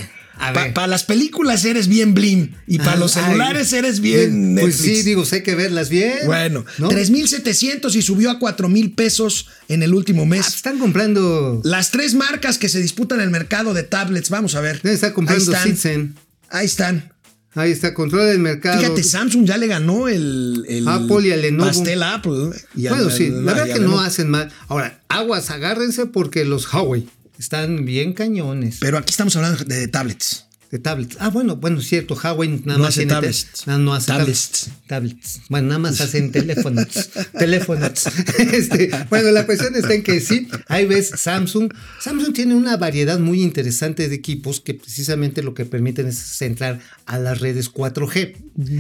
para 0.75 0.87
las 0.87 1.05
películas 1.05 1.65
eres 1.65 1.89
bien 1.89 2.13
Blim 2.15 2.53
y 2.67 2.79
para 2.79 2.93
Ah, 2.93 2.97
los 2.97 3.17
ay, 3.17 3.25
celulares 3.25 3.73
eres 3.73 4.01
bien. 4.01 4.57
Pues 4.61 4.77
sí, 4.77 5.03
digo, 5.03 5.25
sé 5.25 5.43
que 5.43 5.55
verlas 5.55 5.89
bien. 5.89 6.19
Bueno, 6.27 6.65
¿no? 6.79 6.89
3,700 6.89 7.95
y 7.97 8.03
subió 8.03 8.31
a 8.31 8.39
4,000 8.39 8.93
pesos 8.93 9.49
en 9.69 9.83
el 9.83 9.95
último 9.95 10.23
Ah, 10.23 10.27
mes. 10.27 10.47
están 10.49 10.79
comprando. 10.79 11.61
Las 11.65 11.91
tres 11.91 12.15
marcas 12.15 12.59
que 12.59 12.69
se 12.69 12.81
disputan 12.81 13.21
el 13.21 13.31
mercado 13.31 13.73
de 13.75 13.83
tablets, 13.85 14.29
vamos 14.31 14.55
a 14.57 14.61
ver. 14.61 14.81
Estar 14.85 15.13
comprando 15.13 15.43
Ahí 15.53 15.55
están. 15.55 15.69
Citizen. 15.69 16.15
Ahí 16.51 16.67
están. 16.67 17.13
Ahí 17.57 17.71
está, 17.71 17.95
controla 17.95 18.31
el 18.31 18.39
mercado. 18.39 18.79
Fíjate, 18.79 19.03
Samsung 19.03 19.47
ya 19.47 19.57
le 19.57 19.67
ganó 19.67 20.09
el, 20.09 20.67
el 20.69 20.87
Apple 20.87 21.27
y 21.27 21.33
a 21.33 21.37
Lenovo. 21.37 21.67
pastel 21.67 22.03
Apple. 22.03 22.51
y 22.75 22.87
Bueno, 22.89 23.09
sí, 23.09 23.31
la 23.31 23.55
verdad 23.55 23.75
que 23.75 23.81
no 23.81 23.99
hacen 23.99 24.29
mal. 24.29 24.53
Ahora, 24.69 25.03
aguas, 25.09 25.51
agárrense 25.51 26.05
porque 26.05 26.45
los 26.45 26.71
Huawei 26.73 27.09
están 27.39 27.85
bien 27.85 28.15
cañones 28.15 28.79
Pero 28.81 28.99
aquí 28.99 29.11
estamos 29.11 29.35
hablando 29.37 29.65
de 29.65 29.89
tablets. 29.89 30.46
De 30.71 30.79
tablets. 30.79 31.17
Ah, 31.21 31.29
bueno, 31.29 31.57
bueno, 31.57 31.79
es 31.81 31.87
cierto, 31.87 32.15
Huawei 32.23 32.49
nada 32.65 32.79
No 32.79 32.85
más 32.85 32.89
hace 32.91 33.01
tiene 33.01 33.13
tablets. 33.13 33.67
no, 33.67 33.79
no 33.79 33.95
hace 33.95 34.07
Tablets. 34.09 34.71
tablets. 34.87 35.41
Bueno, 35.49 35.69
nada 35.69 35.79
más 35.79 36.01
hacen 36.01 36.33
teléfonos. 36.33 36.87
teléfonos. 37.39 38.05
Este, 38.57 38.91
bueno, 39.11 39.31
la 39.33 39.45
cuestión 39.47 39.75
está 39.77 39.93
en 39.95 40.03
que 40.03 40.21
sí, 40.21 40.49
ahí 40.69 40.87
ves 40.87 41.11
Samsung. 41.17 41.73
Samsung 42.01 42.33
tiene 42.35 42.55
una 42.55 42.77
variedad 42.77 43.19
muy 43.19 43.43
interesante 43.43 44.09
de 44.09 44.15
equipos 44.15 44.61
que 44.61 44.75
precisamente 44.75 45.43
lo 45.43 45.55
que 45.55 45.65
permiten 45.65 46.07
es 46.07 46.19
centrar 46.19 46.81
a 47.07 47.19
las 47.19 47.41
redes 47.41 47.73
4G. 47.73 48.35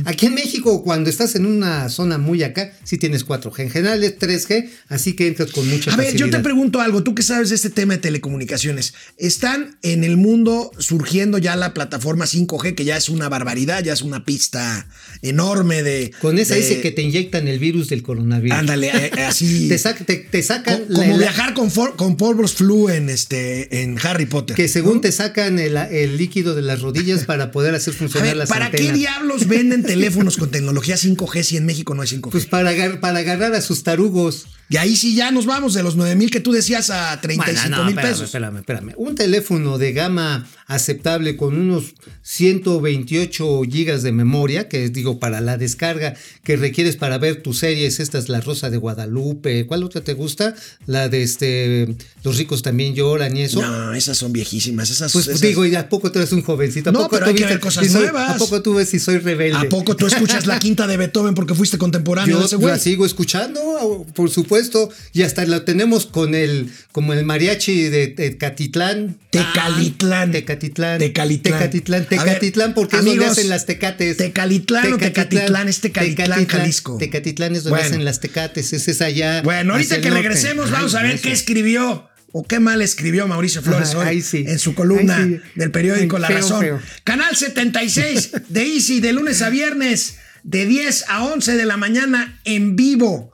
Aquí 0.05 0.27
en 0.27 0.35
México, 0.35 0.83
cuando 0.83 1.11
estás 1.11 1.35
en 1.35 1.47
una 1.47 1.89
zona 1.89 2.19
muy 2.19 2.43
acá, 2.43 2.73
sí 2.85 2.97
tienes 2.99 3.27
4G. 3.27 3.61
En 3.61 3.71
general 3.71 4.03
es 4.05 4.19
3G, 4.19 4.69
así 4.89 5.15
que 5.15 5.27
entras 5.29 5.51
con 5.53 5.69
mucha 5.69 5.93
A 5.93 5.97
ver, 5.97 6.17
yo 6.17 6.31
te 6.31 6.39
pregunto 6.41 6.81
algo, 6.81 7.03
tú 7.03 7.15
que 7.15 7.23
sabes 7.23 7.51
de 7.51 7.57
este 7.57 7.71
tema 7.71 7.95
de 7.95 7.99
telecomunicaciones, 8.01 8.95
¿están 9.19 9.79
en 9.83 10.05
el 10.05 10.17
mundo 10.17 10.71
surgiendo 10.79 11.39
ya 11.39 11.57
la 11.57 11.75
plataforma 11.81 12.25
5G 12.25 12.75
que 12.75 12.87
ya 12.87 12.97
es 12.97 13.11
una 13.11 13.29
barbaridad, 13.29 13.85
ya 13.85 13.93
es 13.93 14.01
una 14.01 14.25
pista 14.25 14.89
enorme 15.21 15.83
de. 15.83 16.11
Con 16.23 16.39
esa 16.39 16.55
de- 16.55 16.61
dice 16.61 16.81
que 16.81 16.91
te 16.91 17.03
inyectan 17.03 17.49
el 17.49 17.59
virus 17.59 17.89
del 17.91 18.03
coronavirus. 18.03 18.57
Ándale, 18.59 18.89
eh, 18.89 19.11
eh, 19.15 19.23
así. 19.25 19.69
te, 19.69 19.77
saca- 19.79 20.05
te- 20.07 20.17
te 20.17 20.43
sacan 20.43 20.79
co- 20.79 20.85
la- 20.89 20.99
como 21.01 21.19
viajar 21.19 21.53
con, 21.53 21.71
for- 21.71 21.97
con 21.97 22.17
polvos 22.17 22.55
flu 22.55 22.89
en 22.89 23.11
este 23.11 23.83
en 23.83 23.99
Harry 24.03 24.25
Potter. 24.25 24.57
que 24.57 24.69
según 24.69 24.95
¿no? 24.97 25.01
te 25.03 25.13
sacan 25.13 25.59
el, 25.59 25.77
el 25.77 26.17
líquido 26.17 26.55
de 26.55 26.63
las 26.63 26.81
rodillas 26.81 27.25
para 27.27 27.53
poder 27.53 27.75
hacer 27.75 27.93
funcionar 28.01 28.29
ver, 28.29 28.37
las 28.39 28.49
¿para 28.49 28.71
qué 28.71 28.93
diablos 28.93 29.47
venden 29.47 29.83
teléfonos 29.83 30.39
con 30.39 30.51
tecnología 30.51 30.97
5G 30.97 31.43
si 31.43 31.57
en 31.59 31.67
México 31.67 31.95
no 31.95 32.01
hay 32.01 32.09
5G? 32.09 32.31
Pues 32.31 32.47
para, 32.47 32.73
para 33.01 33.19
agarrar 33.19 33.53
a 33.55 33.61
sus 33.61 33.83
tarugos. 33.83 34.47
y 34.71 34.79
ahí 34.79 34.97
sí 34.97 35.15
ya 35.15 35.31
nos 35.31 35.45
vamos 35.45 35.75
de 35.75 35.83
los 35.83 35.97
9 35.97 36.15
mil 36.17 36.31
que 36.31 36.41
tú 36.41 36.53
decías 36.53 36.89
a 36.89 37.21
35 37.21 37.61
Bueno, 37.69 37.77
no, 37.77 37.85
mil 37.85 37.91
espérame, 37.93 38.11
pesos. 38.13 38.25
Espérame, 38.25 38.57
espérame. 38.59 38.93
Un 38.97 39.15
teléfono 39.15 39.77
de 39.79 39.93
gama 39.93 40.47
aceptable 40.67 41.37
con 41.37 41.57
unos 41.59 41.95
128 42.23 43.63
gigas 43.71 44.03
de 44.03 44.13
memoria, 44.13 44.69
que 44.69 44.89
digo, 44.89 45.19
para 45.21 45.41
la 45.41 45.57
descarga 45.59 46.15
que 46.43 46.57
requieres 46.57 46.97
para 46.97 47.19
ver 47.19 47.43
tus 47.43 47.59
series, 47.59 48.01
esta 48.01 48.19
es 48.19 48.29
La 48.29 48.41
Rosa 48.41 48.69
de 48.71 48.77
Guadalupe, 48.77 49.67
¿cuál 49.67 49.85
otra 49.85 50.01
te 50.03 50.13
gusta? 50.15 50.55
La 50.87 51.09
de 51.09 51.23
este, 51.23 51.95
Los 52.25 52.37
ricos 52.39 52.63
también 52.63 52.95
lloran 52.95 53.37
y 53.37 53.43
eso. 53.43 53.63
No, 53.63 53.95
esas 53.95 54.19
son 54.19 54.33
viejísimas. 54.33 54.91
Esas, 54.91 55.13
Pues 55.13 55.29
esas- 55.29 55.41
digo, 55.41 55.65
¿y 55.65 55.75
a 55.77 55.89
poco 55.89 56.11
tú 56.11 56.19
eres 56.19 56.33
un 56.33 56.43
jovencito? 56.43 56.91
¿A 56.91 56.93
No, 56.93 56.99
poco 57.01 57.11
pero 57.11 57.25
tú 57.27 57.31
hay 57.31 57.37
que 57.37 57.45
ver 57.47 57.61
cosas 57.61 57.85
si 57.87 57.93
soy- 57.93 58.03
nuevas. 58.03 58.31
¿A 58.31 58.39
poco 58.39 58.63
tú 58.63 58.75
ves 58.75 58.89
si 58.89 58.99
soy 58.99 59.19
rebelde? 59.19 59.59
¿A 59.59 59.69
poco 59.69 59.95
tú 59.97 60.07
escuchas 60.07 60.47
la 60.47 60.59
quinta 60.59 60.87
de 60.87 60.97
Beethoven 60.97 61.35
porque 61.35 61.55
fuiste 61.55 61.79
contemporáneo 61.79 62.41
Yo 62.49 62.59
la 62.69 62.79
sigo 62.79 63.07
escuchando, 63.07 64.05
por 64.15 64.31
supuesto, 64.31 64.91
y 65.13 65.23
hasta 65.23 65.45
la 65.47 65.65
tenemos 65.65 66.07
con 66.07 66.35
el, 66.35 66.71
como 66.93 67.13
el 67.13 67.25
mariachi 67.25 67.83
de 67.85 68.09
Tecatitlán. 68.09 69.19
Tecalitlán. 69.31 70.33
Tecatitlán. 70.59 70.99
Tecalitlán. 70.99 71.59
Tecatitlán, 71.59 72.01
ver, 72.01 72.09
Tecatitlán, 72.09 72.75
porque 72.75 72.97
es 72.97 73.05
donde 73.05 73.19
amigos, 73.19 73.33
hacen 73.39 73.49
las 73.49 73.67
tecates. 73.67 74.17
¿Tecalitlán 74.17 74.93
o 74.95 74.99
Tecatitlán? 74.99 75.69
Es 75.69 75.81
Tecalitlán, 75.81 76.47
Jalisco. 76.47 76.97
Tecatitlán 76.99 77.55
es 77.55 77.65
donde 77.65 77.79
Bueno. 77.79 77.87
hacen 77.87 78.05
las 78.05 78.21
tecates, 78.21 78.73
ese 78.73 78.91
es 78.91 79.01
allá. 79.03 79.43
Bueno, 79.43 79.73
ahorita 79.75 80.01
que 80.01 80.11
regresemos, 80.11 80.71
vamos 80.71 80.95
Ay, 80.95 81.01
a 81.05 81.09
ver 81.09 81.21
qué 81.21 81.33
escribió 81.33 82.09
o 82.33 82.45
qué 82.45 82.61
mal 82.61 82.83
escribió 82.83 83.27
Mauricio 83.27 83.63
Flores 83.63 83.95
Ajá, 83.95 84.11
hoy 84.11 84.21
sí. 84.21 84.45
en 84.47 84.59
su 84.59 84.75
columna 84.75 85.25
sí. 85.25 85.41
del 85.55 85.71
periódico 85.71 86.17
Ay, 86.17 86.23
La 86.23 86.29
feo, 86.29 86.37
Razón. 86.39 86.61
feo. 86.61 86.81
Canal 87.05 87.35
76 87.37 88.31
de 88.49 88.63
Easy 88.63 89.01
de 89.01 89.13
lunes 89.13 89.41
a 89.43 89.49
viernes 89.51 90.17
de 90.43 90.67
10 90.67 91.05
a 91.09 91.25
11 91.25 91.57
de 91.57 91.65
la 91.65 91.77
mañana 91.77 92.39
en 92.45 92.77
vivo. 92.77 93.33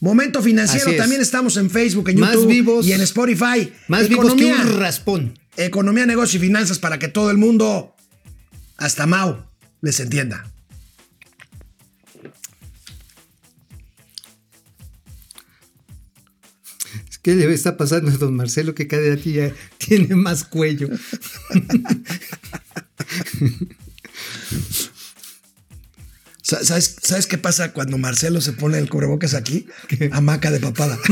Momento 0.00 0.42
financiero, 0.42 0.90
es. 0.90 0.98
también 0.98 1.22
estamos 1.22 1.56
en 1.56 1.70
Facebook, 1.70 2.10
en 2.10 2.20
Más 2.20 2.34
YouTube 2.34 2.48
vivos- 2.48 2.86
y 2.86 2.92
en 2.92 3.00
Spotify. 3.00 3.72
Más 3.88 4.08
vivos 4.08 4.34
que 4.34 4.44
un 4.44 4.78
raspón. 4.78 5.38
Economía, 5.56 6.06
negocio 6.06 6.38
y 6.38 6.40
finanzas 6.42 6.78
para 6.78 6.98
que 6.98 7.08
todo 7.08 7.30
el 7.30 7.36
mundo, 7.38 7.94
hasta 8.76 9.06
Mau, 9.06 9.44
les 9.80 10.00
entienda. 10.00 10.50
¿Qué 17.22 17.34
le 17.34 17.52
está 17.54 17.76
pasando 17.78 18.10
a 18.10 18.16
don 18.18 18.36
Marcelo 18.36 18.74
que 18.74 18.86
cada 18.86 19.16
día 19.16 19.54
tiene 19.78 20.14
más 20.14 20.44
cuello? 20.44 20.88
Sa- 26.42 26.62
¿Sabes, 26.62 26.96
¿Sabes 27.02 27.26
qué 27.26 27.38
pasa 27.38 27.72
cuando 27.72 27.96
Marcelo 27.96 28.40
se 28.40 28.52
pone 28.52 28.78
el 28.78 28.88
cubrebocas 28.90 29.34
aquí? 29.34 29.66
Hamaca 30.12 30.50
de 30.50 30.60
papada. 30.60 30.98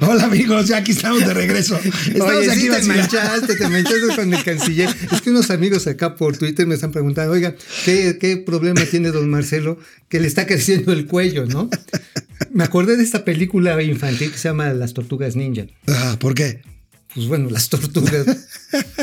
Hola 0.00 0.24
amigos, 0.24 0.68
ya 0.68 0.78
aquí 0.78 0.92
estamos 0.92 1.20
de 1.26 1.34
regreso. 1.34 1.78
Estamos 2.06 2.34
Oye, 2.34 2.50
aquí 2.50 2.60
sí 2.62 2.68
te 2.68 2.82
manchaste, 2.82 3.56
te 3.56 3.68
manchaste 3.68 4.16
con 4.16 4.34
el 4.34 4.42
canciller. 4.42 4.88
Es 5.12 5.20
que 5.20 5.30
unos 5.30 5.50
amigos 5.50 5.86
acá 5.86 6.16
por 6.16 6.36
Twitter 6.36 6.66
me 6.66 6.74
están 6.74 6.92
preguntando, 6.92 7.32
oiga, 7.32 7.54
¿qué, 7.84 8.18
qué 8.20 8.36
problema 8.36 8.84
tiene 8.84 9.10
don 9.10 9.28
Marcelo 9.30 9.78
que 10.08 10.20
le 10.20 10.26
está 10.26 10.46
creciendo 10.46 10.92
el 10.92 11.06
cuello, 11.06 11.46
no? 11.46 11.70
Me 12.50 12.64
acordé 12.64 12.96
de 12.96 13.02
esta 13.02 13.24
película 13.24 13.80
infantil 13.82 14.30
que 14.30 14.38
se 14.38 14.48
llama 14.48 14.72
Las 14.72 14.94
Tortugas 14.94 15.36
Ninja. 15.36 15.66
Ajá, 15.86 16.18
¿Por 16.18 16.34
qué? 16.34 16.62
Pues 17.14 17.26
bueno, 17.26 17.48
las 17.50 17.68
tortugas 17.68 18.26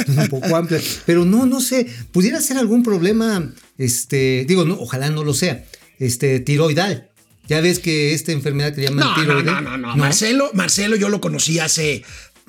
un 0.08 0.28
poco 0.30 0.56
amplias. 0.56 1.02
Pero 1.06 1.26
no, 1.26 1.46
no 1.46 1.60
sé, 1.60 1.88
pudiera 2.12 2.40
ser 2.40 2.58
algún 2.58 2.84
problema, 2.84 3.52
este, 3.78 4.46
digo, 4.48 4.64
no, 4.64 4.76
ojalá 4.80 5.10
no 5.10 5.24
lo 5.24 5.34
sea, 5.34 5.66
este, 6.00 6.40
tiroidal. 6.40 7.10
Ya 7.48 7.62
ves 7.62 7.80
que 7.80 8.14
esta 8.14 8.32
enfermedad 8.32 8.74
que 8.74 8.82
llaman 8.84 9.00
No, 9.00 9.16
no, 9.16 9.22
tiroidal. 9.22 9.64
no, 9.64 9.78
no, 9.78 9.88
no. 9.90 9.96
Marcelo, 9.98 10.50
Marcelo 10.54 10.96
yo 10.96 11.10
lo 11.10 11.22
conocí 11.22 11.60
hace 11.60 12.04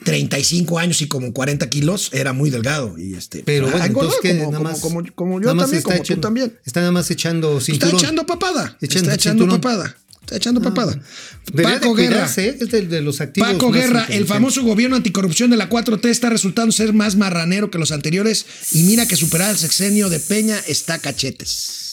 35 0.04 0.78
años 0.78 1.00
y 1.02 1.08
como 1.08 1.32
40 1.32 1.68
kilos, 1.70 2.10
era 2.12 2.32
muy 2.32 2.50
delgado. 2.50 2.98
Y 2.98 3.14
este, 3.14 3.42
Pero 3.44 3.68
bueno, 3.70 3.84
entonces 3.84 4.20
que 4.22 4.38
como, 4.38 4.50
nada 4.52 4.58
como- 4.58 4.70
más. 4.70 4.80
como, 4.80 5.02
como 5.14 5.40
yo 5.40 5.44
nada 5.46 5.54
más 5.54 5.64
también, 5.66 5.78
está 5.78 5.92
como 5.92 6.04
tú 6.04 6.20
también. 6.20 6.58
Está 6.64 6.80
nada 6.80 6.92
más 6.92 7.10
echando 7.10 7.60
cinturón. 7.60 7.94
Está 7.94 8.06
echando 8.06 8.26
papada. 8.26 8.76
Echando 8.80 9.10
está 9.10 9.14
echando 9.14 9.42
cinturón. 9.44 9.60
papada. 9.60 9.96
Está 10.22 10.36
echando 10.36 10.60
papada. 10.60 11.00
Debería 11.52 11.78
Paco 11.80 11.94
de 11.94 12.02
Guerra. 12.08 12.28
¿eh? 12.36 12.56
es 12.60 12.68
de, 12.70 12.82
de 12.82 13.00
los 13.00 13.20
activos. 13.20 13.48
Paco 13.52 13.70
Guerra, 13.70 14.06
el 14.10 14.26
famoso 14.26 14.62
gobierno 14.64 14.96
anticorrupción 14.96 15.50
de 15.50 15.56
la 15.56 15.68
4T 15.70 16.04
está 16.08 16.30
resultando 16.30 16.72
ser 16.72 16.92
más 16.92 17.14
marranero 17.14 17.70
que 17.70 17.78
los 17.78 17.92
anteriores 17.92 18.44
y 18.72 18.82
mira 18.82 19.06
que 19.06 19.14
superar 19.14 19.52
el 19.52 19.56
sexenio 19.56 20.08
de 20.10 20.18
Peña 20.18 20.58
está 20.66 20.98
cachetes. 20.98 21.85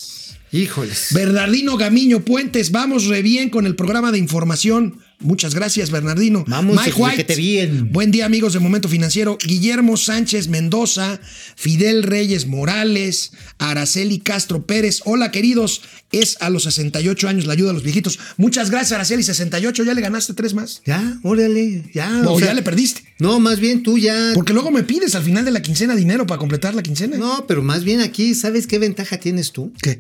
Híjoles. 0.54 1.08
Bernardino 1.10 1.78
Gamiño 1.78 2.24
Puentes, 2.24 2.70
vamos 2.72 3.08
re 3.08 3.24
bien 3.24 3.50
con 3.50 3.66
el 3.66 3.76
programa 3.76 4.12
de 4.12 4.20
información. 4.20 5.00
Muchas 5.20 5.56
gracias, 5.56 5.90
Bernardino. 5.90 6.46
Vamos, 6.48 6.76
Mike 6.76 6.94
White. 6.96 7.36
bien. 7.36 7.92
Buen 7.92 8.12
día, 8.12 8.28
amigos 8.28 8.54
de 8.54 8.60
Momento 8.60 8.88
Financiero. 8.88 9.40
Guillermo 9.44 9.98
Sánchez 9.98 10.50
Mendoza, 10.50 11.20
Fidel 11.56 12.04
Reyes 12.04 12.46
Morales, 12.46 13.32
Araceli 13.58 14.20
Castro 14.20 14.68
Pérez. 14.68 15.02
Hola, 15.06 15.32
queridos. 15.32 15.82
Es 16.12 16.38
a 16.40 16.52
los 16.52 16.64
68 16.64 17.28
años 17.28 17.48
la 17.48 17.54
ayuda 17.54 17.72
a 17.72 17.74
los 17.74 17.82
viejitos. 17.82 18.20
Muchas 18.38 18.70
gracias, 18.70 18.92
Araceli. 18.92 19.24
68, 19.24 19.84
ya 19.84 19.96
le 19.96 20.02
ganaste 20.02 20.36
tres 20.36 20.54
más. 20.54 20.84
Ya, 20.86 21.18
órale, 21.24 21.90
ya. 21.96 22.22
O 22.28 22.38
sea, 22.38 22.50
ya 22.50 22.54
le 22.54 22.62
perdiste. 22.62 23.04
No, 23.18 23.40
más 23.40 23.60
bien 23.60 23.82
tú 23.82 23.98
ya. 23.98 24.34
Porque 24.36 24.54
luego 24.54 24.70
me 24.70 24.84
pides 24.84 25.16
al 25.16 25.24
final 25.24 25.46
de 25.46 25.52
la 25.52 25.64
quincena 25.64 25.96
dinero 25.96 26.28
para 26.28 26.38
completar 26.38 26.76
la 26.76 26.84
quincena. 26.84 27.18
No, 27.18 27.48
pero 27.48 27.64
más 27.64 27.84
bien 27.84 28.02
aquí, 28.02 28.36
¿sabes 28.36 28.68
qué 28.68 28.78
ventaja 28.78 29.18
tienes 29.18 29.52
tú? 29.52 29.74
¿Qué? 29.82 30.00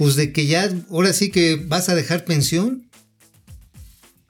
Pues 0.00 0.16
de 0.16 0.32
que 0.32 0.46
ya, 0.46 0.74
ahora 0.88 1.12
sí 1.12 1.28
que 1.28 1.56
vas 1.56 1.90
a 1.90 1.94
dejar 1.94 2.24
pensión. 2.24 2.86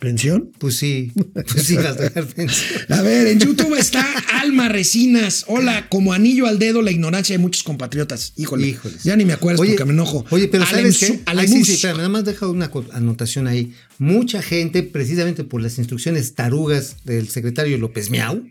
¿Pensión? 0.01 0.51
Pues 0.59 0.77
sí, 0.79 1.12
pues 1.35 1.62
sí 1.64 1.77
vas 1.77 1.97
a 1.97 2.03
dejar 2.03 2.27
pensión. 2.27 2.81
A 2.89 3.03
ver, 3.03 3.29
en 3.29 3.39
YouTube 3.39 3.79
está 3.79 4.05
Alma 4.41 4.68
Resinas. 4.68 5.45
Hola, 5.47 5.89
como 5.89 6.12
anillo 6.12 6.49
al 6.49 6.59
dedo 6.59 6.83
la 6.83 6.91
ignorancia 6.91 7.35
de 7.35 7.39
muchos 7.39 7.62
compatriotas. 7.62 8.33
Híjole, 8.37 8.66
Híjoles. 8.66 9.05
ya 9.05 9.14
ni 9.14 9.25
me 9.25 9.33
acuerdo 9.33 9.59
porque 9.62 9.85
me 9.85 9.93
enojo. 9.93 10.27
Oye, 10.31 10.49
pero 10.49 10.66
¿sabes 10.66 11.01
Alemsu- 11.01 11.07
qué? 11.07 11.21
Ay, 11.27 11.47
sí, 11.47 11.64
sí, 11.64 11.75
espérame, 11.75 11.99
nada 11.99 12.09
más 12.09 12.25
deja 12.25 12.49
una 12.49 12.68
anotación 12.93 13.47
ahí. 13.47 13.73
Mucha 13.99 14.43
gente, 14.43 14.83
precisamente 14.83 15.45
por 15.45 15.62
las 15.62 15.79
instrucciones 15.79 16.35
tarugas 16.35 16.97
del 17.05 17.29
secretario 17.29 17.79
López 17.79 18.11
Miau, 18.11 18.43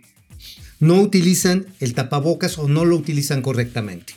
no 0.80 1.01
utilizan 1.01 1.65
el 1.82 1.95
tapabocas 1.95 2.57
o 2.59 2.70
no 2.70 2.86
lo 2.86 2.95
utilizan 2.95 3.41
correctamente. 3.41 4.13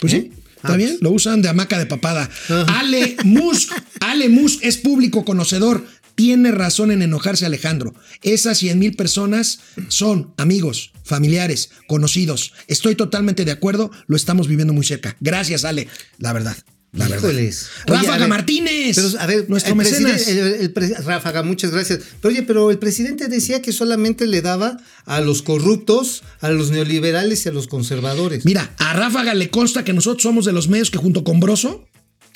Pues 0.00 0.12
sí, 0.12 0.18
¿Eh? 0.18 0.30
Está 0.56 0.74
Ah, 0.74 0.76
bien, 0.76 0.96
lo 1.00 1.10
usan 1.10 1.42
de 1.42 1.48
hamaca 1.48 1.78
de 1.78 1.86
papada. 1.86 2.28
Ajá. 2.48 2.80
Ale 2.80 3.16
Musk, 3.24 3.72
Ale 4.00 4.28
Musk 4.28 4.60
es 4.62 4.76
público 4.78 5.24
conocedor. 5.24 5.86
Tiene 6.14 6.50
razón 6.50 6.90
en 6.90 7.02
enojarse 7.02 7.44
Alejandro. 7.44 7.94
Esas 8.22 8.56
100 8.58 8.78
mil 8.78 8.96
personas 8.96 9.60
son 9.88 10.32
amigos, 10.38 10.92
familiares, 11.04 11.70
conocidos. 11.86 12.54
Estoy 12.68 12.94
totalmente 12.94 13.44
de 13.44 13.52
acuerdo, 13.52 13.90
lo 14.06 14.16
estamos 14.16 14.48
viviendo 14.48 14.72
muy 14.72 14.86
cerca. 14.86 15.14
Gracias, 15.20 15.64
Ale, 15.66 15.88
la 16.18 16.32
verdad. 16.32 16.56
La 16.96 17.08
verdad. 17.08 17.28
Híjoles. 17.28 17.68
Oye, 17.88 17.96
Ráfaga 17.98 18.18
ver, 18.18 18.28
Martínez, 18.28 18.96
Pero, 18.96 19.20
a 19.20 19.26
ver, 19.26 19.50
nuestro 19.50 19.72
el 19.72 19.76
mecenas. 19.78 20.26
el- 20.28 20.72
el 20.76 21.04
Ráfaga, 21.04 21.42
muchas 21.42 21.70
gracias. 21.70 22.00
Pero 22.20 22.32
oye, 22.34 22.42
pero 22.42 22.70
el 22.70 22.78
presidente 22.78 23.28
decía 23.28 23.60
que 23.62 23.72
solamente 23.72 24.26
le 24.26 24.42
daba 24.42 24.78
a 25.04 25.20
los 25.20 25.42
corruptos, 25.42 26.22
a 26.40 26.48
los 26.50 26.70
neoliberales 26.70 27.44
y 27.46 27.48
a 27.48 27.52
los 27.52 27.66
conservadores. 27.68 28.44
Mira, 28.44 28.72
a 28.78 28.92
Ráfaga 28.94 29.34
le 29.34 29.50
consta 29.50 29.84
que 29.84 29.92
nosotros 29.92 30.22
somos 30.22 30.44
de 30.44 30.52
los 30.52 30.68
medios 30.68 30.90
que 30.90 30.98
junto 30.98 31.22
con 31.24 31.38
Broso, 31.40 31.86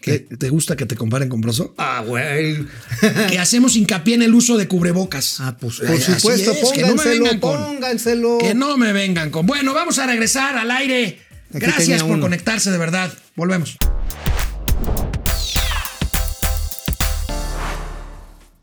que 0.03 0.19
¿te 0.21 0.49
gusta 0.49 0.77
que 0.77 0.87
te 0.87 0.97
comparen 0.97 1.29
con 1.29 1.41
Broso? 1.43 1.75
Ah, 1.77 2.03
güey. 2.07 2.57
que 3.31 3.39
hacemos 3.39 3.77
hincapié 3.77 4.15
en 4.15 4.23
el 4.23 4.35
uso 4.35 4.57
de 4.57 4.67
cubrebocas. 4.67 5.41
Ah, 5.41 5.57
pues 5.61 5.79
por 5.81 5.91
Así 5.91 6.13
supuesto, 6.15 6.53
es, 6.53 6.71
que 6.73 6.81
no 6.83 6.89
me 6.89 6.95
pónganselo, 6.95 7.25
vengan 7.25 7.41
con- 7.41 7.65
pónganselo. 7.65 8.39
Que 8.39 8.55
no 8.55 8.77
me 8.79 8.93
vengan 8.93 9.31
con. 9.31 9.45
Bueno, 9.47 9.75
vamos 9.75 9.99
a 9.99 10.07
regresar 10.07 10.57
al 10.57 10.71
aire. 10.71 11.19
Aquí 11.51 11.59
Gracias 11.67 12.03
por 12.03 12.13
uno. 12.13 12.23
conectarse, 12.23 12.71
de 12.71 12.79
verdad. 12.79 13.13
Volvemos. 13.37 13.77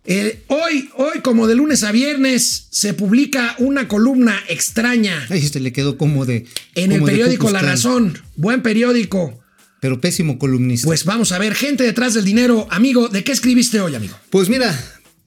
Eh, 0.09 0.41
hoy, 0.47 0.89
hoy, 0.95 1.19
como 1.21 1.47
de 1.47 1.55
lunes 1.55 1.83
a 1.83 1.91
viernes, 1.91 2.67
se 2.71 2.93
publica 2.93 3.57
una 3.59 3.89
columna 3.89 4.41
extraña 4.47 5.27
Ay, 5.29 5.39
este 5.43 5.59
le 5.59 5.73
quedó 5.73 5.97
como 5.97 6.25
de. 6.25 6.45
en 6.75 6.93
el 6.93 6.99
como 6.99 7.07
periódico 7.07 7.51
La. 7.51 7.61
Razón. 7.61 8.17
Buen 8.37 8.61
periódico. 8.61 9.37
Pero 9.81 9.99
pésimo 9.99 10.39
columnista. 10.39 10.87
Pues 10.87 11.03
vamos 11.03 11.33
a 11.33 11.39
ver, 11.39 11.55
gente 11.55 11.83
detrás 11.83 12.13
del 12.13 12.23
dinero. 12.23 12.67
Amigo, 12.71 13.09
¿de 13.09 13.25
qué 13.25 13.33
escribiste 13.33 13.81
hoy, 13.81 13.95
amigo? 13.95 14.17
Pues 14.29 14.47
mira, 14.47 14.73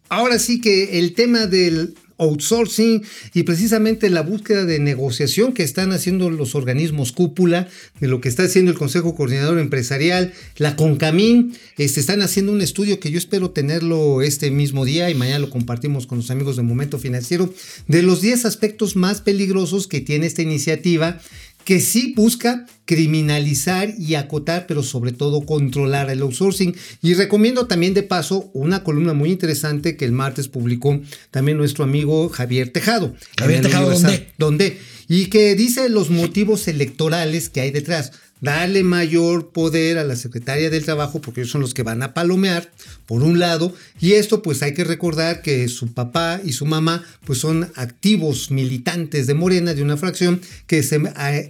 ahora 0.08 0.38
sí 0.38 0.62
que 0.62 0.98
el 0.98 1.12
tema 1.12 1.46
del 1.46 1.94
outsourcing 2.20 3.02
y 3.34 3.42
precisamente 3.42 4.10
la 4.10 4.22
búsqueda 4.22 4.64
de 4.64 4.78
negociación 4.78 5.52
que 5.52 5.62
están 5.62 5.92
haciendo 5.92 6.30
los 6.30 6.54
organismos 6.54 7.12
cúpula, 7.12 7.68
de 8.00 8.08
lo 8.08 8.20
que 8.20 8.28
está 8.28 8.44
haciendo 8.44 8.70
el 8.70 8.78
Consejo 8.78 9.14
Coordinador 9.14 9.58
Empresarial, 9.58 10.32
la 10.56 10.76
CONCAMIN, 10.76 11.54
este, 11.76 12.00
están 12.00 12.22
haciendo 12.22 12.52
un 12.52 12.60
estudio 12.60 13.00
que 13.00 13.10
yo 13.10 13.18
espero 13.18 13.50
tenerlo 13.50 14.22
este 14.22 14.50
mismo 14.50 14.84
día 14.84 15.10
y 15.10 15.14
mañana 15.14 15.38
lo 15.38 15.50
compartimos 15.50 16.06
con 16.06 16.18
los 16.18 16.30
amigos 16.30 16.56
de 16.56 16.62
Momento 16.62 16.98
Financiero, 16.98 17.52
de 17.88 18.02
los 18.02 18.20
10 18.20 18.44
aspectos 18.44 18.96
más 18.96 19.20
peligrosos 19.20 19.86
que 19.86 20.00
tiene 20.00 20.26
esta 20.26 20.42
iniciativa 20.42 21.20
que 21.64 21.80
sí 21.80 22.14
busca 22.16 22.66
criminalizar 22.84 23.94
y 23.98 24.16
acotar, 24.16 24.66
pero 24.66 24.82
sobre 24.82 25.12
todo 25.12 25.46
controlar 25.46 26.10
el 26.10 26.22
outsourcing. 26.22 26.74
Y 27.02 27.14
recomiendo 27.14 27.66
también 27.66 27.94
de 27.94 28.02
paso 28.02 28.50
una 28.52 28.82
columna 28.82 29.12
muy 29.14 29.30
interesante 29.30 29.96
que 29.96 30.04
el 30.04 30.12
martes 30.12 30.48
publicó 30.48 31.00
también 31.30 31.56
nuestro 31.56 31.84
amigo 31.84 32.28
Javier 32.28 32.70
Tejado. 32.70 33.14
Javier 33.38 33.62
Tejado, 33.62 33.90
¿dónde? 33.90 34.28
¿Dónde? 34.38 34.78
Y 35.08 35.26
que 35.26 35.54
dice 35.54 35.88
los 35.88 36.10
motivos 36.10 36.68
electorales 36.68 37.48
que 37.48 37.60
hay 37.60 37.70
detrás 37.70 38.12
darle 38.40 38.82
mayor 38.82 39.50
poder 39.50 39.98
a 39.98 40.04
la 40.04 40.16
secretaria 40.16 40.70
del 40.70 40.84
trabajo 40.84 41.20
porque 41.20 41.40
ellos 41.40 41.52
son 41.52 41.60
los 41.60 41.74
que 41.74 41.82
van 41.82 42.02
a 42.02 42.14
palomear 42.14 42.70
por 43.06 43.22
un 43.22 43.38
lado 43.38 43.74
y 44.00 44.12
esto 44.12 44.42
pues 44.42 44.62
hay 44.62 44.74
que 44.74 44.84
recordar 44.84 45.42
que 45.42 45.68
su 45.68 45.92
papá 45.92 46.40
y 46.44 46.52
su 46.52 46.66
mamá 46.66 47.04
pues 47.24 47.38
son 47.38 47.70
activos 47.74 48.50
militantes 48.50 49.26
de 49.26 49.34
Morena 49.34 49.74
de 49.74 49.82
una 49.82 49.96
fracción 49.96 50.40
que 50.66 50.82
se 50.82 51.00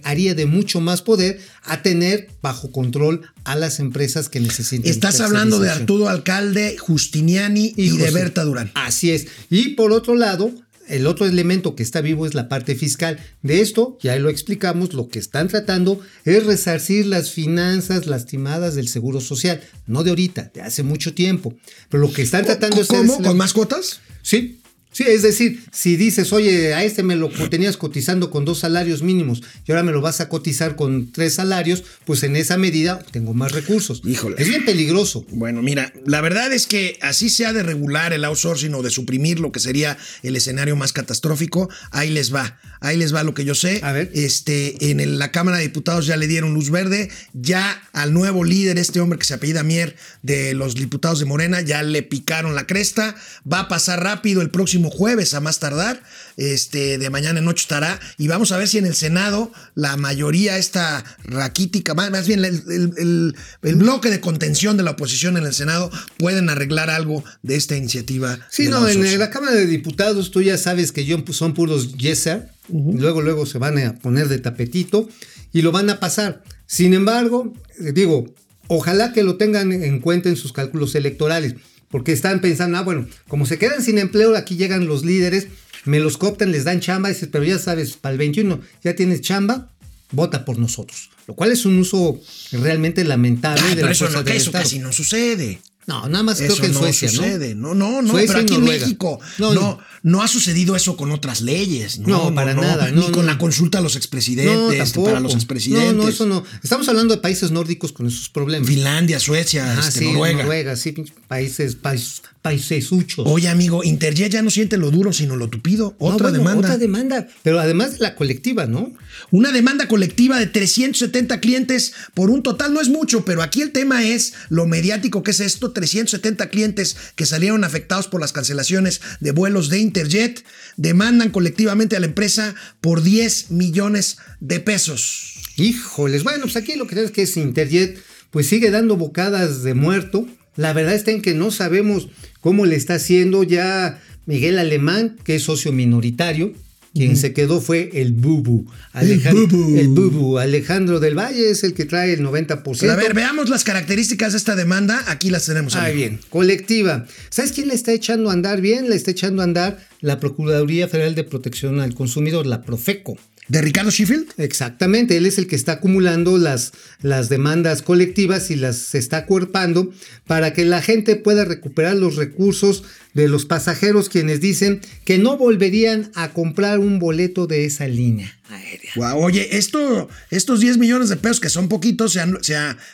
haría 0.03 0.35
de 0.35 0.45
mucho 0.45 0.81
más 0.81 1.01
poder 1.01 1.39
a 1.63 1.81
tener 1.81 2.29
bajo 2.41 2.71
control 2.71 3.21
a 3.43 3.55
las 3.55 3.79
empresas 3.79 4.29
que 4.29 4.39
necesitan. 4.39 4.89
Estás 4.89 5.19
hablando 5.19 5.59
de 5.59 5.69
Arturo 5.69 6.09
Alcalde, 6.09 6.77
Justiniani 6.77 7.73
y, 7.75 7.89
y 7.89 7.97
de 7.97 8.11
Berta 8.11 8.43
Durán. 8.43 8.71
Así 8.75 9.11
es. 9.11 9.27
Y 9.49 9.69
por 9.69 9.91
otro 9.91 10.15
lado, 10.15 10.53
el 10.91 11.07
otro 11.07 11.25
elemento 11.25 11.75
que 11.75 11.83
está 11.83 12.01
vivo 12.01 12.25
es 12.25 12.33
la 12.33 12.49
parte 12.49 12.75
fiscal. 12.75 13.19
De 13.41 13.61
esto, 13.61 13.97
ya 14.01 14.15
lo 14.17 14.29
explicamos, 14.29 14.93
lo 14.93 15.07
que 15.07 15.19
están 15.19 15.47
tratando 15.47 15.99
es 16.25 16.45
resarcir 16.45 17.05
las 17.07 17.31
finanzas 17.31 18.05
lastimadas 18.05 18.75
del 18.75 18.87
Seguro 18.87 19.21
Social. 19.21 19.61
No 19.87 20.03
de 20.03 20.11
ahorita, 20.11 20.51
de 20.53 20.61
hace 20.61 20.83
mucho 20.83 21.13
tiempo. 21.13 21.53
Pero 21.89 22.01
lo 22.01 22.13
que 22.13 22.21
están 22.21 22.45
tratando 22.45 22.81
es... 22.81 22.87
¿Cómo? 22.87 23.21
¿Con 23.21 23.37
más 23.37 23.53
cuotas? 23.53 24.01
Sí, 24.21 24.60
Sí, 24.91 25.03
es 25.07 25.21
decir, 25.21 25.63
si 25.71 25.95
dices, 25.95 26.33
oye, 26.33 26.73
a 26.73 26.83
este 26.83 27.01
me 27.03 27.15
lo 27.15 27.29
tenías 27.49 27.77
cotizando 27.77 28.29
con 28.29 28.43
dos 28.45 28.59
salarios 28.59 29.01
mínimos 29.01 29.41
y 29.65 29.71
ahora 29.71 29.83
me 29.83 29.91
lo 29.91 30.01
vas 30.01 30.19
a 30.19 30.27
cotizar 30.29 30.75
con 30.75 31.11
tres 31.11 31.35
salarios, 31.35 31.83
pues 32.05 32.23
en 32.23 32.35
esa 32.35 32.57
medida 32.57 32.99
tengo 33.11 33.33
más 33.33 33.53
recursos. 33.53 34.01
Híjole. 34.05 34.35
Es 34.39 34.49
bien 34.49 34.65
peligroso. 34.65 35.25
Bueno, 35.29 35.61
mira, 35.61 35.93
la 36.05 36.19
verdad 36.21 36.51
es 36.51 36.67
que 36.67 36.97
así 37.01 37.29
sea 37.29 37.53
de 37.53 37.63
regular 37.63 38.11
el 38.11 38.25
outsourcing 38.25 38.73
o 38.75 38.81
de 38.81 38.89
suprimir 38.89 39.39
lo 39.39 39.51
que 39.51 39.59
sería 39.61 39.97
el 40.23 40.35
escenario 40.35 40.75
más 40.75 40.91
catastrófico, 40.91 41.69
ahí 41.91 42.09
les 42.09 42.33
va. 42.33 42.59
Ahí 42.81 42.97
les 42.97 43.13
va 43.13 43.23
lo 43.23 43.33
que 43.33 43.45
yo 43.45 43.55
sé. 43.55 43.79
A 43.83 43.91
ver. 43.93 44.11
Este, 44.13 44.89
en 44.91 44.99
el- 44.99 45.19
la 45.19 45.31
Cámara 45.31 45.57
de 45.57 45.63
Diputados 45.63 46.05
ya 46.07 46.17
le 46.17 46.27
dieron 46.27 46.53
luz 46.53 46.71
verde, 46.71 47.09
ya 47.33 47.81
al 47.93 48.11
nuevo 48.13 48.43
líder, 48.43 48.77
este 48.79 48.99
hombre 48.99 49.19
que 49.19 49.25
se 49.25 49.35
apellida 49.35 49.61
Mier 49.63 49.95
de 50.23 50.53
los 50.55 50.73
diputados 50.75 51.19
de 51.19 51.25
Morena, 51.25 51.61
ya 51.61 51.83
le 51.83 52.01
picaron 52.01 52.55
la 52.55 52.65
cresta, 52.65 53.15
va 53.51 53.61
a 53.61 53.67
pasar 53.67 54.03
rápido 54.03 54.41
el 54.41 54.49
próximo 54.49 54.80
jueves 54.89 55.33
a 55.33 55.39
más 55.41 55.59
tardar, 55.59 56.01
este, 56.37 56.97
de 56.97 57.09
mañana 57.09 57.39
en 57.39 57.45
noche 57.45 57.61
estará, 57.61 57.99
y 58.17 58.27
vamos 58.27 58.51
a 58.51 58.57
ver 58.57 58.67
si 58.67 58.77
en 58.77 58.85
el 58.85 58.95
Senado 58.95 59.51
la 59.75 59.97
mayoría, 59.97 60.57
esta 60.57 61.03
raquítica, 61.23 61.93
más, 61.93 62.09
más 62.11 62.27
bien 62.27 62.43
el, 62.45 62.55
el- 62.69 62.93
el- 62.97 63.35
el 63.61 63.75
bloque 63.75 64.09
de 64.09 64.19
contención 64.21 64.77
de 64.77 64.83
la 64.83 64.91
oposición 64.91 65.37
en 65.37 65.45
el 65.45 65.53
Senado 65.53 65.91
pueden 66.17 66.49
arreglar 66.49 66.89
algo 66.89 67.23
de 67.43 67.55
esta 67.55 67.75
iniciativa. 67.77 68.39
Sí, 68.49 68.67
no, 68.67 68.87
en 68.87 69.19
la 69.19 69.29
Cámara 69.29 69.53
de 69.53 69.65
Diputados 69.65 70.31
tú 70.31 70.41
ya 70.41 70.57
sabes 70.57 70.91
que 70.91 71.05
yo- 71.05 71.23
son 71.31 71.53
puros 71.53 71.95
yes 71.97 72.19
sir. 72.19 72.43
Luego, 72.69 73.21
luego 73.21 73.45
se 73.45 73.57
van 73.57 73.77
a 73.79 73.95
poner 73.95 74.29
de 74.29 74.39
tapetito 74.39 75.09
y 75.51 75.61
lo 75.61 75.71
van 75.73 75.89
a 75.89 75.99
pasar. 75.99 76.41
Sin 76.67 76.93
embargo, 76.93 77.53
eh, 77.83 77.91
digo, 77.93 78.33
ojalá 78.67 79.11
que 79.11 79.23
lo 79.23 79.35
tengan 79.35 79.73
en 79.73 79.99
cuenta 79.99 80.29
en 80.29 80.37
sus 80.37 80.53
cálculos 80.53 80.95
electorales, 80.95 81.55
porque 81.91 82.11
están 82.13 82.41
pensando, 82.41 82.77
ah, 82.77 82.81
bueno, 82.81 83.07
como 83.27 83.45
se 83.45 83.57
quedan 83.57 83.83
sin 83.83 83.97
empleo, 83.97 84.35
aquí 84.35 84.55
llegan 84.55 84.87
los 84.87 85.03
líderes, 85.05 85.47
me 85.85 85.99
los 85.99 86.17
cooptan, 86.17 86.51
les 86.51 86.63
dan 86.63 86.79
chamba, 86.79 87.09
dices, 87.09 87.29
pero 87.31 87.43
ya 87.43 87.59
sabes, 87.59 87.97
para 87.97 88.13
el 88.13 88.19
21 88.19 88.59
ya 88.83 88.95
tienes 88.95 89.21
chamba, 89.21 89.69
vota 90.11 90.45
por 90.45 90.57
nosotros. 90.57 91.09
Lo 91.27 91.35
cual 91.35 91.51
es 91.51 91.65
un 91.65 91.77
uso 91.79 92.19
realmente 92.51 93.03
lamentable 93.03 93.61
Ay, 93.63 93.69
de 93.69 93.75
pero 93.75 93.85
la 93.87 93.91
eso, 93.91 94.09
no, 94.09 94.23
del 94.23 94.35
eso 94.35 94.45
Estado. 94.47 94.63
casi 94.63 94.79
no 94.79 94.91
sucede. 94.91 95.59
No, 95.87 96.07
nada 96.07 96.23
más 96.23 96.39
Eso 96.39 96.53
creo 96.53 96.61
que 96.61 96.65
en 96.67 96.73
no 96.73 96.79
Suecia, 96.79 97.09
sucede. 97.09 97.55
¿no? 97.55 97.73
No, 97.73 97.91
no, 97.91 98.01
no, 98.03 98.11
Suecia 98.11 98.27
pero 98.35 98.39
aquí 98.41 98.55
en. 98.55 98.63
México 98.63 99.19
No, 99.39 99.53
no, 99.53 99.79
no. 100.03 100.21
ha 100.21 100.27
sucedido 100.27 100.75
eso 100.75 100.95
con 100.95 101.11
otras 101.11 101.41
leyes. 101.41 101.99
No, 101.99 102.25
No, 102.29 102.35
para 102.35 102.53
nada, 102.53 102.91
Ni 102.91 103.01
no, 103.01 103.11
con 103.11 103.25
no. 103.25 103.31
la 103.31 103.37
consulta 103.39 103.79
a 103.79 103.81
los 103.81 103.95
expresidentes, 103.95 104.93
para 104.93 105.19
los 105.19 105.33
expresidentes. 105.33 105.93
No, 105.95 106.03
no, 106.03 106.07
eso 106.09 106.25
no. 106.27 106.43
Estamos 106.63 106.87
hablando 106.87 107.15
de 107.15 107.21
países 107.21 107.51
nórdicos 107.51 107.91
con 107.91 108.05
esos 108.07 108.29
problemas. 108.29 108.67
Finlandia, 108.69 109.19
Suecia, 109.19 109.75
Ah, 109.75 109.79
este, 109.79 109.99
sí, 110.01 110.05
Noruega. 110.05 110.43
Noruega, 110.43 110.75
sí, 110.75 110.91
pinches 110.91 111.15
países, 111.27 111.75
países, 111.75 112.21
paisesuchos. 112.43 113.25
Oye, 113.27 113.49
amigo, 113.49 113.83
Interjet 113.83 114.31
ya 114.31 114.41
no 114.41 114.49
siente 114.51 114.77
lo 114.77 114.91
duro, 114.91 115.11
sino 115.13 115.35
lo 115.35 115.49
tupido. 115.49 115.95
Otra 115.99 116.29
bueno, 116.29 116.37
demanda. 116.37 116.59
Otra 116.67 116.77
demanda. 116.77 117.27
Pero 117.43 117.59
además 117.59 117.93
de 117.93 117.99
la 117.99 118.15
colectiva, 118.15 118.65
¿no? 118.67 118.91
Una 119.29 119.51
demanda 119.51 119.87
colectiva 119.87 120.39
de 120.39 120.47
370 120.47 121.39
clientes 121.39 121.93
por 122.13 122.29
un 122.29 122.43
total, 122.43 122.73
no 122.73 122.81
es 122.81 122.89
mucho, 122.89 123.23
pero 123.25 123.41
aquí 123.41 123.61
el 123.61 123.71
tema 123.71 124.03
es 124.03 124.33
lo 124.49 124.65
mediático 124.65 125.23
que 125.23 125.31
es 125.31 125.39
esto, 125.39 125.71
370 125.71 126.49
clientes 126.49 126.97
que 127.15 127.25
salieron 127.25 127.63
afectados 127.63 128.07
por 128.07 128.21
las 128.21 128.33
cancelaciones 128.33 129.01
de 129.19 129.31
vuelos 129.31 129.69
de 129.69 129.79
Interjet, 129.79 130.43
demandan 130.77 131.29
colectivamente 131.29 131.95
a 131.95 131.99
la 131.99 132.07
empresa 132.07 132.55
por 132.81 133.03
10 133.03 133.51
millones 133.51 134.17
de 134.39 134.59
pesos. 134.59 135.35
Híjoles, 135.57 136.23
bueno, 136.23 136.43
pues 136.43 136.55
aquí 136.55 136.75
lo 136.75 136.87
que 136.87 137.01
es 137.01 137.11
que 137.11 137.23
es 137.23 137.37
Interjet, 137.37 138.01
pues 138.31 138.47
sigue 138.47 138.71
dando 138.71 138.97
bocadas 138.97 139.63
de 139.63 139.73
muerto. 139.73 140.27
La 140.55 140.73
verdad 140.73 140.95
está 140.95 141.11
en 141.11 141.21
que 141.21 141.33
no 141.33 141.51
sabemos 141.51 142.09
cómo 142.39 142.65
le 142.65 142.75
está 142.75 142.95
haciendo 142.95 143.43
ya 143.43 144.01
Miguel 144.25 144.59
Alemán, 144.59 145.17
que 145.23 145.35
es 145.35 145.43
socio 145.43 145.71
minoritario. 145.71 146.53
Quien 146.93 147.15
se 147.15 147.31
quedó 147.31 147.61
fue 147.61 147.89
el 147.93 148.11
Bubu. 148.11 148.65
Alejandro, 148.91 149.47
Bubu. 149.47 149.77
el 149.77 149.87
Bubu. 149.87 150.37
Alejandro 150.37 150.99
del 150.99 151.17
Valle 151.17 151.49
es 151.49 151.63
el 151.63 151.73
que 151.73 151.85
trae 151.85 152.11
el 152.11 152.21
90%. 152.21 152.77
Pero 152.79 152.91
a 152.91 152.95
ver, 152.97 153.13
veamos 153.13 153.49
las 153.49 153.63
características 153.63 154.33
de 154.33 154.37
esta 154.37 154.57
demanda, 154.57 155.01
aquí 155.07 155.29
las 155.29 155.45
tenemos. 155.45 155.75
Ah, 155.77 155.89
bien. 155.89 156.19
Colectiva. 156.29 157.05
¿Sabes 157.29 157.53
quién 157.53 157.69
le 157.69 157.75
está 157.75 157.93
echando 157.93 158.29
a 158.29 158.33
andar 158.33 158.59
bien? 158.59 158.89
Le 158.89 158.97
está 158.97 159.11
echando 159.11 159.41
a 159.41 159.45
andar 159.45 159.79
la 160.01 160.19
Procuraduría 160.19 160.89
Federal 160.89 161.15
de 161.15 161.23
Protección 161.23 161.79
al 161.79 161.93
Consumidor, 161.93 162.45
la 162.45 162.61
Profeco. 162.61 163.17
¿De 163.47 163.61
Ricardo 163.61 163.91
Sheffield? 163.91 164.27
Exactamente, 164.37 165.17
él 165.17 165.25
es 165.25 165.37
el 165.37 165.47
que 165.47 165.55
está 165.55 165.73
acumulando 165.73 166.37
las, 166.37 166.71
las 167.01 167.27
demandas 167.27 167.81
colectivas 167.81 168.49
y 168.49 168.55
las 168.55 168.95
está 168.95 169.17
acuerpando 169.17 169.91
para 170.25 170.53
que 170.53 170.63
la 170.63 170.81
gente 170.81 171.15
pueda 171.17 171.43
recuperar 171.43 171.97
los 171.97 172.15
recursos 172.15 172.83
de 173.13 173.27
los 173.27 173.45
pasajeros 173.45 174.07
quienes 174.09 174.39
dicen 174.39 174.79
que 175.03 175.17
no 175.17 175.37
volverían 175.37 176.11
a 176.15 176.29
comprar 176.29 176.79
un 176.79 176.99
boleto 176.99 177.45
de 177.47 177.65
esa 177.65 177.87
línea 177.87 178.39
aérea. 178.47 179.15
Oye, 179.15 179.57
esto, 179.57 180.07
estos 180.29 180.59
10 180.61 180.77
millones 180.77 181.09
de 181.09 181.17
pesos 181.17 181.39
que 181.39 181.49
son 181.49 181.67
poquitos 181.67 182.13
se, 182.13 182.21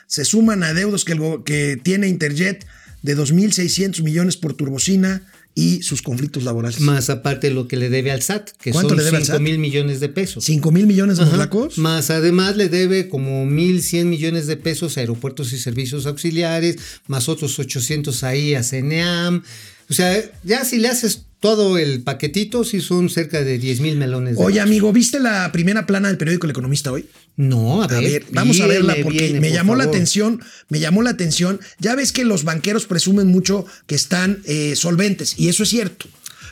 se, 0.08 0.26
suman 0.26 0.64
a 0.64 0.74
deudos 0.74 1.06
que, 1.06 1.14
el 1.14 1.44
que 1.46 1.80
tiene 1.82 2.08
Interjet 2.08 2.66
de 3.04 3.16
2.600 3.16 4.02
millones 4.02 4.38
por 4.38 4.54
turbocina 4.54 5.22
y 5.58 5.82
sus 5.82 6.04
conflictos 6.04 6.44
laborales. 6.44 6.80
Más 6.82 7.10
aparte 7.10 7.50
lo 7.50 7.68
que 7.68 7.78
le 7.78 7.90
debe 7.90 8.12
al 8.12 8.22
SAT, 8.22 8.52
que 8.62 8.72
¿Cuánto 8.72 8.90
son 8.90 9.00
le 9.00 9.04
debe 9.04 9.18
al 9.18 9.24
5 9.24 9.38
SAT? 9.38 9.42
mil 9.42 9.58
millones 9.58 10.00
de 10.00 10.08
pesos. 10.08 10.44
5 10.44 10.72
mil 10.72 10.86
millones 10.86 11.18
de 11.18 11.26
morlacos. 11.26 11.80
Más 11.80 12.12
además 12.12 12.58
le 12.58 12.70
debe 12.70 13.10
como 13.10 13.44
1.100 13.44 14.06
millones 14.06 14.46
de 14.46 14.56
pesos 14.56 14.98
a 14.98 15.00
aeropuertos 15.00 15.54
y 15.54 15.58
servicios 15.58 16.06
auxiliares, 16.06 16.78
más 17.08 17.28
otros 17.28 17.58
800 17.58 18.24
ahí 18.24 18.54
a 18.54 18.62
CNEAM. 18.62 19.42
O 19.90 19.94
sea, 19.96 20.24
ya 20.44 20.64
si 20.64 20.78
le 20.78 20.90
haces 20.90 21.24
todo 21.40 21.78
el 21.78 22.02
paquetito, 22.02 22.64
sí 22.64 22.82
son 22.82 23.10
cerca 23.10 23.44
de 23.44 23.58
10 23.60 23.80
mil 23.82 23.98
melones 23.98 24.38
de 24.38 24.44
Oye, 24.44 24.60
amigo, 24.60 24.92
¿viste 24.92 25.20
la 25.20 25.52
primera 25.52 25.86
plana 25.86 26.08
del 26.08 26.18
periódico 26.18 26.48
El 26.48 26.52
Economista 26.52 26.92
hoy? 26.92 27.06
No, 27.36 27.82
a 27.84 27.86
A 27.86 27.88
ver. 27.88 28.04
ver, 28.04 28.26
vamos 28.32 28.60
a 28.60 28.68
verla 28.68 28.96
porque 29.04 29.20
viene, 29.26 29.40
me 29.40 29.50
por 29.50 29.56
llamó 29.56 29.76
la 29.76 29.84
atención, 29.84 30.42
me 30.70 30.80
llamó 30.80 31.04
la 31.04 31.12
atención. 31.12 31.60
Ya 31.80 31.94
ves 31.96 32.12
que 32.12 32.26
los 32.26 32.44
banqueros 32.44 32.86
presumen 32.88 33.28
mucho 33.28 33.66
que 33.86 33.94
están 33.96 34.42
eh, 34.46 34.76
solventes 34.76 35.36
y 35.38 35.50
eso 35.50 35.64
es 35.64 35.70
cierto. 35.70 36.08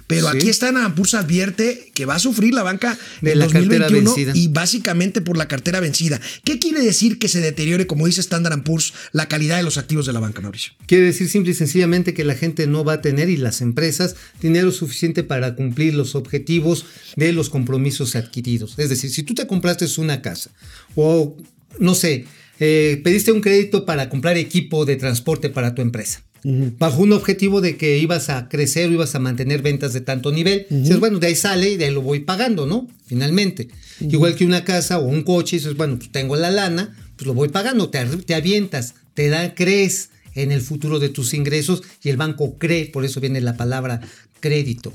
Pero 0.08 0.30
Sí. 0.32 0.38
aquí 0.38 0.50
Standard 0.50 0.94
Poor's 0.94 1.14
advierte 1.16 1.92
que 1.96 2.06
va 2.06 2.16
a 2.16 2.20
sufrir 2.20 2.54
la 2.54 2.62
banca 2.64 2.98
De 3.22 3.32
en 3.32 3.40
la 3.40 3.46
cartera 3.48 3.88
2021 3.90 4.14
vencida. 4.14 4.32
y 4.36 4.48
básicamente 4.50 5.22
por 5.22 5.38
la 5.38 5.48
cartera 5.48 5.80
vencida. 5.80 6.20
¿Qué 6.44 6.60
quiere 6.60 6.82
decir 6.82 7.18
que 7.18 7.28
se 7.28 7.42
deteriore, 7.42 7.88
como 7.88 8.06
dice 8.06 8.22
Standard 8.22 8.62
Poor's, 8.64 8.94
la 9.14 9.28
calidad 9.28 9.58
de 9.58 9.64
los 9.64 9.78
activos 9.78 10.06
de 10.06 10.14
la 10.14 10.20
banca, 10.20 10.42
Mauricio? 10.42 10.74
Quiere 10.86 11.06
decir 11.06 11.30
simple 11.30 11.52
y 11.52 11.56
sencillamente 11.56 12.14
que 12.14 12.24
la 12.24 12.36
gente 12.36 12.68
no 12.68 12.84
va 12.84 12.94
a 12.94 13.02
tener 13.02 13.30
y 13.30 13.38
las 13.38 13.62
empresas 13.62 14.16
dinero 14.42 14.72
suficiente 14.72 15.24
para 15.24 15.56
cumplir 15.56 15.96
los 15.96 16.14
objetivos 16.16 16.86
de 17.16 17.32
los 17.34 17.50
compromisos 17.50 18.16
adquiridos. 18.16 18.76
Es 18.78 18.90
decir, 18.90 19.10
si 19.10 19.24
tú 19.24 19.34
te 19.34 19.48
compraste 19.48 19.86
una 19.98 20.22
casa 20.22 20.52
o, 20.96 21.38
no 21.80 21.96
sé, 21.96 22.26
eh, 22.60 23.00
pediste 23.04 23.32
un 23.32 23.42
crédito 23.42 23.86
para 23.86 24.10
comprar 24.10 24.38
equipo 24.38 24.86
de 24.86 24.96
transporte 24.98 25.50
para 25.50 25.74
tu 25.76 25.82
empresa. 25.82 26.25
Bajo 26.78 27.02
un 27.02 27.14
objetivo 27.14 27.60
de 27.60 27.76
que 27.76 27.98
ibas 27.98 28.30
a 28.30 28.48
crecer 28.50 28.90
o 28.90 28.94
ibas 28.94 29.16
a 29.16 29.20
mantener 29.20 29.64
ventas 29.64 29.94
de 29.94 30.02
tanto 30.02 30.32
nivel. 30.32 30.68
Dices, 30.70 31.00
bueno, 31.00 31.20
de 31.20 31.28
ahí 31.28 31.36
sale 31.36 31.72
y 31.72 31.78
de 31.78 31.86
ahí 31.86 31.94
lo 31.94 32.04
voy 32.04 32.20
pagando, 32.20 32.68
¿no? 32.68 32.88
Finalmente. 33.08 33.68
Igual 34.00 34.36
que 34.36 34.46
una 34.46 34.64
casa 34.64 35.00
o 35.00 35.06
un 35.06 35.24
coche, 35.24 35.56
dices, 35.56 35.76
bueno, 35.76 35.98
pues 35.98 36.12
tengo 36.12 36.36
la 36.36 36.52
lana, 36.52 36.96
pues 37.16 37.26
lo 37.26 37.34
voy 37.34 37.50
pagando, 37.50 37.90
te, 37.90 38.06
te 38.06 38.36
avientas, 38.36 38.94
te 39.16 39.30
da, 39.30 39.56
crees 39.56 40.10
en 40.36 40.52
el 40.52 40.62
futuro 40.62 41.00
de 41.00 41.10
tus 41.10 41.34
ingresos 41.34 41.82
y 42.04 42.10
el 42.10 42.18
banco 42.18 42.58
cree, 42.60 42.88
por 42.88 43.06
eso 43.06 43.20
viene 43.22 43.42
la 43.42 43.58
palabra 43.58 44.02
crédito, 44.40 44.94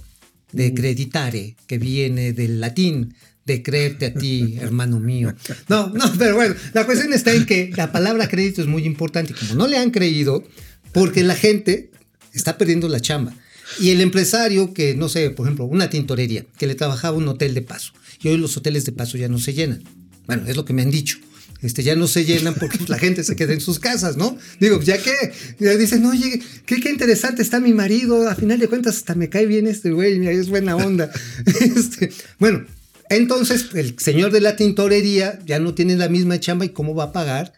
de 0.52 0.72
creditare, 0.72 1.56
que 1.66 1.78
viene 1.78 2.32
del 2.32 2.60
latín, 2.60 3.14
de 3.44 3.62
creerte 3.62 4.06
a 4.06 4.14
ti, 4.14 4.58
hermano 4.60 5.00
mío. 5.00 5.34
No, 5.68 5.88
no, 5.88 6.12
pero 6.18 6.36
bueno, 6.36 6.54
la 6.74 6.86
cuestión 6.86 7.12
está 7.12 7.32
en 7.32 7.46
que 7.46 7.70
la 7.74 7.90
palabra 7.90 8.28
crédito 8.28 8.60
es 8.60 8.68
muy 8.68 8.84
importante. 8.84 9.34
Como 9.34 9.54
no 9.54 9.66
le 9.66 9.78
han 9.78 9.90
creído, 9.90 10.44
porque 10.92 11.22
la 11.22 11.34
gente 11.34 11.90
está 12.32 12.58
perdiendo 12.58 12.88
la 12.88 13.00
chamba. 13.00 13.34
Y 13.78 13.90
el 13.90 14.00
empresario 14.00 14.74
que, 14.74 14.94
no 14.94 15.08
sé, 15.08 15.30
por 15.30 15.46
ejemplo, 15.46 15.64
una 15.64 15.90
tintorería, 15.90 16.44
que 16.58 16.66
le 16.66 16.74
trabajaba 16.74 17.16
un 17.16 17.28
hotel 17.28 17.54
de 17.54 17.62
paso, 17.62 17.92
y 18.20 18.28
hoy 18.28 18.36
los 18.36 18.56
hoteles 18.56 18.84
de 18.84 18.92
paso 18.92 19.16
ya 19.16 19.28
no 19.28 19.38
se 19.38 19.54
llenan. 19.54 19.82
Bueno, 20.26 20.44
es 20.46 20.56
lo 20.56 20.64
que 20.64 20.72
me 20.72 20.82
han 20.82 20.90
dicho. 20.90 21.18
Este, 21.62 21.82
ya 21.82 21.94
no 21.94 22.06
se 22.06 22.24
llenan 22.24 22.54
porque 22.54 22.78
la 22.88 22.98
gente 22.98 23.22
se 23.22 23.36
queda 23.36 23.52
en 23.52 23.60
sus 23.60 23.78
casas, 23.78 24.16
¿no? 24.16 24.36
Digo, 24.60 24.80
ya 24.80 24.96
que 24.98 25.12
ya 25.58 25.76
dicen, 25.76 26.04
oye, 26.06 26.40
qué, 26.64 26.80
qué 26.80 26.90
interesante 26.90 27.42
está 27.42 27.60
mi 27.60 27.74
marido, 27.74 28.28
a 28.28 28.34
final 28.34 28.58
de 28.58 28.68
cuentas 28.68 28.96
hasta 28.96 29.14
me 29.14 29.28
cae 29.28 29.46
bien 29.46 29.66
este 29.66 29.90
güey, 29.90 30.26
es 30.26 30.48
buena 30.48 30.76
onda. 30.76 31.10
Este, 31.60 32.10
bueno, 32.38 32.64
entonces 33.10 33.66
el 33.74 33.98
señor 33.98 34.32
de 34.32 34.40
la 34.40 34.56
tintorería 34.56 35.38
ya 35.44 35.58
no 35.58 35.74
tiene 35.74 35.96
la 35.96 36.08
misma 36.08 36.40
chamba 36.40 36.64
y 36.64 36.70
cómo 36.70 36.94
va 36.94 37.04
a 37.04 37.12
pagar 37.12 37.52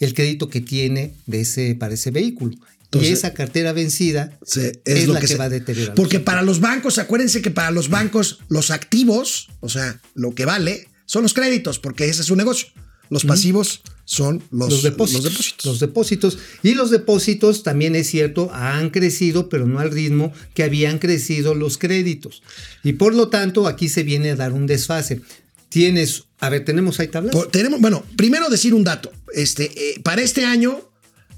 el 0.00 0.14
crédito 0.14 0.48
que 0.48 0.60
tiene 0.60 1.14
de 1.26 1.40
ese, 1.42 1.74
para 1.74 1.94
ese 1.94 2.10
vehículo. 2.10 2.56
Entonces, 2.84 3.10
y 3.10 3.12
esa 3.14 3.32
cartera 3.32 3.72
vencida 3.72 4.38
Se- 4.44 4.80
es, 4.84 5.06
lo 5.06 5.14
la 5.14 5.20
que, 5.20 5.28
se- 5.28 5.36
va 5.36 5.44
a 5.44 5.48
deteriorar. 5.48 5.94
Porque 5.94 6.20
para 6.20 6.42
los 6.42 6.60
bancos, 6.60 6.98
acuérdense 6.98 7.40
que 7.40 7.50
para 7.50 7.70
los 7.70 7.88
bancos 7.88 8.40
los 8.48 8.70
activos, 8.70 9.48
o 9.60 9.68
sea, 9.68 10.00
lo 10.14 10.34
que 10.34 10.44
vale, 10.44 10.88
son 11.06 11.22
los 11.22 11.32
créditos, 11.34 11.78
porque 11.78 12.04
ese 12.06 12.20
es 12.20 12.26
su 12.26 12.36
negocio. 12.36 12.68
Los 13.08 13.24
pasivos 13.26 13.82
son 14.06 14.42
los, 14.50 14.70
los 14.70 14.82
depósitos, 14.82 15.24
los 15.24 15.30
depósitos. 15.32 15.64
Los 15.66 15.80
depósitos. 15.80 16.38
Y 16.62 16.74
los 16.74 16.90
depósitos 16.90 17.62
también 17.62 17.94
es 17.94 18.08
cierto, 18.08 18.50
han 18.54 18.88
crecido, 18.88 19.50
pero 19.50 19.66
no 19.66 19.80
al 19.80 19.90
ritmo 19.90 20.32
que 20.54 20.62
habían 20.62 20.98
crecido 20.98 21.54
los 21.54 21.76
créditos. 21.76 22.42
Y 22.82 22.94
por 22.94 23.14
lo 23.14 23.28
tanto, 23.28 23.66
aquí 23.66 23.90
se 23.90 24.02
viene 24.02 24.30
a 24.30 24.36
dar 24.36 24.52
un 24.54 24.66
desfase. 24.66 25.20
Tienes, 25.68 26.24
a 26.42 26.50
ver, 26.50 26.64
tenemos 26.64 26.98
ahí 27.00 27.08
tablas. 27.08 27.32
Por- 27.34 27.50
tenemos, 27.50 27.80
bueno, 27.80 28.04
primero 28.16 28.48
decir 28.50 28.74
un 28.74 28.84
dato. 28.84 29.10
Este, 29.34 29.64
eh, 29.76 30.00
para 30.02 30.22
este 30.22 30.44
año, 30.44 30.80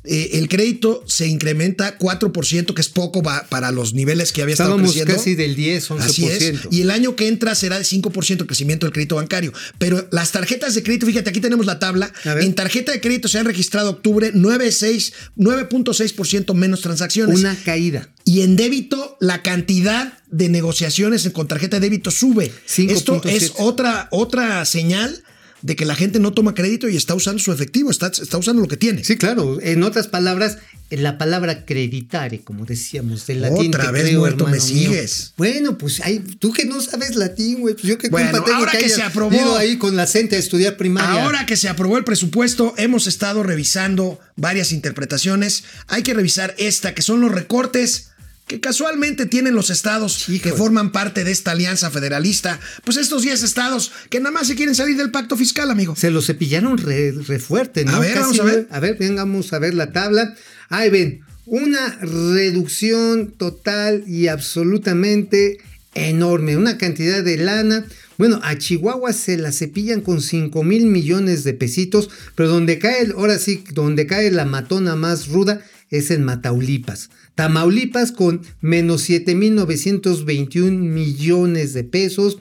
eh, 0.07 0.30
el 0.38 0.48
crédito 0.50 1.02
se 1.07 1.26
incrementa 1.26 1.96
4%, 1.98 2.74
que 2.74 2.80
es 2.82 2.88
poco 2.90 3.22
para 3.22 3.70
los 3.70 3.94
niveles 3.94 4.32
que 4.32 4.42
había 4.42 4.52
estado 4.55 4.70
Estábamos 4.72 4.92
creciendo. 4.92 5.14
casi 5.16 5.34
del 5.34 5.55
10, 5.57 5.90
11%. 5.90 6.00
Así 6.05 6.26
es. 6.26 6.55
Y 6.70 6.82
el 6.82 6.90
año 6.90 7.16
que 7.16 7.28
entra 7.28 7.55
será 7.55 7.78
de 7.78 7.84
5% 7.84 8.40
el 8.42 8.46
crecimiento 8.46 8.84
del 8.84 8.92
crédito 8.92 9.16
bancario. 9.16 9.52
Pero 9.78 10.07
las 10.11 10.30
tarjetas 10.32 10.74
de 10.74 10.82
crédito, 10.82 11.07
fíjate, 11.07 11.30
aquí 11.30 11.40
tenemos 11.40 11.64
la 11.64 11.78
tabla. 11.78 12.12
En 12.24 12.55
tarjeta 12.55 12.92
de 12.92 13.00
crédito 13.00 13.28
se 13.28 13.38
han 13.38 13.46
registrado 13.46 13.90
octubre 13.90 14.32
9.6 14.34 15.12
9.6% 15.38 16.55
menos 16.55 16.80
transacciones. 16.82 17.38
Una 17.38 17.57
caída. 17.64 18.11
Y 18.24 18.40
en 18.42 18.57
débito, 18.57 19.16
la 19.20 19.42
cantidad 19.42 20.18
de 20.37 20.49
negociaciones 20.49 21.28
con 21.32 21.47
tarjeta 21.49 21.76
de 21.78 21.89
débito 21.89 22.11
sube. 22.11 22.51
5.7. 22.68 22.91
Esto 22.91 23.22
es 23.24 23.53
otra, 23.59 24.09
otra 24.11 24.64
señal 24.64 25.22
de 25.62 25.76
que 25.76 25.87
la 25.87 25.95
gente 25.95 26.18
no 26.20 26.32
toma 26.35 26.55
crédito 26.55 26.89
y 26.91 26.97
está 26.97 27.14
usando 27.14 27.43
su 27.43 27.51
efectivo, 27.51 27.91
está, 27.91 28.09
está 28.09 28.37
usando 28.37 28.61
lo 28.61 28.68
que 28.68 28.76
tiene. 28.76 29.03
Sí, 29.03 29.16
claro. 29.16 29.59
En 29.62 29.82
otras 29.82 30.09
palabras, 30.09 30.59
la 30.91 31.16
palabra 31.16 31.64
creditare, 31.64 32.41
como 32.43 32.66
decíamos, 32.66 33.26
del 33.26 33.41
latín. 33.41 33.68
Otra 33.68 33.91
vez 33.91 34.03
creo, 34.05 34.20
muerto 34.20 34.45
me 34.45 34.59
mío. 34.59 34.61
sigues. 34.61 35.32
Bueno, 35.39 35.78
pues 35.78 36.03
ay, 36.05 36.18
tú 36.39 36.53
que 36.53 36.66
no 36.66 36.82
sabes 36.82 37.16
latín, 37.16 37.61
güey, 37.61 37.72
pues 37.74 37.87
yo 37.87 37.97
qué 37.97 38.11
Bueno, 38.11 38.30
culpa 38.30 38.45
tengo 38.45 38.59
ahora 38.59 38.72
que 38.72 38.78
hayas 38.85 38.93
se 38.93 39.03
aprobó- 39.03 39.57
ahí 39.57 39.78
con 39.78 39.97
la 39.97 40.07
gente 40.07 40.37
a 40.37 40.39
estudiar 40.39 40.76
primaria. 40.76 41.24
Ahora 41.24 41.47
que 41.47 41.57
se 41.57 41.70
aprobó 41.70 41.97
el 41.97 42.05
presupuesto, 42.05 42.74
hemos 42.76 43.07
estado 43.07 43.43
revisando 43.43 44.20
varias 44.37 44.70
interpretaciones. 44.70 45.64
Hay 45.87 46.03
que 46.03 46.12
revisar 46.12 46.55
esta, 46.59 46.95
que 46.95 47.01
son 47.01 47.22
los 47.22 47.32
recortes 47.32 48.11
que 48.47 48.61
casualmente 48.61 49.26
tienen 49.26 49.55
los 49.55 49.70
estados 49.70 50.26
que 50.42 50.53
forman 50.53 50.92
parte 50.92 51.24
de 51.24 51.30
esta 51.30 51.53
alianza 51.53 51.90
federalista. 51.90 52.61
Pues 52.84 52.99
estos 52.99 53.22
10 53.22 53.42
estados 53.42 53.90
que 54.11 54.20
nada 54.20 54.32
más 54.32 54.47
se 54.47 54.55
quieren 54.55 54.74
salir 54.74 54.97
del 54.97 55.11
pacto 55.11 55.36
fiscal, 55.36 55.70
amigo. 55.70 55.97
Se 55.97 56.11
lo 56.11 56.20
cepillaron 56.20 56.76
re, 56.76 57.12
re 57.12 57.38
fuerte, 57.38 57.84
¿no? 57.84 57.97
A 57.97 58.01
ver, 58.01 58.18
vamos 58.18 58.38
a 58.38 58.45
ver. 58.45 58.68
A 58.70 58.80
ver, 58.80 58.97
vengamos 58.99 59.53
a 59.53 59.59
ver 59.59 59.74
la 59.74 59.92
tabla. 59.92 60.34
Ahí 60.68 60.90
ven, 60.90 61.22
una 61.47 61.99
reducción 62.01 63.32
total 63.32 64.05
y 64.07 64.28
absolutamente 64.28 65.59
enorme, 65.95 66.57
una 66.57 66.76
cantidad 66.76 67.22
de 67.22 67.38
lana. 67.38 67.86
Bueno, 68.18 68.40
a 68.42 68.59
Chihuahua 68.59 69.12
se 69.12 69.38
la 69.38 69.53
cepillan 69.53 70.01
con 70.01 70.20
5 70.20 70.62
mil 70.62 70.86
millones 70.86 71.45
de 71.45 71.55
pesitos, 71.55 72.11
pero 72.34 72.49
donde 72.49 72.78
cae, 72.78 73.11
ahora 73.16 73.38
sí, 73.38 73.64
donde 73.72 74.07
cae 74.07 74.30
la 74.30 74.45
matona 74.45 74.97
más 74.97 75.28
ruda 75.28 75.62
es 75.91 76.11
en 76.11 76.24
Mataulipas. 76.24 77.11
Tamaulipas 77.35 78.12
con 78.12 78.43
menos 78.61 79.09
7.921 79.09 80.70
millones 80.70 81.72
de 81.72 81.85
pesos. 81.85 82.39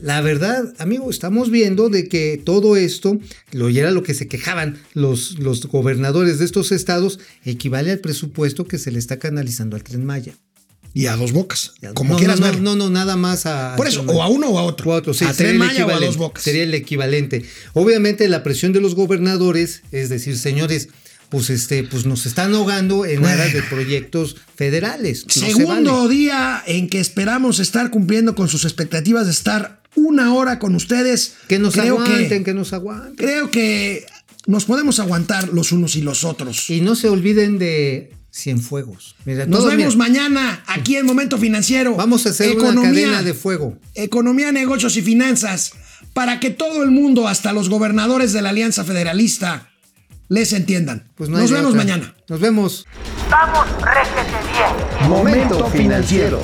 La 0.00 0.20
verdad, 0.20 0.74
amigo, 0.78 1.10
estamos 1.10 1.50
viendo 1.50 1.88
de 1.88 2.08
que 2.08 2.40
todo 2.42 2.76
esto, 2.76 3.18
lo 3.52 3.70
y 3.70 3.78
era 3.78 3.90
lo 3.90 4.02
que 4.02 4.14
se 4.14 4.28
quejaban 4.28 4.78
los, 4.92 5.38
los 5.38 5.66
gobernadores 5.66 6.38
de 6.38 6.44
estos 6.44 6.72
estados, 6.72 7.20
equivale 7.44 7.90
al 7.90 8.00
presupuesto 8.00 8.66
que 8.66 8.78
se 8.78 8.90
le 8.90 8.98
está 8.98 9.18
canalizando 9.18 9.76
al 9.76 9.84
Tren 9.84 10.04
Maya. 10.04 10.34
Y 10.96 11.06
a 11.06 11.16
dos 11.16 11.32
bocas. 11.32 11.72
Como 11.94 12.12
no, 12.12 12.18
quieras 12.18 12.38
no, 12.38 12.46
ver. 12.46 12.60
no, 12.60 12.76
no, 12.76 12.88
nada 12.88 13.16
más 13.16 13.46
a. 13.46 13.74
Por 13.76 13.88
eso, 13.88 14.02
o 14.06 14.22
a 14.22 14.28
uno 14.28 14.50
o 14.50 14.58
a 14.60 14.62
otro. 14.62 14.90
O 14.90 14.94
a 14.94 14.98
otro, 14.98 15.12
sí, 15.12 15.24
a 15.24 15.34
sería 15.34 15.50
Tren 15.50 15.62
el 15.62 15.68
Maya 15.68 15.86
o 15.86 15.90
a 15.90 15.98
dos 15.98 16.16
bocas. 16.16 16.44
Sería 16.44 16.62
el 16.62 16.72
equivalente. 16.72 17.44
Obviamente, 17.72 18.28
la 18.28 18.44
presión 18.44 18.72
de 18.72 18.80
los 18.80 18.94
gobernadores 18.94 19.82
es 19.90 20.08
decir, 20.08 20.38
señores, 20.38 20.88
pues 21.34 21.50
este, 21.50 21.82
pues 21.82 22.06
nos 22.06 22.26
están 22.26 22.54
ahogando 22.54 23.04
en 23.04 23.20
Bueno. 23.20 23.34
aras 23.34 23.52
de 23.52 23.60
proyectos 23.64 24.36
federales. 24.54 25.24
No 25.26 25.32
se 25.32 25.40
Segundo 25.52 25.96
vale. 26.04 26.14
día 26.14 26.62
en 26.64 26.88
que 26.88 27.00
esperamos 27.00 27.58
estar 27.58 27.90
cumpliendo 27.90 28.36
con 28.36 28.46
sus 28.48 28.64
expectativas 28.64 29.26
de 29.26 29.32
estar 29.32 29.82
una 29.96 30.32
hora 30.32 30.60
con 30.60 30.76
ustedes. 30.76 31.34
Que 31.48 31.58
nos 31.58 31.74
creo 31.74 31.98
aguanten, 32.00 32.28
que, 32.28 32.44
que 32.44 32.54
nos 32.54 32.72
aguanten. 32.72 33.16
creo 33.16 33.50
que 33.50 34.06
nos 34.46 34.64
podemos 34.66 35.00
aguantar 35.00 35.48
los 35.48 35.72
unos 35.72 35.96
y 35.96 36.02
los 36.02 36.22
otros. 36.22 36.70
Y 36.70 36.80
no 36.82 36.94
se 36.94 37.08
olviden 37.08 37.58
de 37.58 38.12
Cienfuegos. 38.32 39.16
Mira, 39.24 39.44
Nos 39.46 39.66
vemos 39.66 39.96
mañana 39.96 40.62
aquí 40.68 40.94
en 40.94 41.04
Momento 41.04 41.36
Financiero. 41.36 41.96
Vamos 41.96 42.26
a 42.26 42.30
hacer 42.30 42.56
una 42.56 42.80
cadena 42.80 43.24
de 43.24 43.34
fuego. 43.34 43.76
Economía, 43.96 44.52
negocios 44.52 44.96
y 44.96 45.02
finanzas 45.02 45.72
para 46.12 46.38
que 46.38 46.50
todo 46.50 46.84
el 46.84 46.92
mundo, 46.92 47.26
hasta 47.26 47.52
los 47.52 47.68
gobernadores 47.68 48.32
de 48.32 48.40
la 48.40 48.50
Alianza 48.50 48.84
Federalista, 48.84 49.70
les 50.28 50.52
entiendan. 50.52 51.08
Pues 51.14 51.30
no 51.30 51.38
Nos 51.38 51.50
vemos 51.50 51.70
otra. 51.72 51.78
mañana. 51.84 52.14
Nos 52.28 52.40
vemos. 52.40 52.86
Vamos, 53.30 53.66
réjete 53.80 54.22
bien. 54.52 55.08
Momento 55.10 55.66
financiero. 55.70 56.40